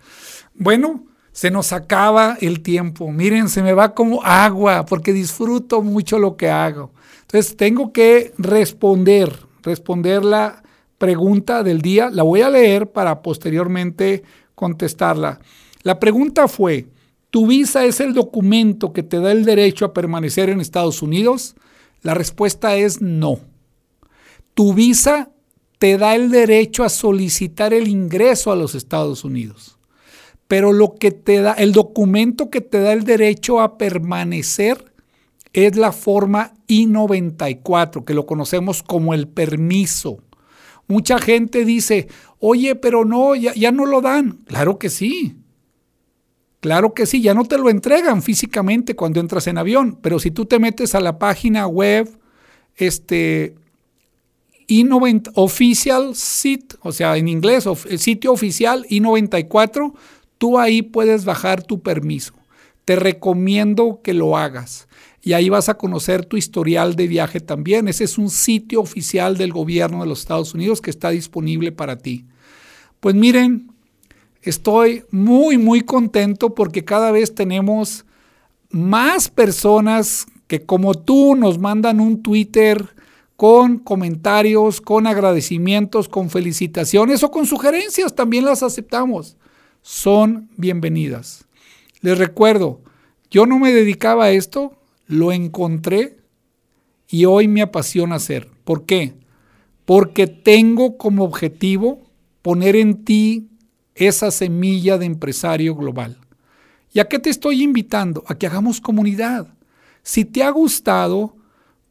Bueno, 0.55 1.05
se 1.31 1.51
nos 1.51 1.73
acaba 1.73 2.39
el 2.41 2.61
tiempo. 2.63 3.11
Miren, 3.11 3.49
se 3.49 3.61
me 3.61 3.73
va 3.73 3.93
como 3.93 4.23
agua 4.23 4.83
porque 4.87 5.13
disfruto 5.13 5.83
mucho 5.83 6.17
lo 6.17 6.37
que 6.37 6.49
hago. 6.49 6.89
Entonces, 7.21 7.55
tengo 7.55 7.93
que 7.93 8.33
responder, 8.39 9.31
responderla 9.61 10.63
pregunta 10.97 11.61
del 11.61 11.83
día. 11.83 12.09
La 12.09 12.23
voy 12.23 12.41
a 12.41 12.49
leer 12.49 12.91
para 12.91 13.21
posteriormente 13.21 14.23
contestarla. 14.55 15.39
La 15.83 15.99
pregunta 15.99 16.47
fue, 16.47 16.87
¿tu 17.29 17.45
visa 17.45 17.85
es 17.85 17.99
el 17.99 18.15
documento 18.15 18.91
que 18.91 19.03
te 19.03 19.19
da 19.19 19.31
el 19.31 19.45
derecho 19.45 19.85
a 19.85 19.93
permanecer 19.93 20.49
en 20.49 20.61
Estados 20.61 21.03
Unidos? 21.03 21.55
La 22.05 22.13
respuesta 22.13 22.75
es 22.75 23.01
no. 23.01 23.39
Tu 24.53 24.75
visa 24.75 25.31
te 25.79 25.97
da 25.97 26.13
el 26.13 26.29
derecho 26.29 26.83
a 26.83 26.89
solicitar 26.89 27.73
el 27.73 27.87
ingreso 27.87 28.51
a 28.51 28.55
los 28.55 28.75
Estados 28.75 29.23
Unidos. 29.23 29.79
Pero 30.47 30.71
lo 30.71 30.93
que 30.93 31.09
te 31.09 31.41
da, 31.41 31.53
el 31.53 31.71
documento 31.71 32.51
que 32.51 32.61
te 32.61 32.79
da 32.79 32.93
el 32.93 33.05
derecho 33.05 33.59
a 33.59 33.79
permanecer 33.79 34.93
es 35.51 35.77
la 35.77 35.91
forma 35.91 36.53
I-94, 36.67 38.05
que 38.05 38.13
lo 38.13 38.27
conocemos 38.27 38.83
como 38.83 39.15
el 39.15 39.27
permiso. 39.27 40.19
Mucha 40.87 41.17
gente 41.17 41.65
dice, 41.65 42.07
oye, 42.37 42.75
pero 42.75 43.03
no, 43.03 43.33
ya, 43.33 43.51
ya, 43.55 43.71
no 43.71 43.87
lo 43.87 44.01
dan. 44.01 44.43
Claro 44.45 44.77
que 44.77 44.91
sí. 44.91 45.37
Claro 46.65 46.95
que 46.95 47.05
sí, 47.05 47.21
ya 47.21 47.35
no 47.35 47.45
te 47.45 47.59
lo 47.59 47.69
entregan 47.69 48.23
físicamente 48.23 48.95
cuando 48.95 49.19
entras 49.19 49.45
en 49.45 49.59
avión, 49.59 49.99
pero 50.01 50.17
si 50.17 50.31
tú 50.31 50.47
te 50.47 50.57
metes 50.57 50.95
a 50.95 50.99
la 50.99 51.19
página 51.19 51.67
web, 51.67 52.09
este, 52.75 53.53
I-90 54.65 55.29
Official 55.35 56.15
Sit, 56.15 56.73
o 56.81 56.91
sea, 56.91 57.17
en 57.17 57.27
inglés, 57.27 57.67
el 57.87 57.99
sitio 57.99 58.31
oficial 58.31 58.83
I-94, 58.89 59.93
tú 60.39 60.57
ahí 60.57 60.81
puedes 60.81 61.23
bajar 61.23 61.61
tu 61.61 61.83
permiso. 61.83 62.33
Te 62.83 62.95
recomiendo 62.95 64.01
que 64.03 64.15
lo 64.15 64.35
hagas. 64.35 64.87
Y 65.21 65.33
ahí 65.33 65.49
vas 65.49 65.69
a 65.69 65.77
conocer 65.77 66.25
tu 66.25 66.35
historial 66.35 66.95
de 66.95 67.07
viaje 67.07 67.41
también. 67.41 67.87
Ese 67.87 68.05
es 68.05 68.17
un 68.17 68.31
sitio 68.31 68.81
oficial 68.81 69.37
del 69.37 69.53
gobierno 69.53 70.01
de 70.01 70.07
los 70.07 70.21
Estados 70.21 70.55
Unidos 70.55 70.81
que 70.81 70.89
está 70.89 71.11
disponible 71.11 71.71
para 71.71 71.99
ti. 71.99 72.25
Pues 73.01 73.13
miren, 73.13 73.74
estoy 74.49 75.03
muy, 75.11 75.57
muy 75.57 75.81
contento 75.81 76.53
porque 76.53 76.85
cada 76.85 77.11
vez 77.11 77.33
tenemos 77.35 78.05
más 78.69 79.29
personas 79.29 80.27
que 80.47 80.65
como 80.65 80.93
tú 80.93 81.35
nos 81.35 81.57
mandan 81.57 81.99
un 81.99 82.21
Twitter 82.21 82.95
con 83.35 83.79
comentarios, 83.79 84.79
con 84.79 85.07
agradecimientos, 85.07 86.07
con 86.07 86.29
felicitaciones 86.29 87.23
o 87.23 87.31
con 87.31 87.45
sugerencias, 87.45 88.15
también 88.15 88.45
las 88.45 88.63
aceptamos. 88.63 89.37
Son 89.81 90.49
bienvenidas. 90.55 91.45
Les 92.01 92.17
recuerdo, 92.17 92.81
yo 93.29 93.45
no 93.45 93.59
me 93.59 93.73
dedicaba 93.73 94.25
a 94.25 94.31
esto, 94.31 94.73
lo 95.07 95.31
encontré 95.31 96.17
y 97.07 97.25
hoy 97.25 97.47
me 97.47 97.61
apasiona 97.61 98.15
hacer. 98.15 98.49
¿Por 98.63 98.85
qué? 98.85 99.13
Porque 99.85 100.27
tengo 100.27 100.97
como 100.97 101.23
objetivo 101.23 102.03
poner 102.41 102.75
en 102.75 103.03
ti 103.03 103.49
esa 103.95 104.29
semilla 104.29 104.97
de 104.97 105.05
empresario 105.05 105.75
global. 105.75 106.17
¿Y 106.93 106.99
a 106.99 107.07
qué 107.07 107.19
te 107.19 107.29
estoy 107.29 107.63
invitando? 107.63 108.23
A 108.27 108.35
que 108.35 108.47
hagamos 108.47 108.79
comunidad. 108.79 109.47
Si 110.03 110.23
te 110.23 110.43
ha 110.43 110.49
gustado, 110.51 111.35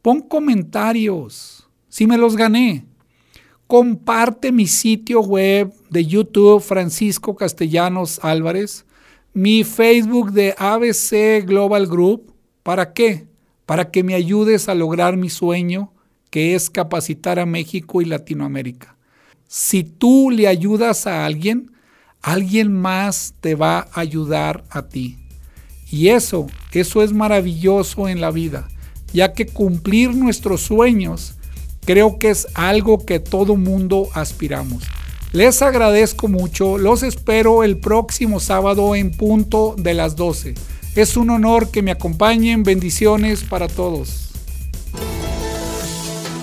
Pon 0.05 0.21
comentarios. 0.21 1.67
Si 1.89 2.05
me 2.05 2.19
los 2.19 2.35
gané. 2.35 2.85
Comparte 3.65 4.51
mi 4.51 4.67
sitio 4.67 5.21
web 5.21 5.73
de 5.89 6.05
YouTube 6.05 6.61
Francisco 6.61 7.35
Castellanos 7.35 8.19
Álvarez, 8.21 8.85
mi 9.33 9.63
Facebook 9.63 10.31
de 10.31 10.53
ABC 10.59 11.43
Global 11.43 11.87
Group. 11.87 12.35
¿Para 12.61 12.93
qué? 12.93 13.25
Para 13.65 13.89
que 13.89 14.03
me 14.03 14.13
ayudes 14.13 14.69
a 14.69 14.75
lograr 14.75 15.17
mi 15.17 15.31
sueño, 15.31 15.91
que 16.29 16.53
es 16.53 16.69
capacitar 16.69 17.39
a 17.39 17.47
México 17.47 17.99
y 17.99 18.05
Latinoamérica. 18.05 18.95
Si 19.47 19.83
tú 19.83 20.29
le 20.29 20.47
ayudas 20.47 21.07
a 21.07 21.25
alguien, 21.25 21.71
alguien 22.25 22.73
más 22.73 23.33
te 23.39 23.55
va 23.55 23.87
a 23.93 24.01
ayudar 24.01 24.63
a 24.69 24.83
ti. 24.83 25.17
Y 25.89 26.09
eso, 26.09 26.47
eso 26.71 27.01
es 27.01 27.13
maravilloso 27.13 28.07
en 28.07 28.19
la 28.19 28.31
vida 28.31 28.67
ya 29.15 29.31
que 29.31 29.47
cumplir 29.47 30.13
nuestros 30.13 30.61
sueños 30.61 31.35
creo 31.85 32.19
que 32.19 32.29
es 32.29 32.47
algo 32.53 33.05
que 33.05 33.19
todo 33.19 33.55
mundo 33.55 34.09
aspiramos. 34.13 34.83
Les 35.31 35.61
agradezco 35.61 36.27
mucho, 36.27 36.77
los 36.77 37.01
espero 37.01 37.63
el 37.63 37.77
próximo 37.77 38.39
sábado 38.39 38.95
en 38.95 39.11
punto 39.11 39.75
de 39.77 39.93
las 39.93 40.15
12. 40.15 40.55
Es 40.95 41.17
un 41.17 41.29
honor 41.29 41.71
que 41.71 41.81
me 41.81 41.91
acompañen, 41.91 42.63
bendiciones 42.63 43.43
para 43.43 43.67
todos. 43.67 44.31